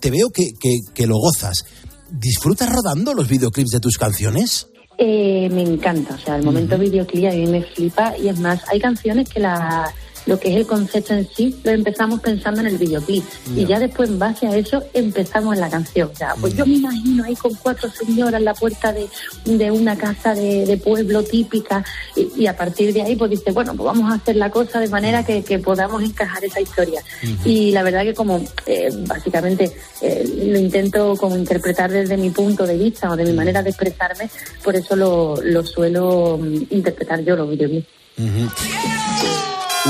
te 0.00 0.10
veo 0.10 0.30
que, 0.30 0.50
que- 0.60 0.78
que 0.94 1.06
lo 1.06 1.16
gozas. 1.18 1.64
¿Disfrutas 2.10 2.70
rodando 2.72 3.12
los 3.14 3.28
videoclips 3.28 3.70
de 3.70 3.80
tus 3.80 3.96
canciones? 3.98 4.68
Eh, 5.00 5.48
me 5.52 5.62
encanta, 5.62 6.14
o 6.14 6.18
sea, 6.18 6.36
el 6.36 6.42
momento 6.42 6.76
videoclip 6.78 7.26
a 7.26 7.30
mí 7.30 7.46
me 7.46 7.62
flipa 7.62 8.16
y 8.18 8.28
es 8.28 8.38
más, 8.40 8.60
hay 8.68 8.80
canciones 8.80 9.28
que 9.28 9.38
la, 9.38 9.92
lo 10.28 10.38
que 10.38 10.50
es 10.50 10.56
el 10.56 10.66
concepto 10.66 11.14
en 11.14 11.26
sí 11.34 11.56
lo 11.64 11.70
empezamos 11.70 12.20
pensando 12.20 12.60
en 12.60 12.66
el 12.66 12.76
videoclip 12.76 13.24
y 13.56 13.64
ya 13.64 13.78
después 13.78 14.10
en 14.10 14.18
base 14.18 14.46
a 14.46 14.54
eso 14.54 14.84
empezamos 14.92 15.54
en 15.54 15.60
la 15.60 15.70
canción. 15.70 16.10
O 16.12 16.14
sea, 16.14 16.34
pues 16.38 16.54
yo 16.54 16.66
me 16.66 16.74
imagino 16.74 17.24
ahí 17.24 17.34
con 17.34 17.54
cuatro 17.54 17.88
señoras 17.90 18.38
en 18.38 18.44
la 18.44 18.52
puerta 18.52 18.92
de, 18.92 19.08
de 19.46 19.70
una 19.70 19.96
casa 19.96 20.34
de, 20.34 20.66
de 20.66 20.76
pueblo 20.76 21.22
típica 21.22 21.82
y, 22.14 22.42
y 22.42 22.46
a 22.46 22.54
partir 22.54 22.92
de 22.92 23.00
ahí 23.00 23.16
pues 23.16 23.30
dice, 23.30 23.52
bueno, 23.52 23.74
pues 23.74 23.86
vamos 23.86 24.12
a 24.12 24.16
hacer 24.16 24.36
la 24.36 24.50
cosa 24.50 24.80
de 24.80 24.88
manera 24.88 25.24
que, 25.24 25.42
que 25.42 25.58
podamos 25.58 26.02
encajar 26.02 26.44
esa 26.44 26.60
historia. 26.60 27.02
Y 27.44 27.70
la 27.70 27.82
verdad 27.82 28.02
que 28.02 28.12
como 28.12 28.44
eh, 28.66 28.90
básicamente 29.06 29.72
eh, 30.02 30.30
lo 30.46 30.58
intento 30.58 31.16
como 31.16 31.38
interpretar 31.38 31.90
desde 31.90 32.18
mi 32.18 32.28
punto 32.28 32.66
de 32.66 32.76
vista 32.76 33.10
o 33.10 33.16
de 33.16 33.24
mi 33.24 33.32
manera 33.32 33.62
de 33.62 33.70
expresarme, 33.70 34.28
por 34.62 34.76
eso 34.76 34.94
lo, 34.94 35.36
lo 35.42 35.64
suelo 35.64 36.38
mm, 36.38 36.64
interpretar 36.68 37.24
yo 37.24 37.34
los 37.34 37.48
videoclips. 37.48 37.88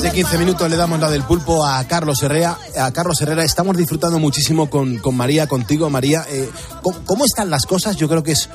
más 0.00 0.14
de 0.14 0.18
15 0.22 0.38
minutos 0.38 0.70
le 0.70 0.76
damos 0.76 0.98
la 0.98 1.10
del 1.10 1.24
pulpo 1.24 1.66
a 1.66 1.84
Carlos 1.84 2.22
Herrera. 2.22 2.56
Carlos 2.94 3.20
Herrera 3.20 3.44
estamos 3.44 3.76
disfrutando 3.76 4.18
muchísimo 4.18 4.70
con, 4.70 4.98
María, 5.12 5.46
contigo, 5.46 5.90
María. 5.90 6.24
Eh, 6.28 6.48
¿cómo, 7.04 7.26
están 7.26 7.50
las 7.50 7.66
cosas? 7.66 7.96
Yo 7.96 8.08
creo 8.08 8.22
que 8.22 8.32
es 8.32 8.48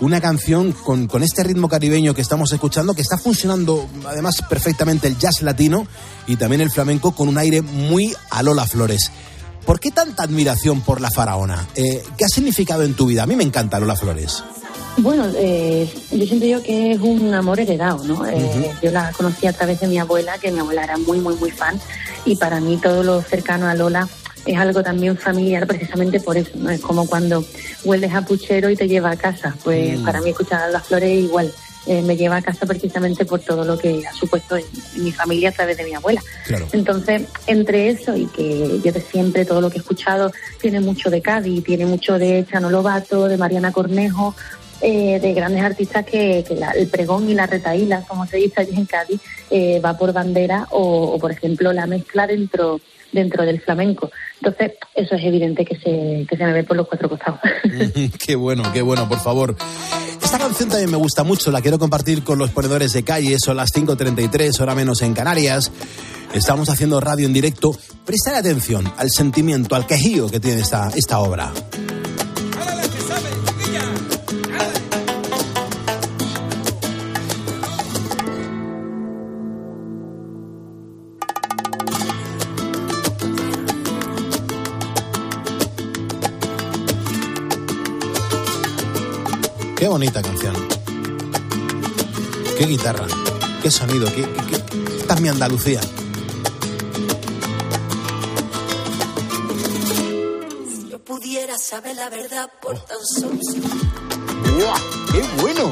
una 0.00 0.20
canción 0.20 0.72
con, 0.72 1.06
con 1.06 1.22
este 1.22 1.44
ritmo 1.44 1.68
caribeño 1.68 2.14
que 2.14 2.22
estamos 2.22 2.50
escuchando, 2.52 2.94
que 2.94 3.02
está 3.02 3.16
funcionando 3.16 3.88
además 4.08 4.42
perfectamente 4.48 5.06
el 5.06 5.16
jazz 5.18 5.42
latino 5.42 5.86
y 6.26 6.34
también 6.34 6.62
el 6.62 6.70
flamenco 6.70 7.12
con 7.12 7.28
un 7.28 7.38
aire 7.38 7.62
muy 7.62 8.16
a 8.30 8.42
Lola 8.42 8.66
Flores. 8.66 9.12
¿Por 9.64 9.78
qué 9.78 9.92
tanta 9.92 10.24
admiración 10.24 10.80
por 10.80 11.00
la 11.00 11.10
faraona? 11.10 11.68
Eh, 11.76 12.02
¿Qué 12.16 12.24
ha 12.24 12.28
significado 12.28 12.82
en 12.82 12.94
tu 12.94 13.06
vida? 13.06 13.22
A 13.22 13.26
mí 13.26 13.36
me 13.36 13.44
encanta 13.44 13.78
Lola 13.78 13.94
Flores. 13.94 14.42
Bueno, 14.98 15.26
eh, 15.36 15.88
yo 16.10 16.26
siento 16.26 16.46
yo 16.46 16.62
que 16.62 16.92
es 16.92 17.00
un 17.00 17.32
amor 17.32 17.60
heredado, 17.60 18.02
¿no? 18.04 18.26
Eh, 18.26 18.72
Yo 18.82 18.90
la 18.90 19.12
conocí 19.12 19.46
a 19.46 19.52
través 19.52 19.80
de 19.80 19.86
mi 19.86 19.98
abuela, 19.98 20.38
que 20.38 20.50
mi 20.50 20.58
abuela 20.58 20.82
era 20.84 20.96
muy, 20.98 21.18
muy, 21.20 21.34
muy 21.36 21.50
fan, 21.50 21.80
y 22.24 22.36
para 22.36 22.60
mí 22.60 22.78
todo 22.82 23.02
lo 23.02 23.22
cercano 23.22 23.68
a 23.68 23.74
Lola 23.74 24.08
es 24.44 24.56
algo 24.58 24.82
también 24.82 25.16
familiar 25.16 25.66
precisamente 25.66 26.20
por 26.20 26.36
eso, 26.36 26.50
¿no? 26.56 26.70
Es 26.70 26.80
como 26.80 27.06
cuando 27.06 27.44
hueles 27.84 28.12
a 28.14 28.22
puchero 28.22 28.70
y 28.70 28.76
te 28.76 28.88
lleva 28.88 29.10
a 29.10 29.16
casa, 29.16 29.54
pues 29.62 29.98
Mm. 30.00 30.04
para 30.04 30.20
mí 30.20 30.30
escuchar 30.30 30.62
a 30.62 30.68
las 30.68 30.86
flores 30.86 31.10
igual. 31.24 31.52
eh, 31.86 32.02
me 32.02 32.18
lleva 32.18 32.36
a 32.36 32.42
casa 32.42 32.66
precisamente 32.66 33.24
por 33.24 33.40
todo 33.40 33.64
lo 33.64 33.78
que 33.78 34.06
ha 34.06 34.12
supuesto 34.12 34.58
en, 34.58 34.64
en 34.96 35.04
mi 35.04 35.10
familia 35.10 35.48
a 35.48 35.52
través 35.52 35.74
de 35.78 35.84
mi 35.84 35.94
abuela. 35.94 36.20
Claro. 36.44 36.66
Entonces, 36.72 37.22
entre 37.46 37.88
eso 37.88 38.14
y 38.14 38.26
que 38.26 38.78
yo 38.84 38.92
de 38.92 39.00
siempre 39.00 39.46
todo 39.46 39.62
lo 39.62 39.70
que 39.70 39.78
he 39.78 39.80
escuchado 39.80 40.30
tiene 40.60 40.80
mucho 40.80 41.08
de 41.08 41.22
Cádiz, 41.22 41.64
tiene 41.64 41.86
mucho 41.86 42.18
de 42.18 42.44
Chano 42.50 42.68
Lobato, 42.68 43.26
de 43.26 43.38
Mariana 43.38 43.72
Cornejo, 43.72 44.34
eh, 44.80 45.18
de 45.20 45.32
grandes 45.34 45.62
artistas 45.62 46.04
que, 46.04 46.44
que 46.46 46.54
la- 46.54 46.72
el 46.72 46.88
pregón 46.88 47.28
y 47.28 47.34
la 47.34 47.46
retaíla, 47.46 48.02
como 48.06 48.26
se 48.26 48.36
dice 48.38 48.60
allí 48.60 48.74
en 48.76 48.86
Cádiz, 48.86 49.20
eh, 49.50 49.80
va 49.84 49.96
por 49.98 50.12
bandera 50.12 50.66
o, 50.70 51.18
por 51.18 51.30
ejemplo, 51.32 51.72
la 51.72 51.86
mezcla 51.86 52.26
dentro 52.26 52.80
dentro 53.10 53.42
del 53.46 53.58
flamenco. 53.62 54.10
Entonces, 54.38 54.72
eso 54.94 55.14
es 55.14 55.24
evidente 55.24 55.64
que 55.64 55.76
se, 55.76 56.26
que 56.28 56.36
se 56.36 56.44
me 56.44 56.52
ve 56.52 56.62
por 56.62 56.76
los 56.76 56.86
cuatro 56.86 57.08
costados. 57.08 57.40
qué 58.26 58.36
bueno, 58.36 58.62
qué 58.70 58.82
bueno, 58.82 59.08
por 59.08 59.18
favor. 59.18 59.56
Esta 60.22 60.38
canción 60.38 60.68
también 60.68 60.90
me 60.90 60.98
gusta 60.98 61.24
mucho, 61.24 61.50
la 61.50 61.62
quiero 61.62 61.78
compartir 61.78 62.22
con 62.22 62.38
los 62.38 62.50
ponedores 62.50 62.92
de 62.92 63.04
calle, 63.04 63.38
son 63.42 63.56
las 63.56 63.70
5.33, 63.72 64.60
hora 64.60 64.74
menos 64.74 65.00
en 65.00 65.14
Canarias. 65.14 65.72
Estamos 66.34 66.68
haciendo 66.68 67.00
radio 67.00 67.24
en 67.26 67.32
directo. 67.32 67.70
Prestar 68.04 68.34
atención 68.34 68.84
al 68.98 69.08
sentimiento, 69.10 69.74
al 69.74 69.86
quejío 69.86 70.28
que 70.28 70.38
tiene 70.38 70.60
esta, 70.60 70.90
esta 70.94 71.18
obra. 71.20 71.50
Qué 89.88 89.92
bonita 89.92 90.20
canción. 90.20 90.54
Qué 92.58 92.66
guitarra, 92.66 93.06
qué 93.62 93.70
sonido, 93.70 94.06
qué, 94.14 94.20
qué- 94.50 94.62
qué- 94.70 94.96
esta 94.98 95.14
es 95.14 95.20
mi 95.22 95.28
Andalucía. 95.30 95.80
Si 100.70 100.88
yo 100.90 100.98
pudiera 100.98 101.56
saber 101.56 101.96
la 101.96 102.10
verdad 102.10 102.50
por 102.60 102.78
tan 102.84 102.98
solo 103.18 103.38
¡Guau! 104.58 104.76
¡Qué 105.10 105.24
bueno! 105.40 105.70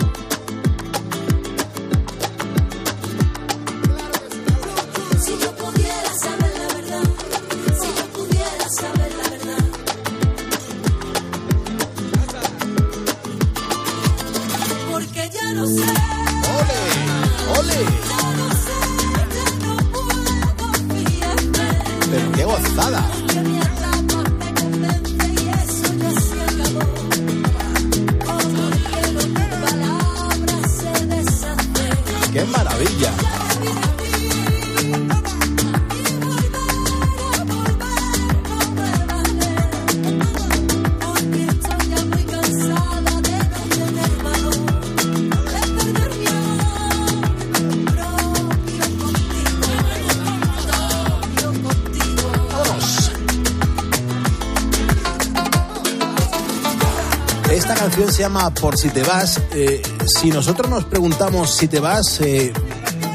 Por 58.66 58.76
si 58.76 58.88
te 58.88 59.04
vas. 59.04 59.40
Eh, 59.54 59.80
si 60.06 60.28
nosotros 60.28 60.68
nos 60.68 60.86
preguntamos 60.86 61.54
si 61.54 61.68
te 61.68 61.78
vas, 61.78 62.20
eh, 62.20 62.52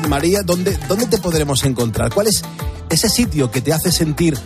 María, 0.07 0.43
¿dónde, 0.45 0.77
¿dónde 0.87 1.07
te 1.07 1.17
podremos 1.17 1.65
encontrar? 1.65 2.13
¿Cuál 2.13 2.27
es 2.27 2.41
ese 2.89 3.09
sitio 3.09 3.51
que 3.51 3.59
te 3.59 3.73
hace 3.73 3.91
sentir 3.91 4.37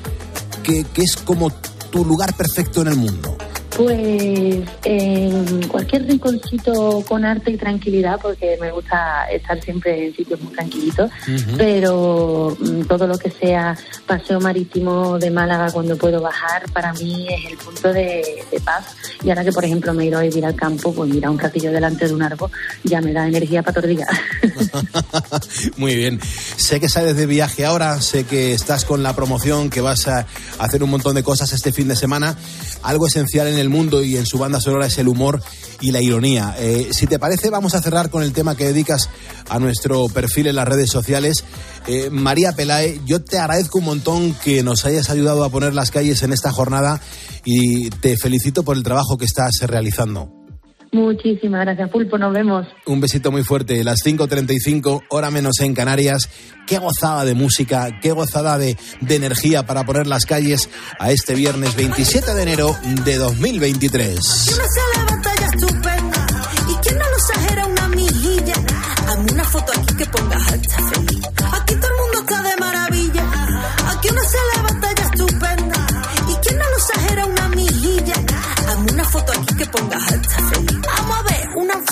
que, 0.64 0.84
que 0.84 1.04
es 1.04 1.16
como 1.18 1.52
tu 1.92 2.04
lugar 2.04 2.34
perfecto 2.34 2.82
en 2.82 2.88
el 2.88 2.96
mundo? 2.96 3.38
Pues 3.78 4.64
en 4.84 5.68
cualquier 5.68 6.08
rinconcito 6.08 7.04
con 7.08 7.24
arte 7.24 7.52
y 7.52 7.58
tranquilidad, 7.58 8.18
porque 8.20 8.58
me 8.60 8.72
gusta 8.72 9.26
estar 9.32 9.62
siempre 9.62 10.08
en 10.08 10.16
sitios 10.16 10.42
muy 10.42 10.54
tranquilitos, 10.54 11.12
pero 11.58 12.58
mm, 12.60 12.82
todo 12.84 13.06
lo 13.06 13.18
que 13.20 13.30
sea 13.30 13.78
paseo 14.06 14.40
marítimo 14.40 15.18
de 15.20 15.32
Málaga 15.32 15.72
cuando 15.72 15.98
puedo 15.98 16.22
bajar, 16.22 16.72
para 16.72 16.94
mí 16.94 17.28
es 17.30 17.52
el 17.52 17.58
punto 17.58 17.92
de, 17.92 18.46
paz. 18.64 18.96
Y 19.24 19.30
ahora 19.30 19.44
que, 19.44 19.52
por 19.52 19.66
ejemplo, 19.66 19.94
me 19.94 20.04
he 20.04 20.08
ido 20.08 20.20
a 20.20 20.22
vivir 20.22 20.46
al 20.46 20.56
campo, 20.56 20.94
pues 20.94 21.10
mira, 21.10 21.30
un 21.30 21.40
ratillo 21.40 21.72
delante 21.72 22.08
de 22.08 22.14
un 22.14 22.22
árbol 22.22 22.50
ya 22.84 23.02
me 23.02 23.14
da 23.14 23.28
energía 23.28 23.64
para 23.64 23.76
todo 23.76 23.88
el 23.88 23.98
día. 23.98 24.08
Muy 25.78 25.96
bien. 25.96 26.20
Sé 26.58 26.80
que 26.80 26.90
sales 26.90 27.16
de 27.16 27.26
viaje 27.26 27.66
ahora, 27.66 28.02
sé 28.02 28.26
que 28.26 28.54
estás 28.54 28.86
con 28.86 29.04
la 29.04 29.16
promoción, 29.16 29.70
que 29.70 29.82
vas 29.82 30.08
a 30.08 30.26
hacer 30.60 30.84
un 30.84 30.90
montón 30.90 31.16
de 31.16 31.24
cosas 31.24 31.54
este 31.54 31.72
fin 31.72 31.88
de 31.88 31.96
semana. 31.96 32.38
Algo 32.84 33.08
esencial 33.08 33.48
en 33.48 33.58
el 33.58 33.70
mundo 33.70 34.04
y 34.04 34.18
en 34.18 34.26
su 34.26 34.38
banda 34.38 34.62
sonora 34.62 34.88
es 34.88 34.98
el 34.98 35.08
humor 35.08 35.42
y 35.82 35.92
la 35.92 36.02
ironía. 36.02 36.56
Eh, 36.58 36.90
si 36.92 37.08
te 37.08 37.20
parece, 37.20 37.50
vamos 37.50 37.76
a 37.76 37.82
cerrar 37.82 38.10
con 38.10 38.24
el 38.24 38.34
tema 38.34 38.56
que 38.56 38.66
dedicas 38.66 39.10
a 39.50 39.60
nuestro 39.60 40.08
perfil 40.08 40.48
en 40.48 40.56
las 40.56 40.68
redes 40.68 40.90
sociales. 40.90 41.44
Eh, 41.88 42.10
María 42.10 42.54
Pelae, 42.54 43.00
yo 43.06 43.24
te 43.24 43.38
agradezco 43.38 43.80
un 43.80 43.86
montón 43.86 44.34
que 44.44 44.64
nos 44.64 44.86
hayas 44.86 45.10
ayudado 45.10 45.44
a 45.44 45.50
poner 45.50 45.74
las 45.74 45.92
calles 45.92 46.24
en 46.24 46.34
esta 46.34 46.52
jornada 46.52 47.02
y 47.44 47.90
te 47.90 48.18
felicito 48.18 48.64
por 48.64 48.78
el 48.78 48.84
trabajo 48.84 49.18
que 49.18 49.26
estás 49.26 49.52
realizando. 49.62 50.45
Muchísimas 50.96 51.66
gracias, 51.66 51.90
Pulpo, 51.90 52.18
nos 52.18 52.34
vemos. 52.34 52.66
Un 52.86 53.02
besito 53.02 53.30
muy 53.30 53.44
fuerte. 53.44 53.84
Las 53.84 54.00
5.35, 54.06 55.04
hora 55.10 55.30
menos 55.30 55.60
en 55.60 55.74
Canarias. 55.74 56.30
Qué 56.66 56.78
gozada 56.80 57.26
de 57.26 57.34
música, 57.36 58.00
qué 58.02 58.12
gozada 58.14 58.58
de, 58.58 58.78
de 59.02 59.16
energía 59.16 59.66
para 59.66 59.84
poner 59.84 60.08
las 60.08 60.26
calles 60.26 60.70
a 60.98 61.12
este 61.12 61.36
viernes 61.36 61.76
27 61.76 62.34
de 62.34 62.42
enero 62.42 62.74
de 63.04 63.18
2023. 63.18 64.16
Uno 64.56 64.64
se 64.74 65.00
levanta 65.00 65.36
ya 65.38 65.48
estupenda 65.48 66.28
y 66.72 66.76
quien 66.76 66.98
no 66.98 67.10
lo 67.10 67.16
exagera 67.18 67.66
una 67.68 67.88
mijilla. 67.90 68.54
Hazme 69.08 69.32
una 69.34 69.44
foto 69.44 69.72
aquí 69.78 69.96
que 69.96 70.06
pongas 70.06 70.52
alta 70.54 70.78
feliz. 70.94 71.26
Aquí 71.52 71.76
todo 71.76 71.92
el 71.92 71.98
mundo 71.98 72.20
está 72.20 72.42
de 72.42 72.56
maravilla. 72.58 73.24
Aquí 73.92 74.08
uno 74.12 74.22
se 74.24 74.38
levanta 74.56 74.96
ya 74.96 75.04
estupenda 75.04 75.88
y 76.30 76.36
quien 76.36 76.58
no 76.58 76.70
lo 76.70 76.78
exagera 76.78 77.26
una 77.26 77.50
mijilla. 77.50 78.14
Hazme 78.70 78.92
una 78.94 79.04
foto 79.04 79.34
aquí 79.34 79.56
que 79.56 79.66
pongas 79.66 80.12
alta 80.12 80.38
feliz. 80.50 80.85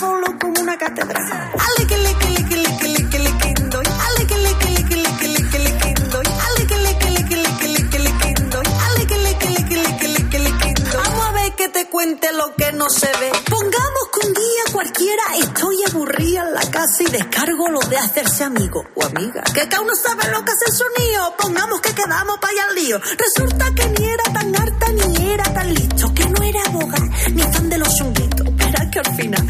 Follow 0.03 0.37
como 0.37 0.59
una 0.59 0.77
catedral. 0.77 1.51
Ale 1.65 1.87
que 1.87 1.97
le 1.97 2.13
que 2.17 2.29
le 2.29 2.43
que 2.49 2.57
le 2.57 2.77
que 2.77 2.87
le 2.87 3.09
que 3.09 3.19
le 3.19 3.37
que 3.37 3.53
doy. 3.71 3.85
Ale 4.05 4.27
que 4.27 4.37
le 4.37 4.57
que 4.57 4.69
le 4.69 4.83
que 4.89 4.97
le 4.97 5.11
que 5.19 5.27
le 5.29 5.49
que 5.49 5.59
le 5.59 5.77
que 5.77 5.93
doy. 6.11 6.27
Ale 6.45 6.67
que 6.67 6.77
le 6.85 6.97
que 6.99 7.09
le 7.09 7.25
que 7.29 7.37
le 7.37 7.51
que 7.59 7.67
le 7.69 7.87
que 7.89 7.99
le 7.99 8.11
que 8.19 8.33
doy. 8.51 8.67
Ale 8.85 9.07
que 9.07 9.17
le 9.17 9.37
que 9.37 9.49
le 9.49 9.65
que 9.65 9.77
le 9.77 9.97
que 9.97 10.07
le 10.09 10.29
que 10.29 10.39
le 10.39 10.51
que 10.57 10.73
doy. 10.73 11.03
Vamos 11.05 11.25
a 11.25 11.31
ver 11.31 11.53
que 11.55 11.69
te 11.69 11.87
cuente 11.87 12.33
lo 12.33 12.53
que 12.55 12.73
no 12.73 12.89
se 12.89 13.07
ve. 13.21 13.31
Pongamos 13.49 14.03
que 14.11 14.27
un 14.27 14.33
día 14.33 14.63
cualquiera 14.73 15.23
estoy 15.39 15.77
aburrida 15.89 16.41
en 16.47 16.53
la 16.53 16.69
casa 16.69 17.03
y 17.03 17.05
descargo 17.05 17.69
lo 17.69 17.79
de 17.79 17.97
hacerse 17.97 18.43
amigo 18.43 18.83
o 18.95 19.05
amiga. 19.05 19.41
Que 19.53 19.69
cada 19.69 19.81
uno 19.83 19.95
sabe 19.95 20.29
lo 20.31 20.43
que 20.43 20.51
hace 20.51 20.69
sonido. 20.69 21.33
Pongamos 21.37 21.79
que 21.79 21.95
quedamos 21.95 22.39
para 22.39 22.51
allá 22.51 22.63
al 22.67 22.75
lío. 22.75 22.99
Resulta 22.99 23.73
que 23.73 23.85
ni 23.87 24.05
era 24.05 24.23
tan 24.33 24.53
harta 24.53 24.87
ni 24.91 25.31
era 25.31 25.45
tan 25.45 25.73
listo. 25.73 26.13
Que 26.13 26.25
no 26.25 26.43
era 26.43 26.61
abogada 26.65 27.07
ni 27.31 27.41
fan 27.43 27.69
de 27.69 27.77
los 27.77 27.95
chunguitos. 27.95 28.47
Pero 28.57 28.73
que 28.91 28.99
al 28.99 29.15
final 29.15 29.47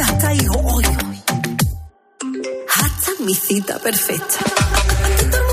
hasta. 0.00 0.28
Hoy, 0.28 0.84
hoy. 0.84 1.22
Hasta 2.74 3.12
mi 3.20 3.34
cita 3.34 3.78
perfecta. 3.78 5.45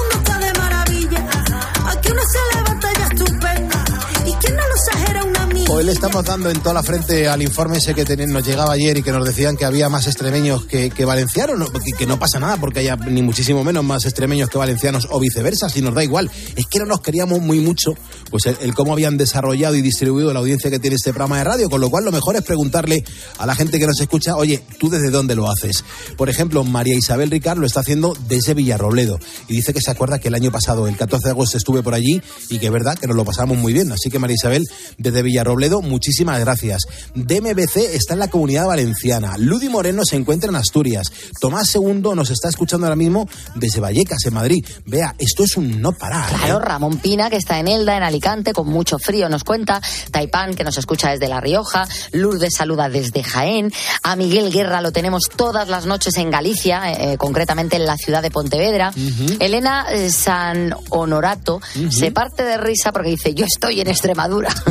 Hoy 5.75 5.83
le 5.83 5.91
estamos 5.91 6.23
dando 6.23 6.51
en 6.51 6.59
toda 6.59 6.75
la 6.75 6.83
frente 6.83 7.27
al 7.27 7.41
informe 7.41 7.77
ese 7.77 7.95
que 7.95 8.05
nos 8.27 8.45
llegaba 8.45 8.73
ayer 8.73 8.95
y 8.99 9.01
que 9.01 9.11
nos 9.11 9.25
decían 9.25 9.57
que 9.57 9.65
había 9.65 9.89
más 9.89 10.05
extremeños 10.05 10.65
que, 10.65 11.03
valencianos, 11.03 11.57
no, 11.57 11.65
que, 11.65 11.93
que 11.93 12.05
no 12.05 12.19
pasa 12.19 12.39
nada 12.39 12.57
porque 12.57 12.81
haya 12.81 12.95
ni 12.95 13.23
muchísimo 13.23 13.63
menos 13.63 13.83
más 13.83 14.05
extremeños 14.05 14.51
que 14.51 14.59
valencianos 14.59 15.07
o 15.09 15.19
viceversa, 15.19 15.69
si 15.69 15.81
nos 15.81 15.95
da 15.95 16.03
igual. 16.03 16.29
Es 16.55 16.67
que 16.67 16.77
no 16.77 16.85
nos 16.85 17.01
queríamos 17.01 17.41
muy 17.41 17.59
mucho 17.59 17.95
pues 18.29 18.45
el, 18.45 18.55
el 18.61 18.75
cómo 18.75 18.93
habían 18.93 19.17
desarrollado 19.17 19.73
y 19.75 19.81
distribuido 19.81 20.31
la 20.31 20.41
audiencia 20.41 20.69
que 20.69 20.77
tiene 20.77 20.95
este 20.95 21.09
programa 21.09 21.39
de 21.39 21.43
radio, 21.43 21.69
con 21.71 21.81
lo 21.81 21.89
cual 21.89 22.05
lo 22.05 22.11
mejor 22.11 22.35
es 22.35 22.43
preguntarle 22.43 23.03
a 23.39 23.47
la 23.47 23.55
gente 23.55 23.79
que 23.79 23.87
nos 23.87 23.99
escucha, 23.99 24.35
oye, 24.35 24.63
¿tú 24.79 24.91
desde 24.91 25.09
dónde 25.09 25.33
lo 25.33 25.49
haces? 25.49 25.83
Por 26.17 26.29
ejemplo, 26.29 26.63
María 26.63 26.93
Isabel 26.93 27.31
Ricard 27.31 27.57
lo 27.57 27.65
está 27.65 27.79
haciendo 27.79 28.15
desde 28.27 28.53
Villarrobledo 28.53 29.17
y 29.47 29.55
dice 29.55 29.73
que 29.73 29.81
se 29.81 29.89
acuerda 29.89 30.19
que 30.19 30.27
el 30.27 30.35
año 30.35 30.51
pasado, 30.51 30.87
el 30.87 30.97
14 30.97 31.25
de 31.25 31.31
agosto, 31.31 31.57
estuve 31.57 31.81
por 31.81 31.95
allí 31.95 32.21
y 32.51 32.59
que 32.59 32.67
es 32.67 32.71
verdad 32.71 32.95
que 32.95 33.07
nos 33.07 33.15
lo 33.15 33.25
pasamos 33.25 33.57
muy 33.57 33.73
bien. 33.73 33.91
Así 33.91 34.11
que 34.11 34.19
María 34.19 34.35
Isabel, 34.35 34.63
desde 34.99 35.23
Villarrobledo, 35.23 35.62
muchísimas 35.71 36.39
gracias. 36.39 36.83
DMBC 37.15 37.77
está 37.93 38.13
en 38.13 38.19
la 38.19 38.27
comunidad 38.27 38.67
valenciana. 38.67 39.37
Ludi 39.37 39.69
Moreno 39.69 40.03
se 40.05 40.15
encuentra 40.15 40.49
en 40.49 40.55
Asturias. 40.55 41.11
Tomás 41.39 41.69
Segundo 41.69 42.15
nos 42.15 42.29
está 42.29 42.49
escuchando 42.49 42.85
ahora 42.85 42.95
mismo 42.95 43.27
desde 43.55 43.79
Vallecas, 43.79 44.25
en 44.25 44.33
Madrid. 44.33 44.65
Vea, 44.85 45.15
esto 45.17 45.43
es 45.43 45.57
un 45.57 45.81
no 45.81 45.93
parar. 45.93 46.31
¿eh? 46.31 46.35
Claro, 46.37 46.59
Ramón 46.59 46.97
Pina, 46.97 47.29
que 47.29 47.37
está 47.37 47.59
en 47.59 47.67
Elda, 47.67 47.97
en 47.97 48.03
Alicante, 48.03 48.53
con 48.53 48.67
mucho 48.67 48.99
frío, 48.99 49.29
nos 49.29 49.43
cuenta. 49.43 49.81
Taipán, 50.11 50.55
que 50.55 50.63
nos 50.63 50.77
escucha 50.77 51.11
desde 51.11 51.27
La 51.27 51.39
Rioja. 51.39 51.87
Lourdes 52.11 52.53
saluda 52.55 52.89
desde 52.89 53.23
Jaén. 53.23 53.71
A 54.03 54.15
Miguel 54.15 54.51
Guerra 54.51 54.81
lo 54.81 54.91
tenemos 54.91 55.29
todas 55.35 55.69
las 55.69 55.85
noches 55.85 56.17
en 56.17 56.29
Galicia, 56.29 56.91
eh, 56.91 57.17
concretamente 57.17 57.77
en 57.77 57.85
la 57.85 57.97
ciudad 57.97 58.21
de 58.21 58.31
Pontevedra. 58.31 58.93
Elena 59.39 59.85
eh, 59.91 60.09
San 60.11 60.75
Honorato 60.89 61.61
se 61.89 62.11
parte 62.11 62.43
de 62.43 62.57
risa 62.57 62.91
porque 62.91 63.09
dice, 63.09 63.33
yo 63.33 63.45
estoy 63.45 63.81
en 63.81 63.87
Extremadura. 63.87 64.49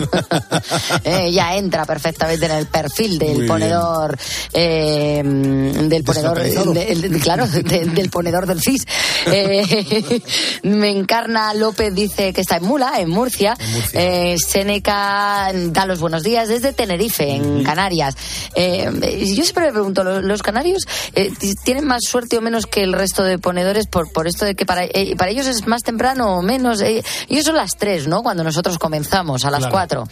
Eh, 1.05 1.33
ya 1.33 1.57
entra 1.57 1.85
perfectamente 1.85 2.47
en 2.47 2.53
el 2.53 2.67
perfil 2.67 3.19
del 3.19 3.39
Muy 3.39 3.47
ponedor, 3.49 4.17
eh, 4.53 5.23
del 5.25 6.05
ponedor, 6.05 6.39
Deslocalizado. 6.41 6.73
de- 6.73 7.09
de- 7.09 7.21
claro, 7.21 7.47
de- 7.49 7.85
del 7.87 8.11
ponedor 8.11 8.47
del 8.47 8.61
CIS. 8.61 8.87
Eh, 9.27 10.21
me 10.65 10.91
encarna 10.91 11.55
López 11.55 11.95
dice 11.95 12.33
que 12.33 12.41
está 12.41 12.57
en 12.57 12.65
Mula, 12.65 12.95
en 12.99 13.09
Murcia. 13.09 13.57
Eh, 13.93 14.37
Seneca 14.39 15.51
da 15.55 15.87
los 15.87 16.01
buenos 16.01 16.23
días 16.23 16.49
desde 16.49 16.73
Tenerife, 16.73 17.31
en 17.37 17.63
Canarias. 17.63 18.15
Eh, 18.55 18.91
yo 19.37 19.43
siempre 19.45 19.67
me 19.67 19.73
pregunto, 19.73 20.03
¿lo- 20.05 20.21
¿los 20.23 20.43
canarios 20.43 20.87
eh, 21.15 21.31
tienen 21.65 21.85
más 21.87 22.03
suerte 22.05 22.37
o 22.39 22.41
menos 22.41 22.67
que 22.67 22.83
el 22.83 22.93
resto 22.93 23.23
de 23.23 23.39
ponedores 23.39 23.87
por, 23.87 24.11
por 24.13 24.27
esto 24.27 24.45
de 24.45 24.55
que 24.55 24.67
para, 24.67 24.87
para 25.17 25.31
ellos 25.31 25.47
es 25.47 25.67
más 25.67 25.83
temprano 25.83 26.37
o 26.39 26.43
menos? 26.43 26.81
Ellos 26.81 27.45
son 27.45 27.57
las 27.57 27.77
tres, 27.77 28.07
¿no? 28.09 28.23
Cuando 28.23 28.43
nosotros 28.45 28.79
comenzamos, 28.79 29.45
a 29.45 29.51
las 29.51 29.61
Claro. 29.61 29.73
cuatro. 29.73 30.09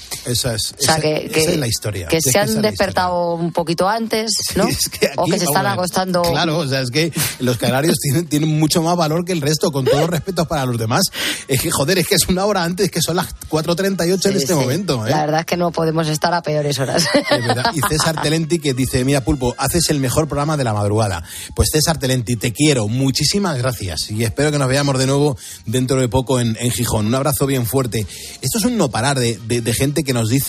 Esa 0.54 0.68
es, 0.68 0.74
O 0.78 0.82
sea, 0.82 0.94
esa- 0.94 1.02
que, 1.02 1.28
que- 1.28 1.40
esa 1.40 1.50
es 1.52 1.56
la 1.58 1.66
historia. 1.66 2.08
Que 2.08 2.16
Es 2.18 2.24
se 2.24 2.30
esa 2.30 2.42
han 2.42 2.48
es 2.48 2.62
despertado 2.62 3.34
un 3.34 3.52
poquito 3.52 3.88
antes, 3.88 4.30
¿no? 4.56 4.64
o 4.64 5.22
Aquí, 5.22 5.32
que 5.32 5.38
se 5.38 5.44
están 5.44 5.54
vamos 5.54 5.56
a 5.56 5.62
ver. 5.62 5.72
acostando. 5.72 6.22
Claro, 6.22 6.58
o 6.58 6.66
sea, 6.66 6.80
es 6.80 6.90
que 6.90 7.12
los 7.40 7.56
canarios 7.58 7.96
tienen, 8.02 8.26
tienen 8.26 8.58
mucho 8.58 8.82
más 8.82 8.96
valor 8.96 9.24
que 9.24 9.32
el 9.32 9.40
resto, 9.40 9.70
con 9.70 9.84
todo 9.84 10.06
respeto 10.06 10.46
para 10.46 10.64
los 10.66 10.78
demás. 10.78 11.02
Es 11.48 11.60
que, 11.62 11.70
joder, 11.70 11.98
es 11.98 12.06
que 12.06 12.14
es 12.14 12.28
una 12.28 12.44
hora 12.44 12.64
antes, 12.64 12.90
que 12.90 13.00
son 13.02 13.16
las 13.16 13.28
4.38 13.48 14.12
en 14.12 14.20
Sí, 14.20 14.28
este 14.38 14.46
sí. 14.48 14.54
momento. 14.54 15.06
¿eh? 15.06 15.10
La 15.10 15.20
verdad 15.26 15.40
es 15.40 15.46
que 15.46 15.56
no 15.56 15.70
podemos 15.72 16.08
estar 16.08 16.32
a 16.34 16.42
peores 16.42 16.78
horas. 16.78 17.06
Verdad. 17.30 17.72
Y 17.74 17.80
César 17.88 18.20
Telenti 18.22 18.58
que 18.58 18.74
dice, 18.74 19.04
mira 19.04 19.22
Pulpo, 19.22 19.54
haces 19.58 19.88
el 19.90 20.00
mejor 20.00 20.28
programa 20.28 20.56
de 20.56 20.64
la 20.64 20.72
madrugada. 20.72 21.22
Pues 21.54 21.68
César 21.72 21.98
Telenti, 21.98 22.36
te 22.36 22.52
quiero, 22.52 22.88
muchísimas 22.88 23.56
gracias 23.58 24.10
y 24.10 24.24
espero 24.24 24.50
que 24.50 24.58
nos 24.58 24.68
veamos 24.68 24.98
de 24.98 25.06
nuevo 25.06 25.36
dentro 25.66 26.00
de 26.00 26.08
poco 26.08 26.40
en, 26.40 26.56
en 26.60 26.70
Gijón. 26.70 27.06
Un 27.06 27.14
abrazo 27.14 27.46
bien 27.46 27.66
fuerte. 27.66 28.06
Esto 28.40 28.58
es 28.58 28.64
un 28.64 28.76
no 28.76 28.90
parar 28.90 29.18
de, 29.18 29.38
de- 29.46 29.60
de 29.60 29.74
gente 29.74 30.02
que 30.02 30.12
nos 30.12 30.28
dice 30.28 30.39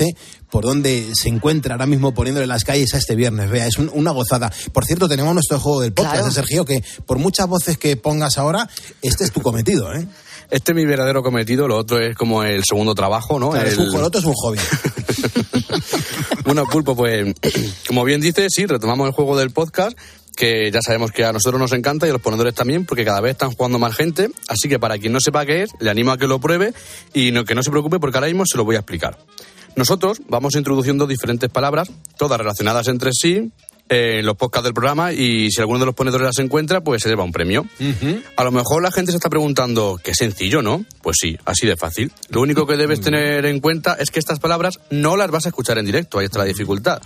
por 0.49 0.63
dónde 0.65 1.11
se 1.13 1.29
encuentra 1.29 1.75
ahora 1.75 1.85
mismo 1.85 2.13
poniéndole 2.13 2.47
las 2.47 2.63
calles 2.63 2.93
a 2.93 2.97
este 2.97 3.15
viernes. 3.15 3.49
Vea, 3.49 3.67
es 3.67 3.77
un- 3.77 3.89
una 3.93 4.11
gozada. 4.11 4.51
Por 4.73 4.85
cierto, 4.85 5.07
tenemos 5.07 5.33
nuestro 5.33 5.59
juego 5.59 5.81
del 5.81 5.93
podcast, 5.93 6.15
Claro. 6.15 6.29
¿eh, 6.29 6.33
Sergio, 6.33 6.65
que 6.65 6.83
por 7.05 7.17
muchas 7.19 7.47
voces 7.47 7.77
que 7.77 7.95
pongas 7.95 8.37
ahora, 8.37 8.69
este 9.01 9.23
es 9.23 9.31
tu 9.31 9.41
cometido, 9.41 9.93
¿eh? 9.93 10.05
Este 10.49 10.73
es 10.73 10.75
mi 10.75 10.85
verdadero 10.85 11.23
cometido, 11.23 11.67
lo 11.69 11.77
otro 11.77 11.97
es 11.99 12.13
como 12.17 12.43
el 12.43 12.65
segundo 12.65 12.93
trabajo, 12.93 13.39
¿no? 13.39 13.51
Claro, 13.51 13.67
es 13.69 13.77
El- 13.77 13.89
un, 13.89 14.03
otro 14.03 14.19
es 14.19 14.25
un 14.25 14.33
hobby. 14.33 14.59
Bueno, 16.43 16.65
Pulpo, 16.65 16.95
pues 16.95 17.33
como 17.87 18.03
bien 18.03 18.19
dice, 18.21 18.47
sí, 18.49 18.65
retomamos 18.65 19.07
el 19.07 19.13
juego 19.13 19.37
del 19.37 19.51
podcast, 19.51 19.97
que 20.35 20.71
ya 20.71 20.81
sabemos 20.81 21.11
que 21.11 21.23
a 21.23 21.31
nosotros 21.31 21.59
nos 21.61 21.71
encanta 21.71 22.07
y 22.07 22.09
a 22.09 22.13
los 22.13 22.21
ponedores 22.21 22.53
también, 22.55 22.85
porque 22.85 23.05
cada 23.05 23.21
vez 23.21 23.33
están 23.33 23.51
jugando 23.51 23.79
más 23.79 23.95
gente. 23.95 24.29
Así 24.47 24.67
que 24.67 24.79
para 24.79 24.97
quien 24.97 25.13
no 25.13 25.19
sepa 25.23 25.45
qué 25.45 25.63
es, 25.63 25.69
le 25.79 25.89
animo 25.89 26.11
a 26.11 26.17
que 26.17 26.27
lo 26.27 26.39
pruebe 26.39 26.73
y 27.13 27.31
no, 27.31 27.45
que 27.45 27.53
no 27.55 27.63
se 27.63 27.69
preocupe 27.69 27.99
porque 27.99 28.17
ahora 28.17 28.27
mismo 28.27 28.43
se 28.45 28.57
lo 28.57 28.65
voy 28.65 28.75
a 28.75 28.79
explicar. 28.79 29.17
Nosotros 29.75 30.21
vamos 30.27 30.55
introduciendo 30.55 31.07
diferentes 31.07 31.49
palabras, 31.49 31.89
todas 32.17 32.37
relacionadas 32.37 32.87
entre 32.87 33.11
sí, 33.13 33.51
en 33.91 34.25
los 34.25 34.37
podcasts 34.37 34.63
del 34.63 34.73
programa 34.73 35.11
y 35.11 35.51
si 35.51 35.59
alguno 35.59 35.79
de 35.79 35.85
los 35.85 35.95
ponedores 35.95 36.25
las 36.25 36.39
encuentra, 36.39 36.79
pues 36.81 37.03
se 37.03 37.09
lleva 37.09 37.25
un 37.25 37.33
premio. 37.33 37.65
A 38.37 38.43
lo 38.45 38.51
mejor 38.51 38.81
la 38.81 38.91
gente 38.91 39.11
se 39.11 39.17
está 39.17 39.29
preguntando, 39.29 39.99
qué 40.01 40.13
sencillo, 40.15 40.61
¿no? 40.61 40.85
Pues 41.01 41.17
sí, 41.19 41.37
así 41.43 41.67
de 41.67 41.75
fácil. 41.75 42.09
Lo 42.29 42.41
único 42.41 42.65
que 42.65 42.77
debes 42.77 43.01
tener 43.01 43.45
en 43.45 43.59
cuenta 43.59 43.95
es 43.99 44.09
que 44.09 44.19
estas 44.19 44.39
palabras 44.39 44.79
no 44.91 45.17
las 45.17 45.29
vas 45.29 45.45
a 45.45 45.49
escuchar 45.49 45.77
en 45.77 45.85
directo, 45.85 46.19
ahí 46.19 46.25
está 46.25 46.39
la 46.39 46.45
dificultad. 46.45 47.01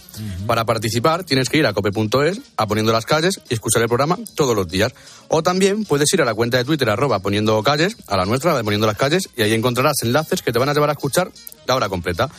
Para 0.45 0.66
participar 0.66 1.24
tienes 1.24 1.49
que 1.49 1.57
ir 1.57 1.66
a 1.66 1.74
cope.es, 1.74 2.41
a 2.55 2.68
poniendo 2.68 2.93
las 2.93 3.05
calles 3.05 3.41
y 3.49 3.55
escuchar 3.55 3.82
el 3.82 3.88
programa 3.88 4.20
todos 4.36 4.55
los 4.55 4.68
días. 4.68 4.93
O 5.28 5.41
también 5.41 5.86
puedes 5.86 6.13
ir 6.13 6.22
a 6.22 6.26
la 6.26 6.36
cuenta 6.36 6.57
de 6.57 6.66
Twitter 6.66 6.88
arroba 6.88 7.18
poniendo 7.18 7.61
calles, 7.63 7.97
a 8.05 8.16
la 8.16 8.26
nuestra, 8.26 8.51
la 8.51 8.57
de 8.57 8.63
poniendo 8.63 8.86
las 8.86 8.97
calles, 8.97 9.30
y 9.36 9.41
ahí 9.41 9.53
encontrarás 9.53 10.03
enlaces 10.03 10.43
que 10.43 10.51
te 10.51 10.59
van 10.59 10.70
a 10.70 10.74
llevar 10.76 10.89
a 10.89 10.93
escuchar 10.93 11.32
la 11.66 11.76
hora 11.76 11.89
completa. 11.89 12.30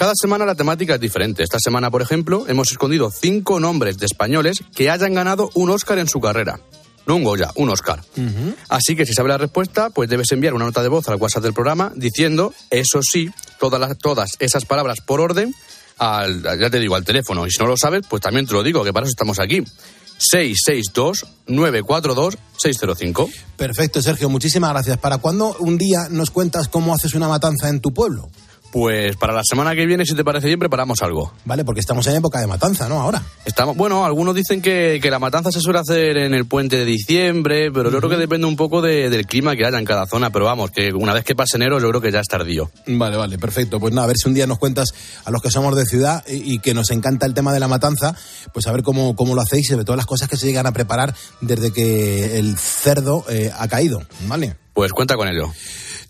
Cada 0.00 0.14
semana 0.18 0.46
la 0.46 0.54
temática 0.54 0.94
es 0.94 1.00
diferente. 1.00 1.42
Esta 1.42 1.58
semana, 1.58 1.90
por 1.90 2.00
ejemplo, 2.00 2.46
hemos 2.48 2.72
escondido 2.72 3.10
cinco 3.10 3.60
nombres 3.60 3.98
de 3.98 4.06
españoles 4.06 4.64
que 4.74 4.88
hayan 4.88 5.12
ganado 5.12 5.50
un 5.52 5.68
Oscar 5.68 5.98
en 5.98 6.08
su 6.08 6.22
carrera. 6.22 6.58
No 7.04 7.16
un 7.16 7.24
Goya, 7.24 7.50
un 7.56 7.68
Oscar. 7.68 8.02
Así 8.70 8.96
que 8.96 9.04
si 9.04 9.12
sabes 9.12 9.28
la 9.28 9.36
respuesta, 9.36 9.90
pues 9.90 10.08
debes 10.08 10.32
enviar 10.32 10.54
una 10.54 10.64
nota 10.64 10.82
de 10.82 10.88
voz 10.88 11.06
al 11.10 11.16
WhatsApp 11.16 11.42
del 11.42 11.52
programa 11.52 11.92
diciendo, 11.94 12.54
eso 12.70 13.00
sí, 13.02 13.28
todas, 13.58 13.78
las, 13.78 13.98
todas 13.98 14.36
esas 14.38 14.64
palabras 14.64 15.02
por 15.02 15.20
orden, 15.20 15.54
al, 15.98 16.44
ya 16.44 16.70
te 16.70 16.78
digo, 16.78 16.94
al 16.94 17.04
teléfono. 17.04 17.46
Y 17.46 17.50
si 17.50 17.58
no 17.58 17.66
lo 17.66 17.76
sabes, 17.76 18.00
pues 18.08 18.22
también 18.22 18.46
te 18.46 18.54
lo 18.54 18.62
digo, 18.62 18.82
que 18.82 18.94
para 18.94 19.04
eso 19.04 19.10
estamos 19.10 19.38
aquí. 19.38 19.62
662-942-605. 21.46 23.30
Perfecto, 23.58 24.00
Sergio, 24.00 24.30
muchísimas 24.30 24.70
gracias. 24.70 24.96
¿Para 24.96 25.18
cuándo 25.18 25.54
un 25.58 25.76
día 25.76 26.08
nos 26.08 26.30
cuentas 26.30 26.68
cómo 26.68 26.94
haces 26.94 27.12
una 27.12 27.28
matanza 27.28 27.68
en 27.68 27.80
tu 27.80 27.92
pueblo? 27.92 28.30
Pues 28.72 29.16
para 29.16 29.32
la 29.32 29.42
semana 29.42 29.74
que 29.74 29.84
viene, 29.84 30.06
si 30.06 30.14
te 30.14 30.22
parece 30.22 30.46
bien, 30.46 30.60
preparamos 30.60 31.02
algo. 31.02 31.32
Vale, 31.44 31.64
porque 31.64 31.80
estamos 31.80 32.06
en 32.06 32.14
época 32.16 32.38
de 32.40 32.46
matanza, 32.46 32.88
¿no? 32.88 33.00
Ahora. 33.00 33.20
Estamos, 33.44 33.76
bueno, 33.76 34.04
algunos 34.04 34.32
dicen 34.34 34.62
que, 34.62 35.00
que 35.02 35.10
la 35.10 35.18
matanza 35.18 35.50
se 35.50 35.60
suele 35.60 35.80
hacer 35.80 36.16
en 36.18 36.34
el 36.34 36.46
puente 36.46 36.76
de 36.76 36.84
diciembre, 36.84 37.72
pero 37.72 37.90
yo 37.90 37.98
creo 37.98 38.10
que 38.10 38.16
depende 38.16 38.46
un 38.46 38.54
poco 38.54 38.80
de- 38.80 39.10
del 39.10 39.26
clima 39.26 39.56
que 39.56 39.66
haya 39.66 39.78
en 39.78 39.84
cada 39.84 40.06
zona. 40.06 40.30
Pero 40.30 40.44
vamos, 40.44 40.70
que 40.70 40.92
una 40.92 41.12
vez 41.12 41.24
que 41.24 41.34
pase 41.34 41.56
enero, 41.56 41.80
yo 41.80 41.88
creo 41.88 42.00
que 42.00 42.12
ya 42.12 42.20
es 42.20 42.28
tardío. 42.28 42.70
Vale, 42.86 43.16
vale, 43.16 43.38
perfecto. 43.38 43.80
Pues 43.80 43.92
nada, 43.92 44.04
a 44.04 44.08
ver 44.08 44.16
si 44.16 44.28
un 44.28 44.34
día 44.34 44.46
nos 44.46 44.58
cuentas 44.58 44.94
a 45.24 45.32
los 45.32 45.42
que 45.42 45.50
somos 45.50 45.74
de 45.76 45.84
ciudad 45.84 46.22
y, 46.28 46.54
y 46.54 46.58
que 46.60 46.72
nos 46.72 46.90
encanta 46.92 47.26
el 47.26 47.34
tema 47.34 47.52
de 47.52 47.58
la 47.58 47.66
matanza, 47.66 48.14
pues 48.54 48.68
a 48.68 48.72
ver 48.72 48.84
cómo, 48.84 49.16
cómo 49.16 49.34
lo 49.34 49.40
hacéis 49.42 49.68
y 49.70 49.76
de 49.76 49.84
todas 49.84 49.96
las 49.96 50.06
cosas 50.06 50.28
que 50.28 50.36
se 50.36 50.46
llegan 50.46 50.66
a 50.66 50.72
preparar 50.72 51.12
desde 51.40 51.72
que 51.72 52.38
el 52.38 52.56
cerdo 52.56 53.24
eh, 53.28 53.50
ha 53.58 53.66
caído, 53.66 54.00
¿vale? 54.28 54.54
Pues 54.74 54.92
cuenta 54.92 55.16
con 55.16 55.26
ello. 55.28 55.52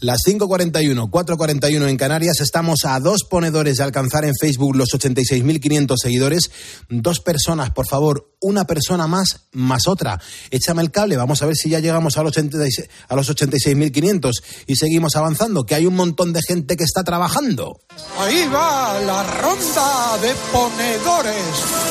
Las 0.01 0.21
5.41, 0.27 1.11
4.41 1.11 1.87
en 1.91 1.97
Canarias, 1.99 2.41
estamos 2.41 2.87
a 2.87 2.99
dos 3.01 3.25
ponedores 3.29 3.77
de 3.77 3.85
alcanzar 3.85 4.25
en 4.25 4.33
Facebook 4.35 4.75
los 4.75 4.89
86.500 4.95 5.95
seguidores. 6.03 6.51
Dos 6.89 7.21
personas, 7.21 7.71
por 7.71 7.87
favor, 7.87 8.33
una 8.41 8.65
persona 8.65 9.07
más, 9.07 9.49
más 9.53 9.87
otra. 9.87 10.19
Échame 10.51 10.81
el 10.81 10.91
cable, 10.91 11.19
vamos 11.19 11.43
a 11.43 11.47
ver 11.47 11.55
si 11.55 11.69
ya 11.69 11.81
llegamos 11.81 12.17
a 12.17 12.23
los 12.23 12.33
86 12.33 12.89
a 13.09 13.15
los 13.15 13.29
86.500 13.29 14.33
y 14.67 14.77
seguimos 14.77 15.17
avanzando, 15.17 15.65
que 15.65 15.75
hay 15.75 15.85
un 15.85 15.97
montón 15.97 16.33
de 16.33 16.41
gente 16.49 16.79
que 16.79 16.85
está 16.85 17.05
trabajando. 17.05 17.79
Ahí 18.19 18.49
va 18.49 18.99
la 19.01 19.23
ronda 19.23 20.17
de 20.23 20.35
ponedores. 20.51 21.45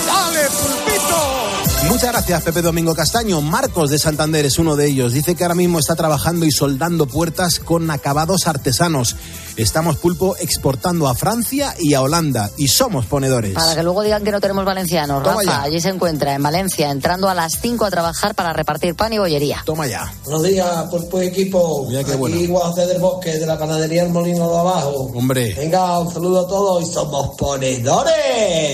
¡Dale, 0.07 0.47
pulpito! 0.49 1.68
Muchas 1.87 2.11
gracias, 2.11 2.43
Pepe 2.43 2.61
Domingo 2.61 2.93
Castaño. 2.93 3.41
Marcos 3.41 3.89
de 3.89 3.97
Santander 3.97 4.45
es 4.45 4.59
uno 4.59 4.75
de 4.75 4.87
ellos. 4.87 5.13
Dice 5.13 5.35
que 5.35 5.43
ahora 5.43 5.55
mismo 5.55 5.79
está 5.79 5.95
trabajando 5.95 6.45
y 6.45 6.51
soldando 6.51 7.07
puertas 7.07 7.59
con 7.59 7.89
acabados 7.89 8.47
artesanos. 8.47 9.15
Estamos 9.59 9.97
pulpo 9.97 10.37
exportando 10.37 11.09
a 11.09 11.15
Francia 11.15 11.75
y 11.77 11.93
a 11.93 12.01
Holanda 12.01 12.49
y 12.55 12.69
somos 12.69 13.05
ponedores. 13.05 13.55
Para 13.55 13.75
que 13.75 13.83
luego 13.83 14.03
digan 14.03 14.23
que 14.23 14.31
no 14.31 14.39
tenemos 14.39 14.63
valencianos. 14.63 15.21
Toma 15.21 15.41
Rafa, 15.41 15.51
ya. 15.51 15.61
allí 15.63 15.81
se 15.81 15.89
encuentra, 15.89 16.33
en 16.33 16.41
Valencia, 16.41 16.89
entrando 16.89 17.27
a 17.27 17.33
las 17.35 17.59
5 17.61 17.83
a 17.83 17.91
trabajar 17.91 18.35
para 18.35 18.53
repartir 18.53 18.95
pan 18.95 19.11
y 19.11 19.17
bollería. 19.17 19.61
Toma 19.65 19.85
ya. 19.85 20.13
Buenos 20.23 20.43
días, 20.43 20.83
Pulpo 20.89 21.21
y 21.21 21.27
equipo. 21.27 21.85
Mira 21.89 22.05
qué 22.05 22.11
Aquí 22.11 22.19
bueno. 22.19 22.59
José 22.59 22.85
del 22.85 22.99
Bosque, 23.01 23.37
de 23.37 23.45
la 23.45 23.59
panadería 23.59 24.03
El 24.03 24.13
Molino 24.13 24.49
de 24.49 24.59
Abajo. 24.59 25.11
Hombre. 25.13 25.53
Venga, 25.55 25.99
un 25.99 26.13
saludo 26.13 26.45
a 26.45 26.47
todos 26.47 26.81
y 26.81 26.85
somos 26.93 27.35
ponedores. 27.35 28.13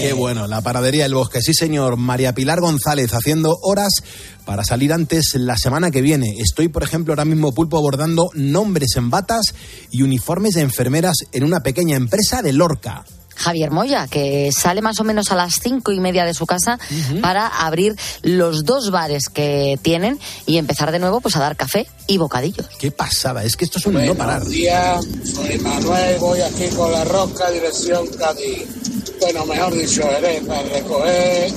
Qué 0.02 0.14
bueno, 0.16 0.46
la 0.46 0.62
paradería 0.62 1.06
del 1.06 1.16
bosque. 1.16 1.42
Sí, 1.42 1.56
señor. 1.56 1.98
María 1.98 2.34
Pilar 2.34 2.62
González 2.62 3.12
haciendo 3.12 3.58
horas 3.64 3.92
para 4.46 4.64
salir 4.64 4.93
antes 4.93 5.36
la 5.36 5.58
semana 5.58 5.91
que 5.91 6.02
viene. 6.02 6.36
Estoy, 6.39 6.68
por 6.70 6.84
ejemplo, 6.84 7.14
ahora 7.14 7.26
mismo 7.26 7.54
pulpo 7.54 7.78
abordando 7.78 8.30
nombres 8.34 8.96
en 8.96 9.10
batas 9.10 9.54
y 9.91 10.04
uniformes 10.04 10.54
de 10.54 10.62
enfermeras 10.62 11.18
en 11.32 11.43
una 11.43 11.62
pequeña 11.62 11.96
empresa 11.96 12.41
de 12.41 12.54
Lorca. 12.54 13.04
Javier 13.36 13.70
Moya, 13.70 14.08
que 14.08 14.50
sale 14.52 14.82
más 14.82 15.00
o 15.00 15.04
menos 15.04 15.32
a 15.32 15.36
las 15.36 15.60
cinco 15.62 15.91
y 15.91 16.00
media 16.00 16.26
de 16.26 16.34
su 16.34 16.46
casa 16.46 16.80
para 17.22 17.48
abrir 17.48 17.96
los 18.22 18.64
dos 18.64 18.91
bares 18.91 19.30
que 19.30 19.78
tienen 19.82 20.20
y 20.46 20.58
empezar 20.58 20.91
de 20.91 21.00
nuevo 21.00 21.20
pues 21.20 21.36
a 21.36 21.39
dar 21.39 21.56
café 21.56 21.86
y 22.08 22.18
bocadillos. 22.18 22.68
Qué 22.80 22.91
pasada, 22.91 23.43
es 23.43 23.58
que 23.58 23.66
esto 23.66 23.80
es 23.80 23.86
un 23.86 23.93
no 23.93 24.16
parar. 24.16 24.39
Buenos 24.39 24.54
días, 24.54 25.06
soy 25.34 25.60
Manuel, 25.60 26.18
voy 26.20 26.39
aquí 26.39 26.68
con 26.76 26.91
la 26.91 27.04
rosca, 27.04 27.52
dirección 27.52 28.08
Cádiz. 28.18 28.95
Bueno, 29.22 29.45
mejor 29.45 29.74
dicho, 29.74 30.01
Jerez, 30.03 30.43
para 30.45 30.63
recoger 30.63 31.53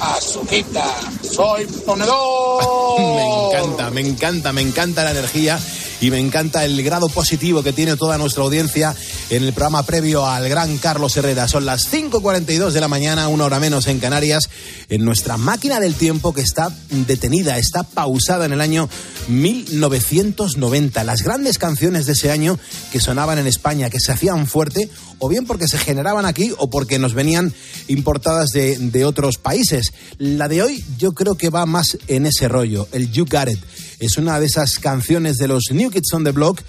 azuquita. 0.00 0.84
Soy 1.22 1.66
ponedor. 1.86 2.98
Me 2.98 3.22
encanta, 3.24 3.90
me 3.90 4.00
encanta, 4.00 4.52
me 4.52 4.60
encanta 4.62 5.04
la 5.04 5.10
energía 5.12 5.58
y 6.02 6.10
me 6.10 6.18
encanta 6.18 6.64
el 6.64 6.82
grado 6.82 7.08
positivo 7.08 7.62
que 7.62 7.72
tiene 7.72 7.96
toda 7.96 8.18
nuestra 8.18 8.42
audiencia 8.42 8.94
en 9.30 9.44
el 9.44 9.52
programa 9.52 9.84
previo 9.84 10.26
al 10.26 10.48
gran 10.48 10.76
Carlos 10.78 11.16
Herrera. 11.16 11.46
Son 11.46 11.64
las 11.64 11.92
5.42 11.92 12.72
de 12.72 12.80
la 12.80 12.88
mañana, 12.88 13.28
una 13.28 13.44
hora 13.44 13.60
menos 13.60 13.86
en 13.86 14.00
Canarias, 14.00 14.50
en 14.88 15.04
nuestra 15.04 15.36
máquina 15.36 15.78
del 15.78 15.94
tiempo 15.94 16.34
que 16.34 16.40
está 16.40 16.76
detenida, 16.90 17.56
está 17.56 17.84
pausada 17.84 18.46
en 18.46 18.52
el 18.52 18.60
año 18.60 18.88
1990. 19.28 21.04
Las 21.04 21.22
grandes 21.22 21.58
canciones 21.58 22.06
de 22.06 22.14
ese 22.14 22.32
año 22.32 22.58
que 22.90 22.98
sonaban 22.98 23.38
en 23.38 23.46
España, 23.46 23.88
que 23.88 24.00
se 24.00 24.10
hacían 24.10 24.48
fuerte, 24.48 24.90
o 25.20 25.28
bien 25.28 25.46
porque 25.46 25.68
se 25.68 25.78
generaban 25.78 26.26
aquí 26.26 26.52
o 26.58 26.68
porque 26.68 26.98
nos 26.98 27.14
venían 27.14 27.54
importadas 27.86 28.50
de, 28.50 28.76
de 28.76 29.04
otros 29.04 29.38
países. 29.38 29.92
La 30.18 30.48
de 30.48 30.64
hoy 30.64 30.84
yo 30.98 31.12
creo 31.12 31.36
que 31.36 31.48
va 31.48 31.64
más 31.64 31.96
en 32.08 32.26
ese 32.26 32.48
rollo, 32.48 32.88
el 32.90 33.12
You 33.12 33.24
Got 33.30 33.50
It. 33.50 33.60
Es 34.02 34.16
una 34.16 34.40
de 34.40 34.46
esas 34.46 34.80
canciones 34.80 35.36
de 35.36 35.46
los 35.46 35.66
New 35.70 35.88
Kids 35.88 36.12
on 36.12 36.24
the 36.24 36.32
Block, 36.32 36.60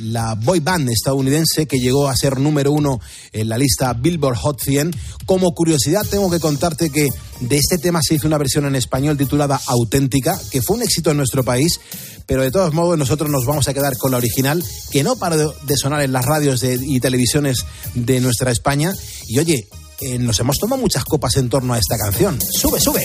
la 0.00 0.34
boy 0.34 0.58
band 0.58 0.90
estadounidense 0.90 1.66
que 1.66 1.78
llegó 1.78 2.08
a 2.08 2.16
ser 2.16 2.40
número 2.40 2.72
uno 2.72 3.00
en 3.32 3.48
la 3.48 3.58
lista 3.58 3.92
Billboard 3.92 4.36
Hot 4.38 4.60
100. 4.60 4.92
Como 5.24 5.52
curiosidad 5.52 6.04
tengo 6.10 6.28
que 6.28 6.40
contarte 6.40 6.90
que 6.90 7.08
de 7.38 7.56
este 7.56 7.78
tema 7.78 8.00
se 8.02 8.16
hizo 8.16 8.26
una 8.26 8.38
versión 8.38 8.64
en 8.66 8.74
español 8.74 9.16
titulada 9.16 9.60
Auténtica, 9.68 10.36
que 10.50 10.62
fue 10.62 10.78
un 10.78 10.82
éxito 10.82 11.12
en 11.12 11.18
nuestro 11.18 11.44
país, 11.44 11.78
pero 12.26 12.42
de 12.42 12.50
todos 12.50 12.74
modos 12.74 12.98
nosotros 12.98 13.30
nos 13.30 13.46
vamos 13.46 13.68
a 13.68 13.72
quedar 13.72 13.96
con 13.96 14.10
la 14.10 14.16
original, 14.16 14.60
que 14.90 15.04
no 15.04 15.14
para 15.14 15.36
de 15.36 15.76
sonar 15.76 16.02
en 16.02 16.10
las 16.12 16.24
radios 16.24 16.64
y 16.64 16.98
televisiones 16.98 17.66
de 17.94 18.18
nuestra 18.18 18.50
España. 18.50 18.92
Y 19.28 19.38
oye, 19.38 19.68
eh, 20.00 20.18
nos 20.18 20.40
hemos 20.40 20.58
tomado 20.58 20.82
muchas 20.82 21.04
copas 21.04 21.36
en 21.36 21.48
torno 21.48 21.72
a 21.72 21.78
esta 21.78 21.96
canción. 21.96 22.36
Sube, 22.40 22.80
sube. 22.80 23.04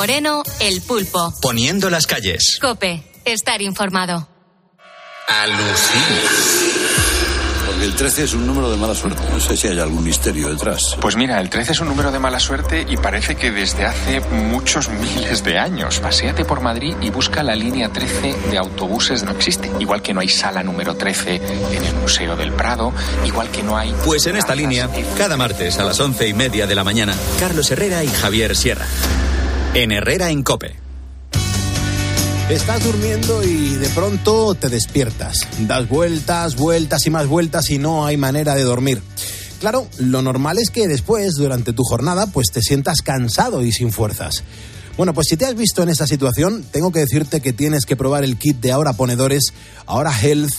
Moreno, 0.00 0.42
El 0.60 0.80
Pulpo. 0.80 1.34
Poniendo 1.42 1.90
las 1.90 2.06
calles. 2.06 2.56
Cope, 2.58 3.02
estar 3.26 3.60
informado. 3.60 4.26
Porque 7.66 7.84
el 7.84 7.94
13 7.94 8.24
es 8.24 8.32
un 8.32 8.46
número 8.46 8.70
de 8.70 8.78
mala 8.78 8.94
suerte. 8.94 9.22
No 9.30 9.38
sé 9.38 9.58
si 9.58 9.68
hay 9.68 9.78
algún 9.78 10.02
misterio 10.02 10.48
detrás. 10.48 10.96
Pues 11.02 11.16
mira, 11.16 11.38
el 11.38 11.50
13 11.50 11.72
es 11.72 11.80
un 11.80 11.88
número 11.88 12.10
de 12.10 12.18
mala 12.18 12.40
suerte 12.40 12.86
y 12.88 12.96
parece 12.96 13.34
que 13.34 13.50
desde 13.50 13.84
hace 13.84 14.20
muchos 14.20 14.88
miles 15.16 15.44
de 15.44 15.58
años. 15.58 16.00
Paseate 16.00 16.46
por 16.46 16.62
Madrid 16.62 16.96
y 17.02 17.10
busca 17.10 17.42
la 17.42 17.54
línea 17.54 17.92
13 17.92 18.36
de 18.50 18.56
autobuses. 18.56 19.22
No 19.22 19.32
existe. 19.32 19.70
Igual 19.80 20.00
que 20.00 20.14
no 20.14 20.20
hay 20.20 20.30
sala 20.30 20.62
número 20.62 20.96
13 20.96 21.42
en 21.72 21.84
el 21.84 21.94
Museo 21.96 22.36
del 22.36 22.52
Prado, 22.54 22.94
igual 23.26 23.50
que 23.50 23.62
no 23.62 23.76
hay... 23.76 23.94
Pues 24.06 24.26
en 24.26 24.36
esta 24.36 24.54
línea, 24.54 24.88
cada 25.18 25.36
martes 25.36 25.78
a 25.78 25.84
las 25.84 26.00
once 26.00 26.26
y 26.26 26.32
media 26.32 26.66
de 26.66 26.74
la 26.74 26.84
mañana, 26.84 27.14
Carlos 27.38 27.70
Herrera 27.70 28.02
y 28.02 28.08
Javier 28.08 28.56
Sierra. 28.56 28.86
En 29.72 29.92
Herrera 29.92 30.30
en 30.30 30.42
Cope. 30.42 30.74
Estás 32.48 32.82
durmiendo 32.82 33.44
y 33.44 33.76
de 33.76 33.88
pronto 33.90 34.56
te 34.56 34.68
despiertas. 34.68 35.46
Das 35.60 35.88
vueltas, 35.88 36.56
vueltas 36.56 37.06
y 37.06 37.10
más 37.10 37.28
vueltas 37.28 37.70
y 37.70 37.78
no 37.78 38.04
hay 38.04 38.16
manera 38.16 38.56
de 38.56 38.64
dormir. 38.64 39.00
Claro, 39.60 39.86
lo 39.98 40.22
normal 40.22 40.58
es 40.58 40.70
que 40.70 40.88
después, 40.88 41.34
durante 41.34 41.72
tu 41.72 41.84
jornada, 41.84 42.26
pues 42.26 42.48
te 42.52 42.62
sientas 42.62 43.00
cansado 43.02 43.62
y 43.62 43.70
sin 43.70 43.92
fuerzas. 43.92 44.42
Bueno, 44.96 45.14
pues 45.14 45.28
si 45.30 45.36
te 45.36 45.46
has 45.46 45.54
visto 45.54 45.84
en 45.84 45.90
esa 45.90 46.08
situación, 46.08 46.64
tengo 46.72 46.90
que 46.90 47.00
decirte 47.00 47.40
que 47.40 47.52
tienes 47.52 47.84
que 47.86 47.94
probar 47.94 48.24
el 48.24 48.38
kit 48.38 48.56
de 48.56 48.72
Ahora 48.72 48.94
Ponedores, 48.94 49.52
Ahora 49.86 50.12
Health. 50.12 50.52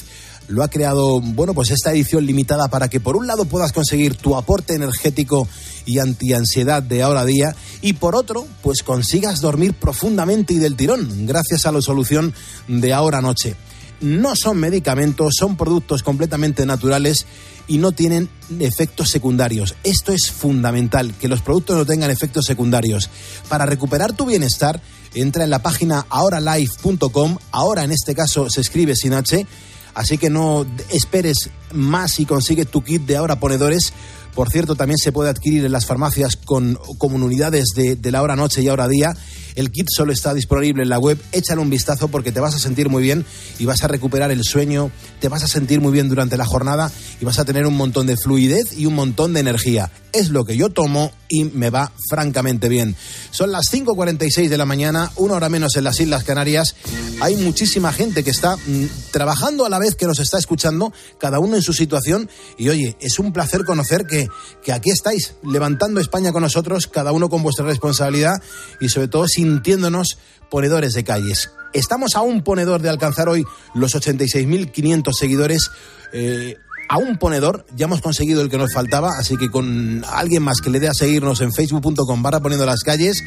Lo 0.48 0.64
ha 0.64 0.70
creado, 0.70 1.22
bueno, 1.22 1.54
pues 1.54 1.72
esta 1.72 1.92
edición 1.92 2.26
limitada 2.26 2.68
para 2.68 2.90
que 2.90 3.00
por 3.00 3.16
un 3.16 3.28
lado 3.28 3.46
puedas 3.46 3.72
conseguir 3.72 4.16
tu 4.16 4.36
aporte 4.36 4.74
energético 4.74 5.48
y 5.86 6.00
antiansiedad 6.00 6.84
de 6.84 7.04
ahora 7.04 7.26
día 7.26 7.56
y 7.82 7.94
por 7.94 8.16
otro, 8.16 8.46
pues 8.62 8.84
consigas 8.84 9.42
dormir 9.42 9.74
profundamente 9.74 10.54
y 10.54 10.58
del 10.58 10.76
tirón 10.76 11.26
gracias 11.26 11.66
a 11.66 11.72
la 11.72 11.82
solución 11.82 12.34
de 12.68 12.94
ahora 12.94 13.22
noche. 13.22 13.56
No 14.02 14.36
son 14.36 14.58
medicamentos, 14.58 15.36
son 15.38 15.56
productos 15.56 16.02
completamente 16.02 16.66
naturales 16.66 17.28
y 17.68 17.78
no 17.78 17.92
tienen 17.92 18.30
efectos 18.60 19.10
secundarios. 19.10 19.76
Esto 19.84 20.12
es 20.12 20.32
fundamental, 20.32 21.14
que 21.14 21.28
los 21.28 21.42
productos 21.42 21.78
no 21.78 21.86
tengan 21.86 22.10
efectos 22.10 22.46
secundarios. 22.46 23.10
Para 23.48 23.66
recuperar 23.66 24.14
tu 24.14 24.26
bienestar, 24.26 24.82
entra 25.14 25.44
en 25.44 25.52
la 25.52 25.60
página 25.60 26.06
ahoralife.com, 26.10 27.38
ahora 27.52 27.84
en 27.84 27.92
este 27.92 28.16
caso 28.16 28.50
se 28.50 28.62
escribe 28.62 28.96
sin 28.96 29.14
H, 29.14 29.46
así 29.94 30.18
que 30.18 30.30
no 30.30 30.66
esperes 30.90 31.50
más 31.74 32.20
y 32.20 32.26
consigue 32.26 32.66
tu 32.66 32.84
kit 32.84 33.04
de 33.04 33.18
ahora 33.18 33.40
ponedores. 33.40 33.94
Por 34.36 34.50
cierto, 34.50 34.76
también 34.76 34.98
se 34.98 35.12
puede 35.12 35.30
adquirir 35.30 35.66
en 35.66 35.72
las 35.72 35.86
farmacias 35.86 36.38
con, 36.38 36.80
con 36.98 37.22
unidades 37.22 37.66
de, 37.76 37.96
de 37.96 38.12
la 38.12 38.22
hora 38.22 38.36
noche 38.36 38.62
y 38.62 38.70
hora 38.70 38.88
día. 38.88 39.14
El 39.56 39.72
kit 39.72 39.88
solo 39.90 40.14
está 40.14 40.34
disponible 40.34 40.84
en 40.84 40.90
la 40.90 41.00
web. 41.00 41.18
Échale 41.32 41.62
un 41.62 41.70
vistazo 41.70 42.08
porque 42.08 42.32
te 42.32 42.40
vas 42.40 42.56
a 42.56 42.60
sentir 42.60 42.90
muy 42.90 43.04
bien 43.04 43.26
y 43.60 43.66
vas 43.66 43.84
a 43.84 43.88
recuperar 43.88 44.32
el 44.32 44.44
sueño, 44.44 44.92
te 45.20 45.30
vas 45.30 45.44
a 45.44 45.48
sentir 45.48 45.82
muy 45.82 45.92
bien 45.92 46.10
durante 46.10 46.38
la 46.38 46.46
jornada 46.46 46.92
y 47.20 47.26
vas 47.26 47.40
a 47.40 47.46
tener 47.46 47.66
un 47.66 47.76
montón 47.76 48.08
de 48.08 48.18
fluidez 48.18 48.78
y 48.78 48.86
un 48.86 48.96
montón 48.96 49.34
de 49.34 49.40
energía. 49.40 49.92
Es 50.14 50.30
lo 50.30 50.44
que 50.44 50.58
yo 50.58 50.70
tomo 50.70 51.12
y 51.30 51.46
me 51.46 51.70
va 51.70 51.92
francamente 52.10 52.68
bien. 52.68 52.96
Son 53.32 53.52
las 53.52 53.72
5.46 53.72 54.50
de 54.50 54.58
la 54.58 54.66
mañana, 54.66 55.12
una 55.16 55.36
hora 55.36 55.48
menos 55.48 55.78
en 55.78 55.86
las 55.86 56.00
Islas 56.02 56.26
Canarias. 56.26 56.76
Hay 57.22 57.38
muchísima 57.38 57.94
gente 57.94 58.24
que 58.24 58.32
está 58.32 58.58
mm, 58.58 58.86
trabajando 59.12 59.66
a 59.66 59.70
la 59.70 59.80
vez 59.80 59.96
que 59.96 60.06
nos 60.06 60.20
está 60.20 60.38
escuchando, 60.38 60.92
cada 61.18 61.40
uno 61.40 61.56
en 61.56 61.62
su 61.62 61.72
situación. 61.72 62.30
Y 62.58 62.68
oye, 62.68 62.98
es 63.00 63.20
un 63.20 63.32
placer 63.32 63.64
conocer 63.64 64.06
que, 64.06 64.28
que 64.64 64.74
aquí 64.74 64.90
estáis, 64.90 65.36
levantando 65.44 66.02
España 66.02 66.34
con 66.34 66.42
nosotros, 66.44 66.88
cada 66.88 67.14
uno 67.14 67.30
con 67.30 67.44
vuestra 67.44 67.66
responsabilidad 67.66 68.42
y 68.82 68.90
sobre 68.90 69.08
todo 69.08 69.28
sintiéndonos 69.42 70.20
ponedores 70.52 70.94
de 70.94 71.04
calles. 71.04 71.50
Estamos 71.74 72.16
a 72.16 72.22
un 72.22 72.44
ponedor 72.44 72.82
de 72.82 72.90
alcanzar 72.90 73.28
hoy 73.28 73.44
los 73.74 73.96
86.500 73.96 75.14
seguidores. 75.14 75.72
Eh, 76.14 76.58
a 76.90 76.98
un 76.98 77.18
ponedor, 77.18 77.66
ya 77.74 77.86
hemos 77.86 78.02
conseguido 78.02 78.42
el 78.42 78.50
que 78.50 78.58
nos 78.58 78.74
faltaba, 78.74 79.18
así 79.18 79.38
que 79.38 79.50
con 79.50 80.04
alguien 80.12 80.44
más 80.44 80.60
que 80.60 80.70
le 80.70 80.82
dé 80.82 80.90
a 80.90 80.94
seguirnos 80.94 81.40
en 81.40 81.54
facebook.com 81.54 82.22
barra 82.22 82.42
poniendo 82.42 82.66
las 82.66 82.82
calles, 82.82 83.24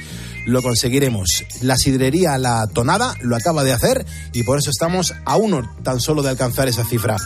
lo 0.47 0.63
conseguiremos. 0.63 1.45
La 1.63 1.77
sidrería 1.77 2.37
La 2.37 2.67
Tonada 2.67 3.15
lo 3.23 3.37
acaba 3.37 3.65
de 3.65 3.73
hacer 3.73 4.05
y 4.35 4.43
por 4.43 4.59
eso 4.59 4.71
estamos 4.71 5.15
a 5.25 5.37
uno 5.37 5.63
tan 5.83 5.99
solo 5.99 6.23
de 6.23 6.29
alcanzar 6.29 6.69
esa 6.69 6.85
cifra. 6.85 7.17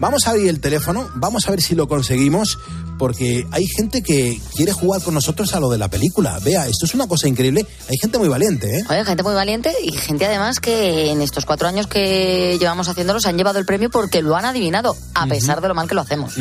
Vamos 0.00 0.26
a 0.26 0.30
abrir 0.30 0.48
el 0.48 0.60
teléfono, 0.60 1.08
vamos 1.14 1.46
a 1.46 1.52
ver 1.52 1.62
si 1.62 1.76
lo 1.76 1.86
conseguimos, 1.86 2.58
porque 2.98 3.46
hay 3.50 3.66
gente 3.66 4.02
que 4.02 4.40
quiere 4.54 4.72
jugar 4.72 5.02
con 5.02 5.14
nosotros 5.14 5.54
a 5.54 5.60
lo 5.60 5.70
de 5.70 5.78
la 5.78 5.88
película. 5.88 6.38
Vea, 6.44 6.66
esto 6.66 6.84
es 6.84 6.94
una 6.94 7.06
cosa 7.06 7.28
increíble. 7.28 7.64
Hay 7.88 7.96
gente 8.00 8.18
muy 8.18 8.28
valiente, 8.28 8.78
¿eh? 8.78 8.84
Oye, 8.90 9.04
gente 9.04 9.22
muy 9.22 9.34
valiente 9.34 9.72
y 9.82 9.92
gente 9.92 10.26
además 10.26 10.60
que 10.60 11.10
en 11.10 11.22
estos 11.22 11.46
cuatro 11.46 11.68
años 11.68 11.86
que 11.86 12.58
llevamos 12.58 12.88
haciéndolo 12.88 13.20
se 13.20 13.28
han 13.28 13.36
llevado 13.36 13.58
el 13.58 13.66
premio 13.66 13.90
porque 13.90 14.22
lo 14.22 14.36
han 14.36 14.44
adivinado, 14.44 14.96
a 15.14 15.26
pesar 15.26 15.60
de 15.60 15.68
lo 15.68 15.74
mal 15.74 15.88
que 15.88 15.94
lo 15.94 16.02
hacemos. 16.02 16.34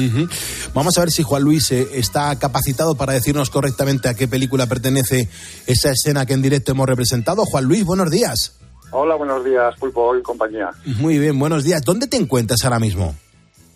Vamos 0.73 0.97
a 0.97 1.01
ver 1.01 1.11
si 1.11 1.23
Juan 1.23 1.43
Luis 1.43 1.71
eh, 1.71 1.87
está 1.93 2.37
capacitado 2.37 2.95
para 2.95 3.13
decirnos 3.13 3.49
correctamente 3.49 4.09
a 4.09 4.13
qué 4.13 4.27
película 4.27 4.67
pertenece 4.67 5.29
esa 5.65 5.91
escena 5.91 6.25
que 6.25 6.33
en 6.33 6.41
directo 6.41 6.71
hemos 6.71 6.87
representado. 6.87 7.45
Juan 7.45 7.65
Luis, 7.65 7.85
buenos 7.85 8.09
días. 8.09 8.53
Hola, 8.91 9.15
buenos 9.15 9.43
días, 9.43 9.75
Pulpo 9.79 10.15
y 10.15 10.21
compañía. 10.21 10.69
Muy 10.85 11.19
bien, 11.19 11.37
buenos 11.37 11.63
días. 11.63 11.81
¿Dónde 11.83 12.07
te 12.07 12.17
encuentras 12.17 12.63
ahora 12.63 12.79
mismo? 12.79 13.15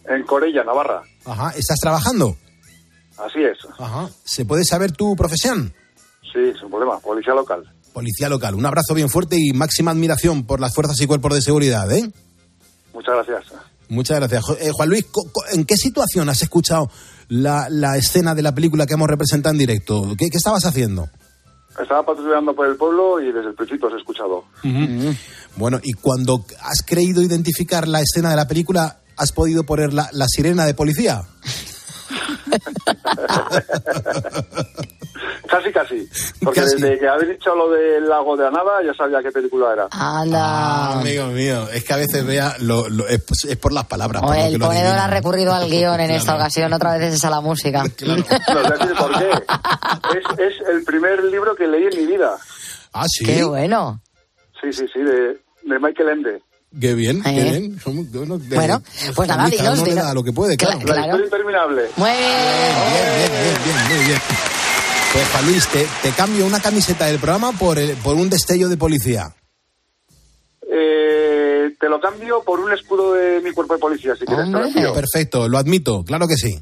En 0.07 0.23
Corella, 0.23 0.63
Navarra. 0.63 1.03
Ajá, 1.25 1.51
¿estás 1.51 1.79
trabajando? 1.79 2.37
Así 3.25 3.39
es. 3.43 3.57
Ajá. 3.79 4.09
¿Se 4.23 4.45
puede 4.45 4.63
saber 4.65 4.91
tu 4.91 5.15
profesión? 5.15 5.73
Sí, 6.33 6.53
sin 6.59 6.69
problema. 6.69 6.99
Policía 6.99 7.33
local. 7.33 7.63
Policía 7.93 8.29
local. 8.29 8.55
Un 8.55 8.65
abrazo 8.65 8.93
bien 8.93 9.09
fuerte 9.09 9.37
y 9.39 9.51
máxima 9.53 9.91
admiración 9.91 10.45
por 10.45 10.59
las 10.59 10.73
fuerzas 10.73 10.99
y 11.01 11.07
cuerpos 11.07 11.33
de 11.35 11.41
seguridad, 11.41 11.91
¿eh? 11.91 12.09
Muchas 12.93 13.15
gracias. 13.15 13.53
Muchas 13.89 14.17
gracias. 14.19 14.43
Eh, 14.61 14.71
Juan 14.71 14.89
Luis, 14.89 15.05
¿en 15.51 15.65
qué 15.65 15.75
situación 15.75 16.29
has 16.29 16.41
escuchado 16.41 16.89
la, 17.27 17.67
la 17.69 17.97
escena 17.97 18.33
de 18.33 18.41
la 18.41 18.55
película 18.55 18.85
que 18.85 18.93
hemos 18.93 19.09
representado 19.09 19.51
en 19.51 19.59
directo? 19.59 20.03
¿Qué, 20.17 20.29
qué 20.29 20.37
estabas 20.37 20.65
haciendo? 20.65 21.09
Estaba 21.81 22.05
patrullando 22.05 22.53
por 22.55 22.67
el 22.67 22.75
pueblo 22.77 23.19
y 23.19 23.31
desde 23.31 23.49
el 23.49 23.55
principio 23.55 23.89
he 23.93 23.97
escuchado. 23.97 24.45
Bueno, 25.57 25.79
y 25.83 25.93
cuando 25.93 26.45
has 26.61 26.83
creído 26.85 27.21
identificar 27.21 27.87
la 27.87 27.99
escena 28.01 28.29
de 28.29 28.35
la 28.37 28.47
película, 28.47 28.99
¿has 29.17 29.31
podido 29.33 29.63
poner 29.65 29.93
la, 29.93 30.09
la 30.13 30.27
sirena 30.27 30.65
de 30.65 30.73
policía? 30.73 31.23
Casi, 35.47 35.71
casi. 35.71 36.07
Porque 36.43 36.61
Casi. 36.61 36.75
desde 36.77 36.99
que 36.99 37.07
habéis 37.07 37.31
dicho 37.31 37.53
lo 37.53 37.69
del 37.69 38.07
lago 38.07 38.35
de 38.37 38.45
la 38.45 38.51
nada 38.51 38.81
ya 38.83 38.93
sabía 38.93 39.21
qué 39.21 39.31
película 39.31 39.73
era. 39.73 39.87
Anda. 39.91 40.39
Ah, 40.41 40.99
amigo 41.01 41.27
mío, 41.27 41.67
es 41.69 41.83
que 41.83 41.93
a 41.93 41.97
veces 41.97 42.25
vea, 42.25 42.55
lo, 42.59 42.87
lo- 42.89 43.07
es, 43.07 43.21
es 43.47 43.57
por 43.57 43.73
las 43.73 43.85
palabras. 43.85 44.23
Oye, 44.25 44.47
el 44.47 44.59
ponedor 44.59 44.97
ha 44.97 45.07
recurrido 45.07 45.53
al 45.53 45.69
guion 45.69 45.99
en 45.99 46.11
esta 46.11 46.31
Claro. 46.31 46.39
ocasión, 46.39 46.73
otra 46.73 46.97
vez 46.97 47.13
es 47.13 47.23
a 47.25 47.29
la 47.29 47.41
música. 47.41 47.83
No 48.05 48.15
decir 48.15 48.95
por 48.97 49.11
qué. 49.17 49.29
Es, 50.17 50.39
es 50.39 50.53
el 50.69 50.83
primer 50.85 51.23
libro 51.25 51.55
que 51.55 51.67
leí 51.67 51.83
en 51.91 51.97
mi 51.97 52.05
vida. 52.13 52.37
Ah, 52.93 53.05
sí. 53.07 53.25
Qué 53.25 53.43
bueno. 53.43 54.01
Sí, 54.61 54.71
sí, 54.71 54.85
sí, 54.91 54.99
de, 55.01 55.39
de 55.63 55.79
Michael 55.79 56.09
Ende. 56.09 56.41
Qué 56.79 56.93
bien, 56.93 57.21
qué 57.21 57.29
Eh. 57.29 57.43
bien. 57.51 57.79
Somos- 57.81 58.09
bueno, 58.11 58.39
pues 59.15 59.27
nada, 59.27 59.49
uno 59.73 59.85
le 59.85 59.93
da 59.95 60.13
lo 60.13 60.23
que 60.23 60.31
puede, 60.31 60.55
claro. 60.55 60.79
Cla- 60.79 60.93
claro. 60.93 61.23
Interminable. 61.23 61.81
Muy 61.97 62.09
bien. 62.09 62.21
Bien, 62.93 63.17
bien, 63.17 63.31
bien, 63.31 63.57
bien, 63.65 63.97
muy 63.97 64.05
bien. 64.05 64.19
Pues 65.13 65.27
Juan 65.31 65.45
Luis, 65.47 65.67
te, 65.67 65.85
te 66.01 66.09
cambio 66.15 66.45
una 66.45 66.61
camiseta 66.61 67.07
del 67.07 67.19
programa 67.19 67.51
por, 67.51 67.77
el- 67.77 67.97
por 67.97 68.15
un 68.15 68.29
destello 68.29 68.69
de 68.69 68.77
policía. 68.77 69.35
Eh, 70.73 71.75
te 71.79 71.89
lo 71.89 71.99
cambio 71.99 72.41
por 72.43 72.59
un 72.61 72.71
escudo 72.71 73.13
de 73.15 73.41
mi 73.41 73.51
cuerpo 73.51 73.73
de 73.73 73.79
policía, 73.79 74.15
si 74.15 74.25
quieres. 74.25 74.45
te 74.45 74.51
lo 74.51 74.65
envío. 74.65 74.93
Perfecto, 74.93 75.49
lo 75.49 75.57
admito, 75.57 76.03
claro 76.05 76.27
que 76.27 76.35
sí. 76.37 76.57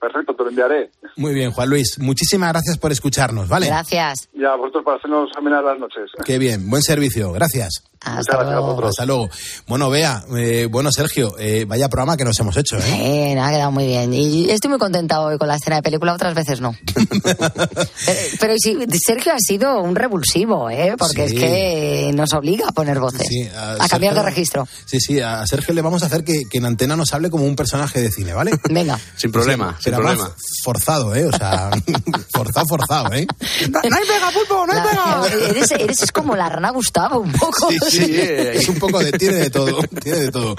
Perfecto, 0.00 0.34
te 0.34 0.42
lo 0.44 0.50
enviaré. 0.50 0.90
Muy 1.16 1.34
bien, 1.34 1.50
Juan 1.50 1.68
Luis, 1.68 1.98
muchísimas 1.98 2.50
gracias 2.52 2.78
por 2.78 2.92
escucharnos, 2.92 3.48
¿vale? 3.48 3.66
Gracias. 3.66 4.28
Ya, 4.32 4.54
vosotros 4.54 4.84
para 4.84 4.96
hacernos 4.98 5.28
amenar 5.36 5.64
las 5.64 5.78
noches. 5.78 6.10
Qué 6.24 6.38
bien, 6.38 6.70
buen 6.70 6.82
servicio, 6.82 7.32
gracias. 7.32 7.82
Muchas 8.06 8.26
gracias 8.26 8.54
a. 8.54 8.88
Hasta 8.88 9.06
luego. 9.06 9.28
Bueno, 9.66 9.90
vea, 9.90 10.22
eh, 10.36 10.68
bueno, 10.70 10.92
Sergio, 10.92 11.34
eh, 11.36 11.64
vaya 11.66 11.88
programa 11.88 12.16
que 12.16 12.24
nos 12.24 12.38
hemos 12.38 12.56
hecho, 12.56 12.76
¿eh? 12.78 13.32
Eh, 13.32 13.38
ha 13.40 13.50
quedado 13.50 13.72
muy 13.72 13.86
bien. 13.86 14.14
Y 14.14 14.48
estoy 14.50 14.70
muy 14.70 14.78
contenta 14.78 15.20
hoy 15.20 15.36
con 15.36 15.48
la 15.48 15.56
escena 15.56 15.76
de 15.76 15.82
película, 15.82 16.14
otras 16.14 16.32
veces 16.32 16.60
no. 16.60 16.76
pero, 17.24 17.36
pero 18.40 18.54
sí, 18.56 18.76
Sergio 19.04 19.32
ha 19.32 19.38
sido 19.40 19.80
un 19.82 19.96
revulsivo, 19.96 20.70
¿eh? 20.70 20.94
Porque 20.96 21.28
Sí. 21.28 21.34
es 21.34 21.40
que 21.40 22.12
nos 22.14 22.32
obliga 22.34 22.68
a 22.68 22.72
poner 22.72 23.00
voces. 23.00 23.26
Sí, 23.28 23.48
a 23.52 23.88
cambiar 23.88 24.14
de 24.14 24.20
Sergio- 24.20 24.22
registro. 24.24 24.68
Sí, 24.86 25.00
sí, 25.00 25.20
a 25.20 25.44
Sergio 25.46 25.74
le 25.74 25.82
vamos 25.82 26.04
a 26.04 26.06
hacer 26.06 26.22
que, 26.22 26.42
que 26.48 26.58
en 26.58 26.66
antena 26.66 26.94
nos 26.94 27.12
hable 27.14 27.30
como 27.30 27.44
un 27.46 27.56
personaje 27.56 28.00
de 28.00 28.12
cine, 28.12 28.32
¿vale? 28.32 28.52
Venga. 28.70 28.96
Sin 29.16 29.32
problema, 29.32 29.76
Sí, 29.80 29.87
pero 29.96 30.08
además 30.08 30.28
problema. 30.28 30.36
Forzado, 30.62 31.14
¿eh? 31.14 31.24
O 31.26 31.32
sea, 31.32 31.70
forzado, 32.32 32.66
forzado, 32.66 33.12
¿eh? 33.14 33.26
No 33.70 33.80
hay 33.96 34.04
pega, 34.06 34.30
pulpo, 34.32 34.66
no 34.66 34.72
hay 34.72 34.78
La- 34.78 35.28
pega. 35.30 35.48
eres, 35.50 35.70
eres 35.72 36.02
es 36.02 36.12
como 36.12 36.36
la 36.36 36.48
rana 36.48 36.70
Gustavo, 36.70 37.20
un 37.20 37.32
poco. 37.32 37.68
Sí, 37.70 37.78
sí, 37.90 38.06
es 38.18 38.68
un 38.68 38.78
poco 38.78 38.98
de, 38.98 39.12
tiene 39.12 39.36
de 39.36 39.50
todo, 39.50 39.80
tiene 40.02 40.18
de 40.18 40.30
todo. 40.30 40.56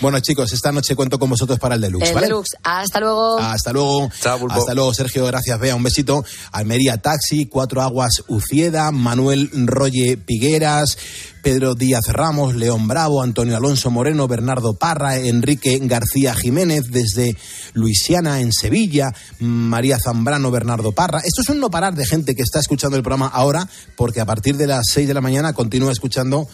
Bueno, 0.00 0.20
chicos, 0.20 0.52
esta 0.52 0.72
noche 0.72 0.94
cuento 0.96 1.18
con 1.18 1.30
vosotros 1.30 1.58
para 1.58 1.74
el 1.76 1.80
deluxe, 1.80 2.08
El 2.08 2.14
¿vale? 2.14 2.26
deluxe. 2.26 2.56
Hasta 2.62 3.00
luego. 3.00 3.38
Hasta 3.38 3.72
luego. 3.72 4.10
Hasta 4.50 4.74
luego, 4.74 4.94
Sergio. 4.94 5.26
Gracias, 5.26 5.58
Bea. 5.58 5.74
Un 5.76 5.82
besito. 5.82 6.24
Almería 6.52 6.98
Taxi, 6.98 7.46
Cuatro 7.46 7.82
Aguas 7.82 8.22
Ucieda, 8.28 8.90
Manuel 8.90 9.50
Roye 9.66 10.16
Pigueras, 10.16 10.96
Pedro 11.42 11.74
Díaz 11.74 12.04
Ramos, 12.08 12.54
León 12.54 12.86
Bravo, 12.86 13.22
Antonio 13.22 13.56
Alonso 13.56 13.90
Moreno, 13.90 14.28
Bernardo 14.28 14.74
Parra, 14.74 15.18
Enrique 15.18 15.78
García 15.82 16.34
Jiménez 16.34 16.90
desde 16.90 17.36
Luisiana 17.74 18.40
en 18.40 18.52
Sevilla, 18.52 19.12
María 19.40 19.98
Zambrano, 20.02 20.50
Bernardo 20.50 20.92
Parra. 20.92 21.18
Esto 21.18 21.42
es 21.42 21.48
un 21.48 21.60
no 21.60 21.70
parar 21.70 21.94
de 21.94 22.06
gente 22.06 22.34
que 22.34 22.42
está 22.42 22.60
escuchando 22.60 22.96
el 22.96 23.02
programa 23.02 23.26
ahora, 23.26 23.68
porque 23.96 24.20
a 24.20 24.26
partir 24.26 24.56
de 24.56 24.68
las 24.68 24.84
6 24.92 25.08
de 25.08 25.14
la 25.14 25.20
mañana 25.20 25.52
continúa 25.52 25.90
escuchando 25.90 26.48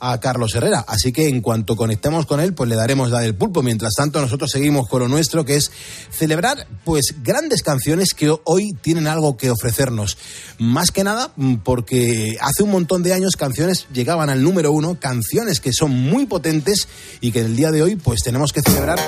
a 0.00 0.18
Carlos 0.20 0.54
Herrera. 0.54 0.84
Así 0.86 1.12
que 1.12 1.28
en 1.28 1.40
cuanto 1.40 1.76
conectemos 1.76 2.26
con 2.26 2.40
él, 2.40 2.54
pues 2.54 2.68
le 2.68 2.76
daremos 2.76 3.10
la 3.10 3.20
del 3.20 3.34
pulpo. 3.34 3.62
Mientras 3.62 3.94
tanto, 3.94 4.20
nosotros 4.20 4.50
seguimos 4.50 4.88
con 4.88 5.00
lo 5.00 5.08
nuestro, 5.08 5.44
que 5.44 5.56
es 5.56 5.70
celebrar 6.10 6.66
pues 6.84 7.16
grandes 7.22 7.62
canciones 7.62 8.14
que 8.14 8.34
hoy 8.44 8.72
tienen 8.80 9.06
algo 9.06 9.36
que 9.36 9.50
ofrecernos. 9.50 10.18
Más 10.58 10.90
que 10.90 11.04
nada, 11.04 11.32
mm, 11.36 11.56
porque 11.56 12.36
hace 12.40 12.62
un 12.62 12.70
montón 12.70 13.02
de 13.02 13.12
años 13.12 13.36
canciones 13.36 13.86
llegaban 13.92 14.30
al 14.30 14.42
número 14.42 14.72
uno, 14.72 14.98
canciones 15.00 15.60
que 15.60 15.72
son 15.72 15.90
muy 15.90 16.26
potentes 16.26 16.88
y 17.20 17.32
que 17.32 17.40
en 17.40 17.46
el 17.46 17.56
día 17.56 17.70
de 17.70 17.82
hoy 17.82 17.96
pues 17.96 18.22
tenemos 18.22 18.52
que 18.52 18.62
celebrar 18.62 18.98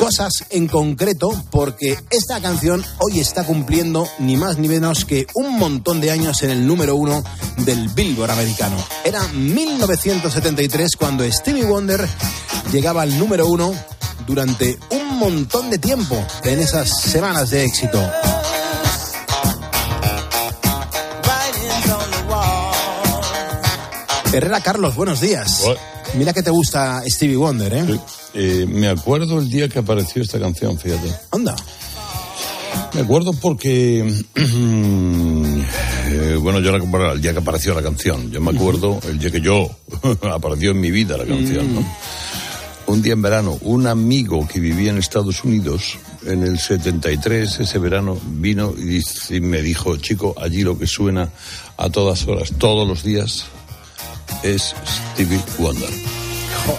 cosas 0.00 0.32
en 0.48 0.66
concreto 0.66 1.30
porque 1.50 1.98
esta 2.10 2.40
canción 2.40 2.82
hoy 3.00 3.20
está 3.20 3.44
cumpliendo 3.44 4.08
ni 4.18 4.34
más 4.34 4.56
ni 4.56 4.66
menos 4.66 5.04
que 5.04 5.26
un 5.34 5.58
montón 5.58 6.00
de 6.00 6.10
años 6.10 6.42
en 6.42 6.48
el 6.48 6.66
número 6.66 6.96
uno 6.96 7.22
del 7.58 7.88
Billboard 7.90 8.30
americano. 8.30 8.76
Era 9.04 9.22
1973 10.10 10.96
cuando 10.96 11.30
Stevie 11.30 11.64
Wonder 11.64 12.04
llegaba 12.72 13.02
al 13.02 13.16
número 13.16 13.46
uno 13.46 13.72
durante 14.26 14.76
un 14.90 15.18
montón 15.18 15.70
de 15.70 15.78
tiempo 15.78 16.26
en 16.42 16.58
esas 16.58 17.00
semanas 17.00 17.50
de 17.50 17.64
éxito. 17.64 18.02
Herrera 24.32 24.60
Carlos, 24.60 24.96
buenos 24.96 25.20
días. 25.20 25.62
Mira 26.14 26.32
que 26.32 26.42
te 26.42 26.50
gusta 26.50 27.04
Stevie 27.06 27.36
Wonder, 27.36 27.72
¿eh? 27.72 28.00
Eh, 28.34 28.66
me 28.68 28.88
acuerdo 28.88 29.38
el 29.38 29.48
día 29.48 29.68
que 29.68 29.78
apareció 29.78 30.22
esta 30.22 30.40
canción, 30.40 30.76
fíjate. 30.76 31.08
Anda. 31.30 31.54
Me 32.94 33.02
acuerdo 33.02 33.32
porque, 33.32 34.24
eh, 36.10 36.36
bueno, 36.36 36.58
yo 36.60 36.72
la 36.72 36.80
comparaba 36.80 37.12
el 37.12 37.20
día 37.20 37.32
que 37.32 37.38
apareció 37.38 37.72
la 37.72 37.82
canción. 37.82 38.30
Yo 38.30 38.40
me 38.40 38.50
acuerdo 38.50 38.98
el 39.08 39.18
día 39.18 39.30
que 39.30 39.40
yo 39.40 39.70
apareció 40.22 40.72
en 40.72 40.80
mi 40.80 40.90
vida 40.90 41.16
la 41.16 41.24
canción, 41.24 41.74
¿no? 41.74 41.84
Un 42.86 43.02
día 43.02 43.12
en 43.12 43.22
verano, 43.22 43.56
un 43.62 43.86
amigo 43.86 44.48
que 44.48 44.58
vivía 44.58 44.90
en 44.90 44.98
Estados 44.98 45.44
Unidos, 45.44 45.96
en 46.26 46.42
el 46.42 46.58
73, 46.58 47.60
ese 47.60 47.78
verano, 47.78 48.18
vino 48.24 48.74
y 48.76 49.40
me 49.40 49.62
dijo, 49.62 49.96
chico, 49.98 50.34
allí 50.36 50.62
lo 50.62 50.76
que 50.76 50.88
suena 50.88 51.28
a 51.76 51.88
todas 51.90 52.26
horas, 52.26 52.52
todos 52.58 52.88
los 52.88 53.04
días, 53.04 53.44
es 54.42 54.74
Stevie 55.14 55.40
Wonder. 55.58 55.90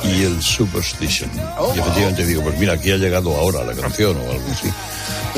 Y 0.03 0.23
el 0.23 0.41
Superstition. 0.41 1.29
Y 1.75 1.79
efectivamente 1.79 2.25
digo, 2.25 2.41
pues 2.41 2.59
mira, 2.59 2.73
aquí 2.73 2.91
ha 2.91 2.97
llegado 2.97 3.33
ahora 3.37 3.63
la 3.63 3.73
canción 3.73 4.17
o 4.17 4.31
algo 4.31 4.51
así. 4.51 4.67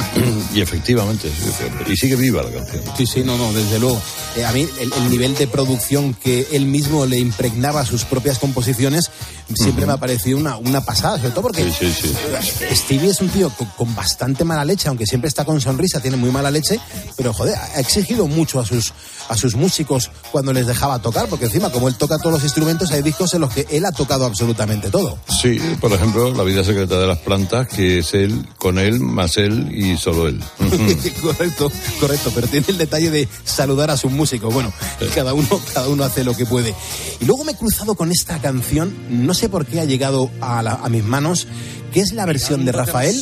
y 0.54 0.62
efectivamente, 0.62 1.30
sí, 1.30 1.92
y 1.92 1.98
sigue 1.98 2.16
viva 2.16 2.44
la 2.44 2.52
canción. 2.52 2.84
Sí, 2.98 3.06
sí, 3.06 3.24
no, 3.24 3.38
no, 3.38 3.52
desde 3.54 3.80
luego. 3.80 4.02
Eh, 4.36 4.46
a 4.46 4.52
mí 4.52 4.68
el, 4.80 4.94
el 4.94 5.10
nivel 5.10 5.36
de 5.36 5.48
producción 5.48 6.14
que 6.14 6.48
él 6.52 6.66
mismo 6.66 7.06
le 7.06 7.20
impregnaba 7.20 7.82
a 7.82 7.86
sus 7.86 8.06
propias 8.06 8.40
composiciones 8.40 9.12
siempre 9.56 9.86
me 9.86 9.94
ha 9.94 9.98
parecido 9.98 10.38
una, 10.38 10.58
una 10.58 10.82
pasada, 10.82 11.18
sobre 11.18 11.32
todo 11.32 11.42
porque 11.44 11.64
Sí, 11.64 11.92
sí, 11.94 12.14
sí. 12.14 12.76
Stevie 12.76 13.10
es 13.10 13.22
un 13.22 13.30
tío 13.30 13.50
con, 13.50 13.68
con 13.70 13.96
bastante 13.96 14.44
mala 14.44 14.66
leche, 14.66 14.88
aunque 14.88 15.06
siempre 15.06 15.28
está 15.28 15.46
con 15.46 15.60
sonrisa, 15.62 16.00
tiene 16.00 16.18
muy 16.18 16.32
mala 16.32 16.52
leche, 16.52 16.80
pero 17.16 17.34
joder, 17.34 17.56
ha 17.56 17.80
exigido 17.80 18.28
mucho 18.28 18.60
a 18.60 18.66
sus, 18.66 18.94
a 19.30 19.38
sus 19.38 19.56
músicos 19.56 20.12
cuando 20.32 20.54
les 20.54 20.68
dejaba 20.68 21.00
tocar, 21.02 21.28
porque 21.28 21.46
encima, 21.46 21.70
como 21.72 21.88
él 21.88 21.96
toca 21.96 22.18
todos 22.18 22.34
los 22.34 22.44
instrumentos, 22.44 22.92
hay 22.92 23.02
discos 23.02 23.34
en 23.34 23.42
los 23.42 23.54
que 23.54 23.66
él 23.72 23.86
ha 23.86 23.92
tocado 23.92 24.26
absolutamente 24.26 24.90
todo. 24.90 25.18
Sí, 25.42 25.60
por 25.80 25.92
ejemplo, 25.94 26.34
La 26.34 26.44
vida 26.44 26.64
secreta 26.64 27.00
de 27.00 27.08
las 27.08 27.20
plantas, 27.20 27.68
que 27.68 28.00
es 28.00 28.14
él, 28.14 28.46
con 28.58 28.80
él, 28.80 29.00
más 29.00 29.38
él 29.38 29.70
y 29.74 29.98
solo 29.98 30.28
él. 30.28 30.42
correcto, 31.22 31.72
correcto, 32.00 32.32
pero 32.34 32.48
tiene 32.48 32.66
el 32.70 32.78
detalle 32.78 33.10
de 33.12 33.28
saludar 33.44 33.92
a 33.92 33.98
sus 33.98 34.12
músicos. 34.12 34.54
Bueno, 34.54 34.72
cada 35.14 35.34
uno, 35.34 35.48
cada 35.74 35.88
uno 35.88 36.04
hace 36.04 36.24
lo 36.24 36.36
que 36.36 36.46
puede. 36.46 36.74
Y 37.20 37.26
luego 37.26 37.44
me 37.44 37.52
he 37.54 37.56
cruzado 37.56 37.96
con 37.96 38.12
esta 38.12 38.40
canción, 38.40 38.94
no 39.10 39.34
sé 39.34 39.50
por 39.50 39.66
qué 39.66 39.80
ha 39.80 39.86
llegado 39.86 40.30
a, 40.42 40.62
la- 40.64 40.74
a 40.84 40.90
mis 40.90 41.04
manos, 41.04 41.48
que 41.94 42.02
es 42.02 42.12
la 42.14 42.26
versión 42.26 42.66
de 42.66 42.72
Rafael 42.72 43.16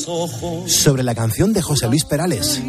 sobre 0.68 1.04
la 1.04 1.14
canción 1.16 1.54
de 1.54 1.62
José 1.62 1.88
Luis 1.88 2.06
Perales. 2.06 2.62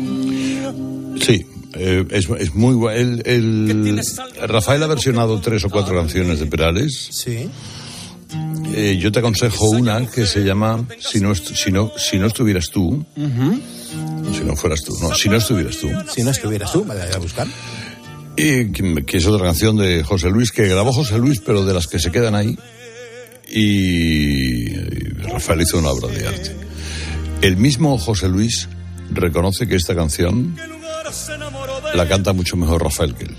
Sí, 1.24 1.47
eh, 1.75 2.05
es, 2.11 2.29
es 2.39 2.55
muy 2.55 2.75
guay. 2.75 3.01
El, 3.01 3.23
el- 3.25 4.01
Rafael 4.49 4.83
ha 4.83 4.87
versionado 4.87 5.41
tres 5.41 5.64
o 5.64 5.70
cuatro 5.70 5.95
canciones 5.97 6.39
de 6.41 6.47
Perales. 6.47 7.09
Sí. 7.12 7.49
Eh, 8.75 8.97
yo 8.99 9.12
te 9.12 9.18
aconsejo 9.18 9.68
una 9.70 10.07
que 10.07 10.25
se 10.27 10.41
llama 10.45 10.87
Si 10.99 11.20
no, 11.20 11.35
si 11.35 11.70
no, 11.70 11.93
si 11.97 12.18
no 12.18 12.27
estuvieras 12.27 12.70
tú, 12.70 13.05
si 13.14 14.41
no 14.45 14.57
fueras 14.57 14.83
tú, 14.83 14.97
no, 15.03 15.14
si 15.14 15.29
no 15.29 15.37
estuvieras 15.37 15.77
tú. 15.77 15.89
Si 16.14 16.23
no 16.23 16.31
estuvieras 16.31 16.73
tú, 16.73 16.83
me 16.85 16.95
voy 16.95 17.03
a 17.14 17.18
buscar. 17.18 17.47
Y 18.35 18.73
que, 18.73 19.05
que 19.05 19.18
es 19.18 19.27
otra 19.27 19.45
canción 19.45 19.77
de 19.77 20.03
José 20.03 20.31
Luis, 20.31 20.51
que 20.53 20.66
grabó 20.66 20.93
José 20.93 21.18
Luis, 21.18 21.41
pero 21.45 21.66
de 21.66 21.75
las 21.75 21.87
que 21.87 21.99
se 21.99 22.11
quedan 22.11 22.35
ahí. 22.35 22.57
Y, 23.51 24.70
y 24.70 24.75
Rafael 25.31 25.61
hizo 25.61 25.79
una 25.79 25.91
obra 25.91 26.09
de 26.09 26.27
arte. 26.27 26.57
El 27.43 27.57
mismo 27.59 27.99
José 27.99 28.29
Luis 28.29 28.68
reconoce 29.11 29.66
que 29.66 29.75
esta 29.77 29.95
canción 29.95 30.57
la 31.94 32.08
canta 32.08 32.32
mucho 32.32 32.56
mejor 32.56 32.82
Rafael 32.82 33.14
que 33.14 33.24
él. 33.24 33.36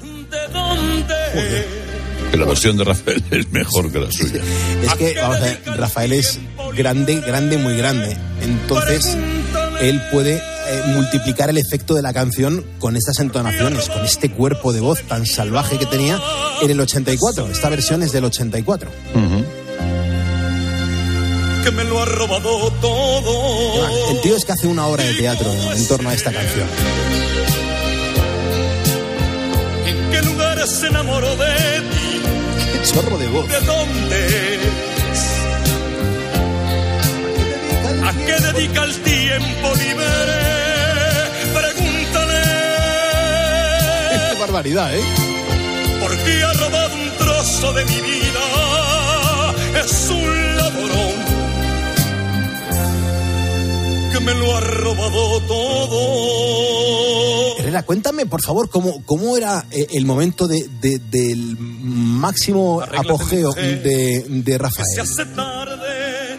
Que 2.32 2.38
la 2.38 2.46
versión 2.46 2.78
de 2.78 2.84
Rafael 2.84 3.24
es 3.32 3.52
mejor 3.52 3.92
que 3.92 4.00
la 4.00 4.12
suya. 4.12 4.42
Es 4.84 4.96
que, 4.96 5.16
vamos 5.22 5.38
a 5.38 5.40
ver, 5.40 5.62
Rafael 5.78 6.14
es 6.14 6.40
grande, 6.76 7.22
grande, 7.22 7.58
muy 7.58 7.78
grande. 7.78 8.18
Entonces, 8.42 9.18
él 9.82 10.02
puede 10.12 10.36
eh, 10.36 10.84
multiplicar 10.88 11.50
el 11.50 11.58
efecto 11.58 11.94
de 11.94 12.02
la 12.02 12.14
canción 12.14 12.66
con 12.80 12.96
estas 12.96 13.20
entonaciones, 13.20 13.90
con 13.90 14.04
este 14.06 14.32
cuerpo 14.32 14.74
de 14.74 14.80
voz 14.80 15.02
tan 15.04 15.26
salvaje 15.26 15.78
que 15.78 15.86
tenía 15.86 16.20
en 16.62 16.72
el 16.72 16.80
84. 16.80 17.48
Esta 17.52 17.70
versión 17.70 18.02
es 18.02 18.12
del 18.12 18.26
84. 18.26 18.90
que 21.64 21.72
me 21.72 21.84
lo 21.86 22.02
ha 22.02 22.06
robado 22.06 22.72
todo. 22.82 24.12
El 24.12 24.22
tío 24.22 24.36
es 24.36 24.44
que 24.44 24.52
hace 24.52 24.68
una 24.68 24.88
obra 24.88 25.04
de 25.04 25.14
teatro 25.14 25.50
en 25.76 25.88
torno 25.88 26.10
a 26.10 26.14
esta 26.14 26.32
canción. 26.32 26.68
Se 30.68 30.88
enamoró 30.88 31.36
de 31.36 31.82
ti? 31.92 32.22
Qué 32.72 32.82
chorro 32.84 33.18
de 33.18 33.28
voz. 33.28 33.48
¿De 33.48 33.60
dónde? 33.62 34.60
¿A 38.04 38.14
qué 38.14 38.36
dedica 38.52 38.84
el 38.84 39.02
tiempo 39.02 39.76
libre? 39.76 40.06
Pregúntale. 41.54 42.42
Qué 44.32 44.40
barbaridad, 44.40 44.96
¿eh? 44.96 45.04
¿Por 46.00 46.18
qué 46.18 46.44
ha 46.44 46.54
robado 46.54 46.96
un 46.96 47.12
trozo 47.18 47.74
de 47.74 47.86
mi 47.86 48.02
vida? 48.02 48.44
Es 49.84 50.10
un 50.10 50.43
que 54.14 54.20
me 54.20 54.34
lo 54.36 54.56
ha 54.56 54.60
robado 54.60 55.40
todo. 55.42 57.58
Herrera, 57.60 57.84
cuéntame, 57.84 58.26
por 58.26 58.42
favor, 58.42 58.70
cómo, 58.70 59.04
cómo 59.06 59.38
era 59.38 59.66
eh, 59.72 59.88
el 59.94 60.06
momento 60.06 60.48
de, 60.48 60.68
de- 60.82 61.00
del 61.00 61.58
máximo 61.60 62.82
apogeo 62.82 63.52
de, 63.54 64.26
de 64.28 64.58
Rafael. 64.58 64.86
Se 64.94 65.02
hace 65.02 65.26
tarde. 65.28 66.38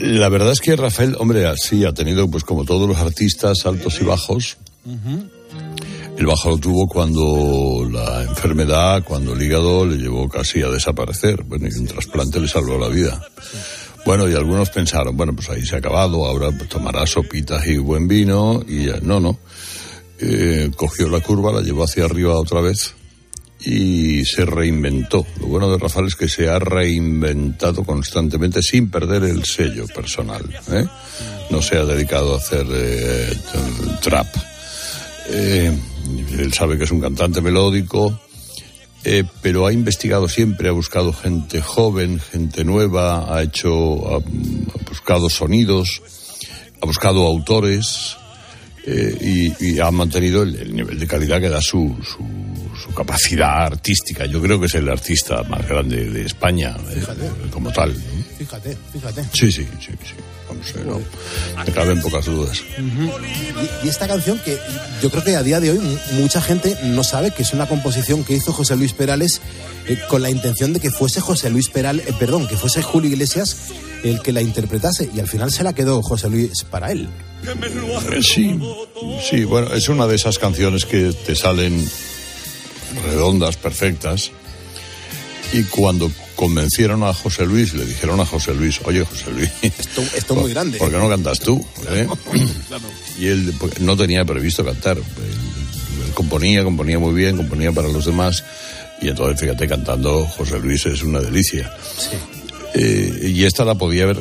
La 0.00 0.28
verdad 0.28 0.52
es 0.52 0.60
que 0.60 0.76
Rafael, 0.76 1.16
hombre, 1.18 1.44
sí, 1.56 1.84
ha 1.84 1.92
tenido, 1.92 2.28
pues 2.30 2.44
como 2.44 2.64
todos 2.64 2.88
los 2.88 2.98
artistas, 2.98 3.64
altos 3.64 3.98
y 4.00 4.04
bajos. 4.04 4.58
El 6.16 6.26
bajo 6.26 6.50
lo 6.50 6.58
tuvo 6.58 6.86
cuando 6.86 7.86
la 7.90 8.22
enfermedad, 8.22 9.02
cuando 9.04 9.32
el 9.34 9.42
hígado 9.42 9.84
le 9.86 9.96
llevó 9.96 10.28
casi 10.28 10.62
a 10.62 10.68
desaparecer. 10.68 11.42
Bueno, 11.44 11.68
y 11.68 11.78
un 11.78 11.86
trasplante 11.86 12.40
le 12.40 12.48
salvó 12.48 12.78
la 12.78 12.88
vida. 12.88 13.20
Bueno, 14.06 14.28
y 14.28 14.34
algunos 14.34 14.70
pensaron, 14.70 15.16
bueno, 15.16 15.34
pues 15.34 15.50
ahí 15.50 15.66
se 15.66 15.74
ha 15.74 15.78
acabado, 15.78 16.24
ahora 16.24 16.52
pues, 16.52 16.70
tomará 16.70 17.04
sopitas 17.08 17.66
y 17.66 17.76
buen 17.76 18.06
vino, 18.06 18.62
y 18.66 18.88
no, 19.02 19.18
no. 19.18 19.36
Eh, 20.20 20.70
cogió 20.76 21.08
la 21.08 21.18
curva, 21.18 21.52
la 21.52 21.60
llevó 21.60 21.82
hacia 21.82 22.04
arriba 22.04 22.38
otra 22.38 22.60
vez 22.60 22.94
y 23.60 24.24
se 24.24 24.44
reinventó. 24.44 25.26
Lo 25.40 25.48
bueno 25.48 25.68
de 25.70 25.78
Rafael 25.78 26.06
es 26.06 26.14
que 26.14 26.28
se 26.28 26.48
ha 26.48 26.60
reinventado 26.60 27.82
constantemente 27.82 28.62
sin 28.62 28.90
perder 28.90 29.24
el 29.24 29.44
sello 29.44 29.86
personal. 29.88 30.44
¿eh? 30.70 30.86
No 31.50 31.60
se 31.60 31.76
ha 31.76 31.84
dedicado 31.84 32.34
a 32.34 32.38
hacer 32.38 32.64
eh, 32.70 33.36
trap. 34.00 34.28
Eh, 35.30 35.76
él 36.38 36.52
sabe 36.52 36.78
que 36.78 36.84
es 36.84 36.92
un 36.92 37.00
cantante 37.00 37.40
melódico, 37.40 38.20
eh, 39.08 39.22
pero 39.40 39.66
ha 39.66 39.72
investigado 39.72 40.28
siempre, 40.28 40.68
ha 40.68 40.72
buscado 40.72 41.12
gente 41.12 41.62
joven, 41.62 42.18
gente 42.18 42.64
nueva, 42.64 43.32
ha 43.32 43.40
hecho, 43.44 44.16
ha, 44.16 44.18
buscado 44.88 45.30
sonidos, 45.30 46.02
ha 46.82 46.86
buscado 46.86 47.24
autores 47.24 48.16
eh, 48.84 49.54
y, 49.60 49.64
y 49.64 49.78
ha 49.78 49.92
mantenido 49.92 50.42
el, 50.42 50.56
el 50.56 50.74
nivel 50.74 50.98
de 50.98 51.06
calidad 51.06 51.40
que 51.40 51.48
da 51.48 51.60
su, 51.60 51.96
su, 52.02 52.18
su 52.86 52.94
capacidad 52.94 53.64
artística. 53.66 54.26
Yo 54.26 54.40
creo 54.40 54.60
que 54.60 54.66
es 54.66 54.74
el 54.74 54.88
artista 54.88 55.42
más 55.44 55.66
grande 55.68 56.08
de 56.08 56.22
España, 56.26 56.76
eh, 56.90 57.02
como 57.50 57.72
tal. 57.72 57.92
¿no? 57.94 58.24
Fíjate, 58.38 58.76
fíjate. 58.92 59.22
Sí, 59.32 59.50
sí, 59.50 59.66
sí, 59.80 59.92
sí. 60.04 60.14
Vamos, 60.48 60.68
eh, 60.76 60.84
no, 60.86 61.00
me 61.64 61.72
caben 61.72 62.00
pocas 62.00 62.26
dudas. 62.26 62.62
Y, 62.78 63.86
y 63.86 63.88
esta 63.88 64.06
canción 64.06 64.38
que 64.44 64.56
yo 65.02 65.10
creo 65.10 65.24
que 65.24 65.34
a 65.34 65.42
día 65.42 65.58
de 65.58 65.70
hoy 65.72 65.78
mu- 65.80 65.98
mucha 66.20 66.40
gente 66.40 66.76
no 66.84 67.02
sabe 67.02 67.32
que 67.32 67.42
es 67.42 67.52
una 67.52 67.66
composición 67.66 68.22
que 68.22 68.34
hizo 68.34 68.52
José 68.52 68.76
Luis 68.76 68.92
Perales 68.92 69.40
eh, 69.88 69.98
con 70.08 70.22
la 70.22 70.30
intención 70.30 70.72
de 70.72 70.78
que 70.78 70.90
fuese 70.90 71.20
José 71.20 71.50
Luis 71.50 71.68
Perales, 71.68 72.06
perdón, 72.20 72.46
que 72.46 72.56
fuese 72.56 72.80
Julio 72.82 73.10
Iglesias 73.10 73.56
el 74.04 74.20
que 74.22 74.30
la 74.32 74.40
interpretase 74.42 75.10
y 75.12 75.18
al 75.18 75.26
final 75.26 75.50
se 75.50 75.64
la 75.64 75.72
quedó 75.72 76.00
José 76.02 76.30
Luis 76.30 76.62
para 76.70 76.92
él. 76.92 77.08
Sí, 78.22 78.56
sí, 79.28 79.44
bueno, 79.44 79.72
es 79.74 79.88
una 79.88 80.06
de 80.06 80.14
esas 80.14 80.38
canciones 80.38 80.84
que 80.84 81.12
te 81.12 81.34
salen 81.34 81.88
redondas, 83.04 83.56
perfectas. 83.56 84.30
Y 85.52 85.62
cuando 85.64 86.10
convencieron 86.34 87.02
a 87.04 87.14
José 87.14 87.46
Luis, 87.46 87.72
le 87.74 87.86
dijeron 87.86 88.20
a 88.20 88.26
José 88.26 88.52
Luis, 88.54 88.80
oye 88.84 89.04
José 89.04 89.30
Luis, 89.32 89.48
esto, 89.62 90.02
esto 90.14 90.34
es 90.34 90.40
muy 90.40 90.50
grande. 90.50 90.78
¿por 90.78 90.90
qué 90.90 90.98
no 90.98 91.08
cantas 91.08 91.38
tú? 91.40 91.64
¿Eh? 91.90 92.06
Y 93.18 93.28
él 93.28 93.54
pues, 93.58 93.80
no 93.80 93.96
tenía 93.96 94.24
previsto 94.24 94.64
cantar. 94.64 94.98
Él, 94.98 96.12
componía, 96.14 96.62
componía 96.64 96.98
muy 96.98 97.14
bien, 97.14 97.36
componía 97.36 97.72
para 97.72 97.88
los 97.88 98.04
demás. 98.06 98.44
Y 99.00 99.08
entonces, 99.08 99.38
fíjate, 99.40 99.66
cantando 99.68 100.24
José 100.26 100.58
Luis 100.58 100.84
es 100.86 101.02
una 101.02 101.20
delicia. 101.20 101.74
Eh, 102.74 103.32
y 103.34 103.44
esta 103.44 103.64
la 103.64 103.74
podía 103.76 104.02
haber 104.04 104.18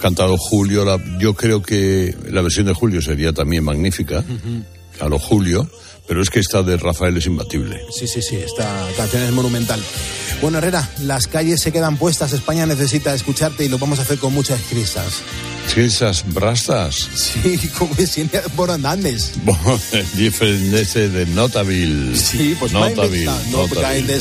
cantado 0.00 0.36
Julio. 0.38 0.84
La- 0.84 1.00
yo 1.20 1.34
creo 1.34 1.62
que 1.62 2.14
la 2.30 2.40
versión 2.42 2.66
de 2.66 2.72
Julio 2.72 3.00
sería 3.02 3.32
también 3.32 3.62
magnífica, 3.64 4.24
a 5.00 5.08
lo 5.08 5.18
Julio, 5.18 5.70
pero 6.06 6.22
es 6.22 6.30
que 6.30 6.40
esta 6.40 6.62
de 6.62 6.76
Rafael 6.76 7.16
es 7.16 7.26
imbatible. 7.26 7.84
Sí, 7.90 8.06
sí, 8.06 8.22
sí, 8.22 8.36
esta 8.36 8.88
canción 8.96 9.22
es 9.22 9.32
monumental. 9.32 9.82
Bueno, 10.40 10.58
Herrera, 10.58 10.88
las 11.02 11.26
calles 11.26 11.60
se 11.60 11.72
quedan 11.72 11.96
puestas, 11.96 12.32
España 12.32 12.66
necesita 12.66 13.14
escucharte 13.14 13.64
y 13.64 13.68
lo 13.68 13.78
vamos 13.78 13.98
a 13.98 14.02
hacer 14.02 14.18
con 14.18 14.32
muchas 14.32 14.60
prisas. 14.62 15.22
Sí, 15.66 15.80
esas 15.80 16.24
brastas. 16.32 16.94
Sí, 17.14 17.58
como 17.78 17.94
decía 17.94 18.26
por 18.54 18.70
andandes. 18.70 19.32
Diferente 20.14 21.08
de 21.08 21.26
Notaville. 21.26 22.16
Sí, 22.16 22.56
pues 22.58 22.72
Notaville. 22.72 23.24
no 23.50 23.66
Notaville. 23.66 24.20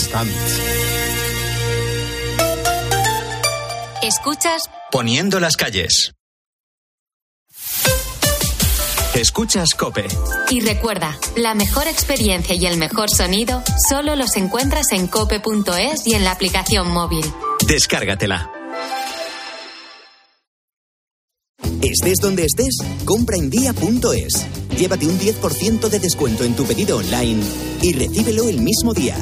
Escuchas 4.01 4.69
Poniendo 4.91 5.41
las 5.41 5.57
calles. 5.57 6.13
Escuchas 9.15 9.73
Cope. 9.75 10.05
y 10.49 10.59
recuerda, 10.59 11.17
la 11.37 11.53
mejor 11.55 11.87
experiencia 11.87 12.53
y 12.55 12.65
el 12.65 12.77
mejor 12.77 13.09
sonido 13.09 13.63
solo 13.89 14.15
los 14.15 14.35
encuentras 14.35 14.91
en 14.91 15.07
cope.es 15.07 16.05
y 16.05 16.13
en 16.15 16.23
la 16.25 16.31
aplicación 16.31 16.91
móvil. 16.91 17.25
Descárgatela. 17.65 18.51
Estés 21.81 22.17
donde 22.19 22.45
estés, 22.45 22.75
compra 23.05 23.37
en 23.37 23.49
día.es. 23.49 24.45
Llévate 24.77 25.07
un 25.07 25.17
10% 25.17 25.87
de 25.87 25.99
descuento 25.99 26.43
en 26.43 26.55
tu 26.55 26.65
pedido 26.65 26.97
online 26.97 27.41
y 27.81 27.93
recíbelo 27.93 28.49
el 28.49 28.59
mismo 28.59 28.93
día. 28.93 29.15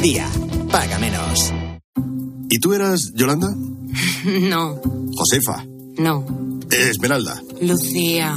Día, 0.00 0.28
paga 0.70 0.98
menos. 0.98 1.52
¿Y 2.48 2.58
tú 2.58 2.72
eras 2.72 3.12
Yolanda? 3.14 3.48
No, 4.24 4.80
Josefa. 5.14 5.64
no. 5.98 6.24
Esmeralda. 6.70 7.40
Lucía. 7.60 8.36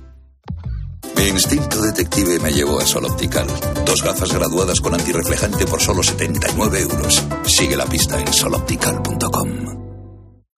Instinto 1.27 1.81
detective 1.81 2.39
me 2.39 2.51
llevó 2.51 2.79
a 2.79 2.85
Sol 2.85 3.05
Optical. 3.05 3.47
Dos 3.85 4.03
gafas 4.03 4.33
graduadas 4.33 4.79
con 4.81 4.93
antirreflejante 4.93 5.65
por 5.65 5.81
solo 5.81 6.03
79 6.03 6.81
euros. 6.81 7.23
Sigue 7.45 7.75
la 7.75 7.85
pista 7.85 8.19
en 8.19 8.31
soloptical.com. 8.31 9.81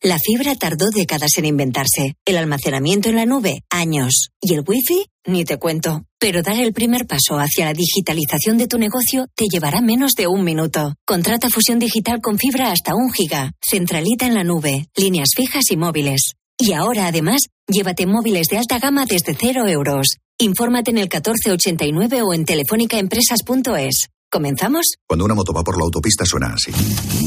La 0.01 0.18
fibra 0.20 0.55
tardó 0.55 0.89
décadas 0.89 1.38
en 1.38 1.45
inventarse, 1.45 2.16
el 2.26 2.38
almacenamiento 2.38 3.07
en 3.07 3.16
la 3.16 3.26
nube, 3.26 3.64
años, 3.70 4.32
y 4.41 4.53
el 4.53 4.64
wifi, 4.68 5.05
ni 5.26 5.45
te 5.45 5.57
cuento. 5.57 6.03
Pero 6.20 6.41
dar 6.41 6.59
el 6.59 6.74
primer 6.74 7.07
paso 7.07 7.39
hacia 7.39 7.66
la 7.66 7.74
digitalización 7.74 8.57
de 8.57 8.68
tu 8.68 8.78
negocio 8.78 9.28
te 9.34 9.45
llevará 9.45 9.80
menos 9.80 10.11
de 10.11 10.28
un 10.28 10.43
minuto. 10.43 10.95
Contrata 11.05 11.49
fusión 11.49 11.80
digital 11.80 12.20
con 12.22 12.38
fibra 12.38 12.72
hasta 12.72 12.95
un 12.95 13.14
giga, 13.14 13.53
centralita 13.61 14.26
en 14.26 14.34
la 14.34 14.43
nube, 14.43 14.88
líneas 14.97 15.30
fijas 15.36 15.72
y 15.72 15.78
móviles. 15.78 16.34
Y 16.57 16.74
ahora, 16.74 17.07
además, 17.07 17.47
llévate 17.68 18.05
móviles 18.05 18.47
de 18.47 18.57
alta 18.57 18.80
gama 18.80 19.05
desde 19.05 19.36
cero 19.39 19.68
euros. 19.68 20.18
Infórmate 20.43 20.91
en 20.91 20.97
el 20.97 21.03
1489 21.03 22.21
o 22.21 22.33
en 22.33 22.43
telefónicaempresas.es. 22.43 24.07
¿Comenzamos? 24.29 24.95
Cuando 25.07 25.23
una 25.23 25.35
moto 25.35 25.53
va 25.53 25.63
por 25.63 25.77
la 25.77 25.85
autopista 25.85 26.25
suena 26.25 26.53
así. 26.53 26.71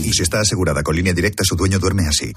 Y 0.04 0.12
si 0.12 0.22
está 0.22 0.40
asegurada 0.40 0.82
con 0.82 0.94
línea 0.94 1.14
directa, 1.14 1.42
su 1.42 1.56
dueño 1.56 1.78
duerme 1.78 2.06
así. 2.06 2.30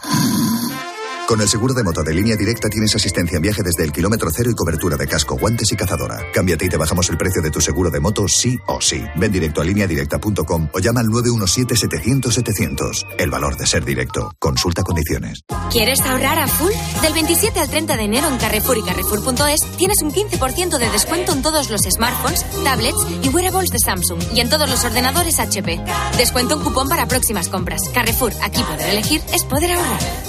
Con 1.30 1.41
el 1.41 1.47
seguro 1.47 1.75
de 1.75 1.84
moto 1.84 2.01
de 2.01 2.11
línea 2.11 2.36
directa 2.36 2.69
tienes 2.69 2.95
asistencia 2.95 3.36
en 3.36 3.43
viaje 3.43 3.61
desde 3.63 3.84
el 3.84 3.91
kilómetro 3.91 4.32
cero 4.36 4.49
y 4.49 4.55
cobertura 4.55 4.97
de 4.97 5.05
casco, 5.05 5.38
guantes 5.38 5.71
y 5.71 5.75
cazadora. 5.75 6.17
Cámbiate 6.34 6.65
y 6.65 6.69
te 6.69 6.77
bajamos 6.77 7.07
el 7.11 7.19
precio 7.19 7.43
de 7.43 7.51
tu 7.51 7.61
seguro 7.61 7.91
de 7.91 7.99
moto 7.99 8.27
sí 8.27 8.57
o 8.65 8.82
sí. 8.82 9.05
Ven 9.15 9.32
directo 9.32 9.61
a 9.61 9.63
lineadirecta.com 9.63 10.69
o 10.73 10.80
llama 10.80 11.01
al 11.01 11.05
917-700-700. 11.09 13.05
El 13.19 13.30
valor 13.30 13.57
de 13.57 13.67
ser 13.67 13.86
directo. 13.86 14.34
Consulta 14.39 14.82
condiciones. 14.82 15.41
¿Quieres 15.69 16.01
ahorrar 16.01 16.39
a 16.39 16.47
full? 16.47 16.71
Del 17.03 17.13
27 17.13 17.59
al 17.59 17.69
30 17.69 17.95
de 17.95 18.03
enero 18.05 18.27
en 18.27 18.39
Carrefour 18.39 18.80
y 18.80 18.82
Carrefour.es 18.82 19.77
tienes 19.77 20.01
un 20.01 20.11
15% 20.11 20.80
de 20.80 20.89
descuento 20.89 21.34
en 21.34 21.43
todos 21.43 21.69
los 21.69 21.82
smartphones, 21.82 22.43
tablets 22.63 23.05
y 23.21 23.30
wearables 23.30 23.69
de 23.69 23.77
Samsung 23.77 24.19
y 24.34 24.39
en 24.39 24.49
todos 24.49 24.67
los 24.67 24.84
ordenadores 24.84 25.39
HP. 25.39 25.80
Descuento 26.17 26.57
un 26.57 26.63
cupón 26.63 26.89
para 26.89 27.07
próximas 27.07 27.49
compras. 27.49 27.82
Carrefour, 27.93 28.34
aquí 28.41 28.63
poder 28.63 28.89
elegir 28.89 29.21
es 29.32 29.43
poder 29.43 29.73
ahorrar. 29.73 30.28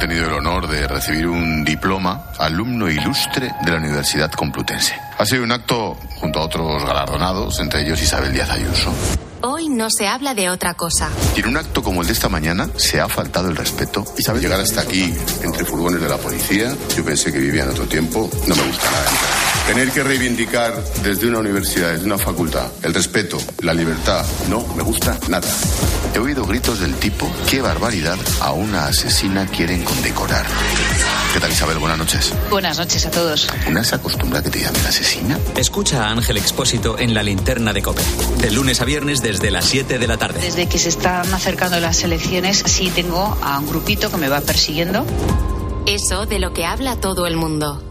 Tenido 0.00 0.28
el 0.28 0.32
honor 0.32 0.66
de 0.66 0.88
recibir 0.88 1.26
un 1.26 1.62
diploma 1.62 2.24
alumno 2.38 2.90
ilustre 2.90 3.54
de 3.62 3.70
la 3.70 3.76
Universidad 3.76 4.30
Complutense. 4.30 4.94
Ha 5.18 5.26
sido 5.26 5.44
un 5.44 5.52
acto 5.52 5.94
junto 6.16 6.38
a 6.38 6.44
otros 6.44 6.82
galardonados, 6.82 7.60
entre 7.60 7.82
ellos 7.82 8.00
Isabel 8.00 8.32
Díaz 8.32 8.48
Ayuso. 8.48 8.94
Hoy 9.42 9.68
no 9.68 9.88
se 9.90 10.08
habla 10.08 10.32
de 10.34 10.48
otra 10.48 10.72
cosa. 10.72 11.10
Y 11.36 11.40
en 11.40 11.48
un 11.48 11.58
acto 11.58 11.82
como 11.82 12.00
el 12.00 12.06
de 12.06 12.14
esta 12.14 12.30
mañana 12.30 12.70
se 12.76 12.98
ha 12.98 13.08
faltado 13.08 13.50
el 13.50 13.56
respeto. 13.56 14.04
Isabel, 14.16 14.40
llegar 14.40 14.60
hasta 14.60 14.80
aquí 14.80 15.14
entre 15.42 15.66
furgones 15.66 16.00
de 16.00 16.08
la 16.08 16.16
policía, 16.16 16.74
yo 16.96 17.04
pensé 17.04 17.30
que 17.30 17.38
vivía 17.38 17.64
en 17.64 17.70
otro 17.70 17.84
tiempo, 17.84 18.30
no 18.46 18.56
me 18.56 18.62
gusta 18.62 18.90
nada. 18.90 19.10
Tener 19.70 19.92
que 19.92 20.02
reivindicar 20.02 20.82
desde 21.04 21.28
una 21.28 21.38
universidad, 21.38 21.92
desde 21.92 22.04
una 22.04 22.18
facultad, 22.18 22.66
el 22.82 22.92
respeto, 22.92 23.38
la 23.60 23.72
libertad, 23.72 24.26
no 24.48 24.66
me 24.74 24.82
gusta 24.82 25.16
nada. 25.28 25.46
He 26.12 26.18
oído 26.18 26.44
gritos 26.44 26.80
del 26.80 26.96
tipo, 26.96 27.30
qué 27.48 27.60
barbaridad, 27.60 28.18
a 28.40 28.50
una 28.50 28.86
asesina 28.86 29.46
quieren 29.46 29.84
condecorar. 29.84 30.44
¿Qué 31.32 31.38
tal 31.38 31.52
Isabel? 31.52 31.78
Buenas 31.78 31.98
noches. 31.98 32.34
Buenas 32.50 32.78
noches 32.78 33.06
a 33.06 33.12
todos. 33.12 33.46
¿Una 33.68 33.84
se 33.84 33.94
acostumbra 33.94 34.40
a 34.40 34.42
que 34.42 34.50
te 34.50 34.58
llamen 34.58 34.84
asesina? 34.84 35.38
Escucha 35.54 36.04
a 36.04 36.10
Ángel 36.10 36.38
Expósito 36.38 36.98
en 36.98 37.14
la 37.14 37.22
linterna 37.22 37.72
de 37.72 37.80
Cope. 37.80 38.02
De 38.40 38.50
lunes 38.50 38.80
a 38.80 38.84
viernes 38.84 39.22
desde 39.22 39.52
las 39.52 39.66
7 39.66 40.00
de 40.00 40.06
la 40.08 40.16
tarde. 40.16 40.40
Desde 40.40 40.66
que 40.66 40.80
se 40.80 40.88
están 40.88 41.32
acercando 41.32 41.78
las 41.78 42.02
elecciones, 42.02 42.64
sí 42.66 42.90
tengo 42.92 43.38
a 43.40 43.60
un 43.60 43.68
grupito 43.68 44.10
que 44.10 44.16
me 44.16 44.28
va 44.28 44.40
persiguiendo. 44.40 45.06
Eso 45.86 46.26
de 46.26 46.40
lo 46.40 46.52
que 46.52 46.66
habla 46.66 46.96
todo 46.96 47.28
el 47.28 47.36
mundo. 47.36 47.89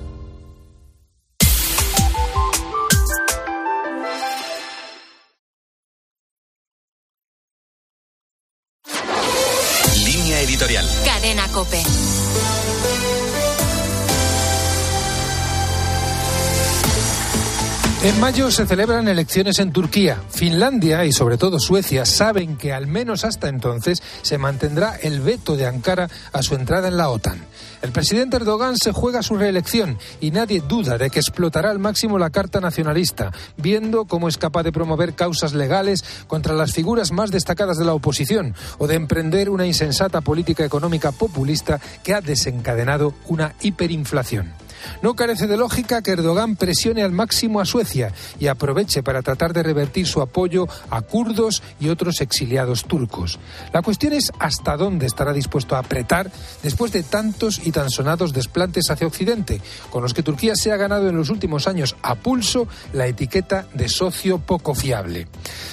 En 18.01 18.17
mayo 18.21 18.49
se 18.49 18.65
celebran 18.65 19.09
elecciones 19.09 19.59
en 19.59 19.73
Turquía. 19.73 20.23
Finlandia 20.29 21.03
y 21.03 21.11
sobre 21.11 21.37
todo 21.37 21.59
Suecia 21.59 22.05
saben 22.05 22.55
que 22.55 22.71
al 22.71 22.87
menos 22.87 23.25
hasta 23.25 23.49
entonces 23.49 24.01
se 24.21 24.37
mantendrá 24.37 24.95
el 24.95 25.19
veto 25.19 25.57
de 25.57 25.67
Ankara 25.67 26.09
a 26.31 26.41
su 26.41 26.55
entrada 26.55 26.87
en 26.87 26.95
la 26.95 27.09
OTAN. 27.09 27.45
El 27.81 27.93
presidente 27.93 28.35
Erdogan 28.35 28.75
se 28.75 28.91
juega 28.91 29.23
su 29.23 29.37
reelección 29.37 29.97
y 30.19 30.31
nadie 30.31 30.61
duda 30.67 30.97
de 30.97 31.09
que 31.09 31.19
explotará 31.19 31.71
al 31.71 31.79
máximo 31.79 32.19
la 32.19 32.29
carta 32.29 32.59
nacionalista, 32.59 33.31
viendo 33.55 34.03
cómo 34.03 34.27
es 34.27 34.37
capaz 34.37 34.63
de 34.63 34.73
promover 34.73 35.13
causas 35.13 35.53
legales 35.53 36.03
contra 36.27 36.55
las 36.55 36.73
figuras 36.73 37.13
más 37.13 37.31
destacadas 37.31 37.77
de 37.77 37.85
la 37.85 37.93
oposición 37.93 38.53
o 38.79 38.87
de 38.87 38.95
emprender 38.95 39.49
una 39.49 39.65
insensata 39.65 40.19
política 40.19 40.65
económica 40.65 41.13
populista 41.13 41.79
que 42.03 42.13
ha 42.13 42.19
desencadenado 42.19 43.13
una 43.27 43.55
hiperinflación. 43.61 44.53
No 45.01 45.15
carece 45.15 45.47
de 45.47 45.57
lógica 45.57 46.01
que 46.01 46.11
Erdogan 46.11 46.55
presione 46.55 47.03
al 47.03 47.11
máximo 47.11 47.59
a 47.59 47.65
Suecia 47.65 48.13
y 48.39 48.47
aproveche 48.47 49.03
para 49.03 49.21
tratar 49.21 49.53
de 49.53 49.63
revertir 49.63 50.07
su 50.07 50.21
apoyo 50.21 50.67
a 50.89 51.01
kurdos 51.01 51.63
y 51.79 51.89
otros 51.89 52.21
exiliados 52.21 52.85
turcos. 52.85 53.39
La 53.73 53.81
cuestión 53.81 54.13
es 54.13 54.31
hasta 54.39 54.77
dónde 54.77 55.05
estará 55.05 55.33
dispuesto 55.33 55.75
a 55.75 55.79
apretar 55.79 56.31
después 56.63 56.91
de 56.91 57.03
tantos 57.03 57.65
tan 57.71 57.89
sonados 57.89 58.33
desplantes 58.33 58.89
hacia 58.89 59.07
Occidente, 59.07 59.61
con 59.89 60.03
los 60.03 60.13
que 60.13 60.23
Turquía 60.23 60.53
se 60.55 60.71
ha 60.71 60.77
ganado 60.77 61.09
en 61.09 61.17
los 61.17 61.29
últimos 61.29 61.67
años 61.67 61.95
a 62.01 62.15
pulso 62.15 62.67
la 62.93 63.07
etiqueta 63.07 63.65
de 63.73 63.89
socio 63.89 64.39
poco 64.39 64.75
fiable. 64.75 65.27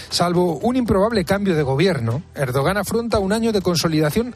Salvo 0.09 0.59
un 0.59 0.76
improbable 0.76 1.24
cambio 1.24 1.55
de 1.55 1.62
gobierno, 1.62 2.22
Erdogan 2.34 2.76
afronta 2.76 3.18
un 3.18 3.32
año 3.32 3.53
de 3.53 3.61
consolidación 3.61 4.24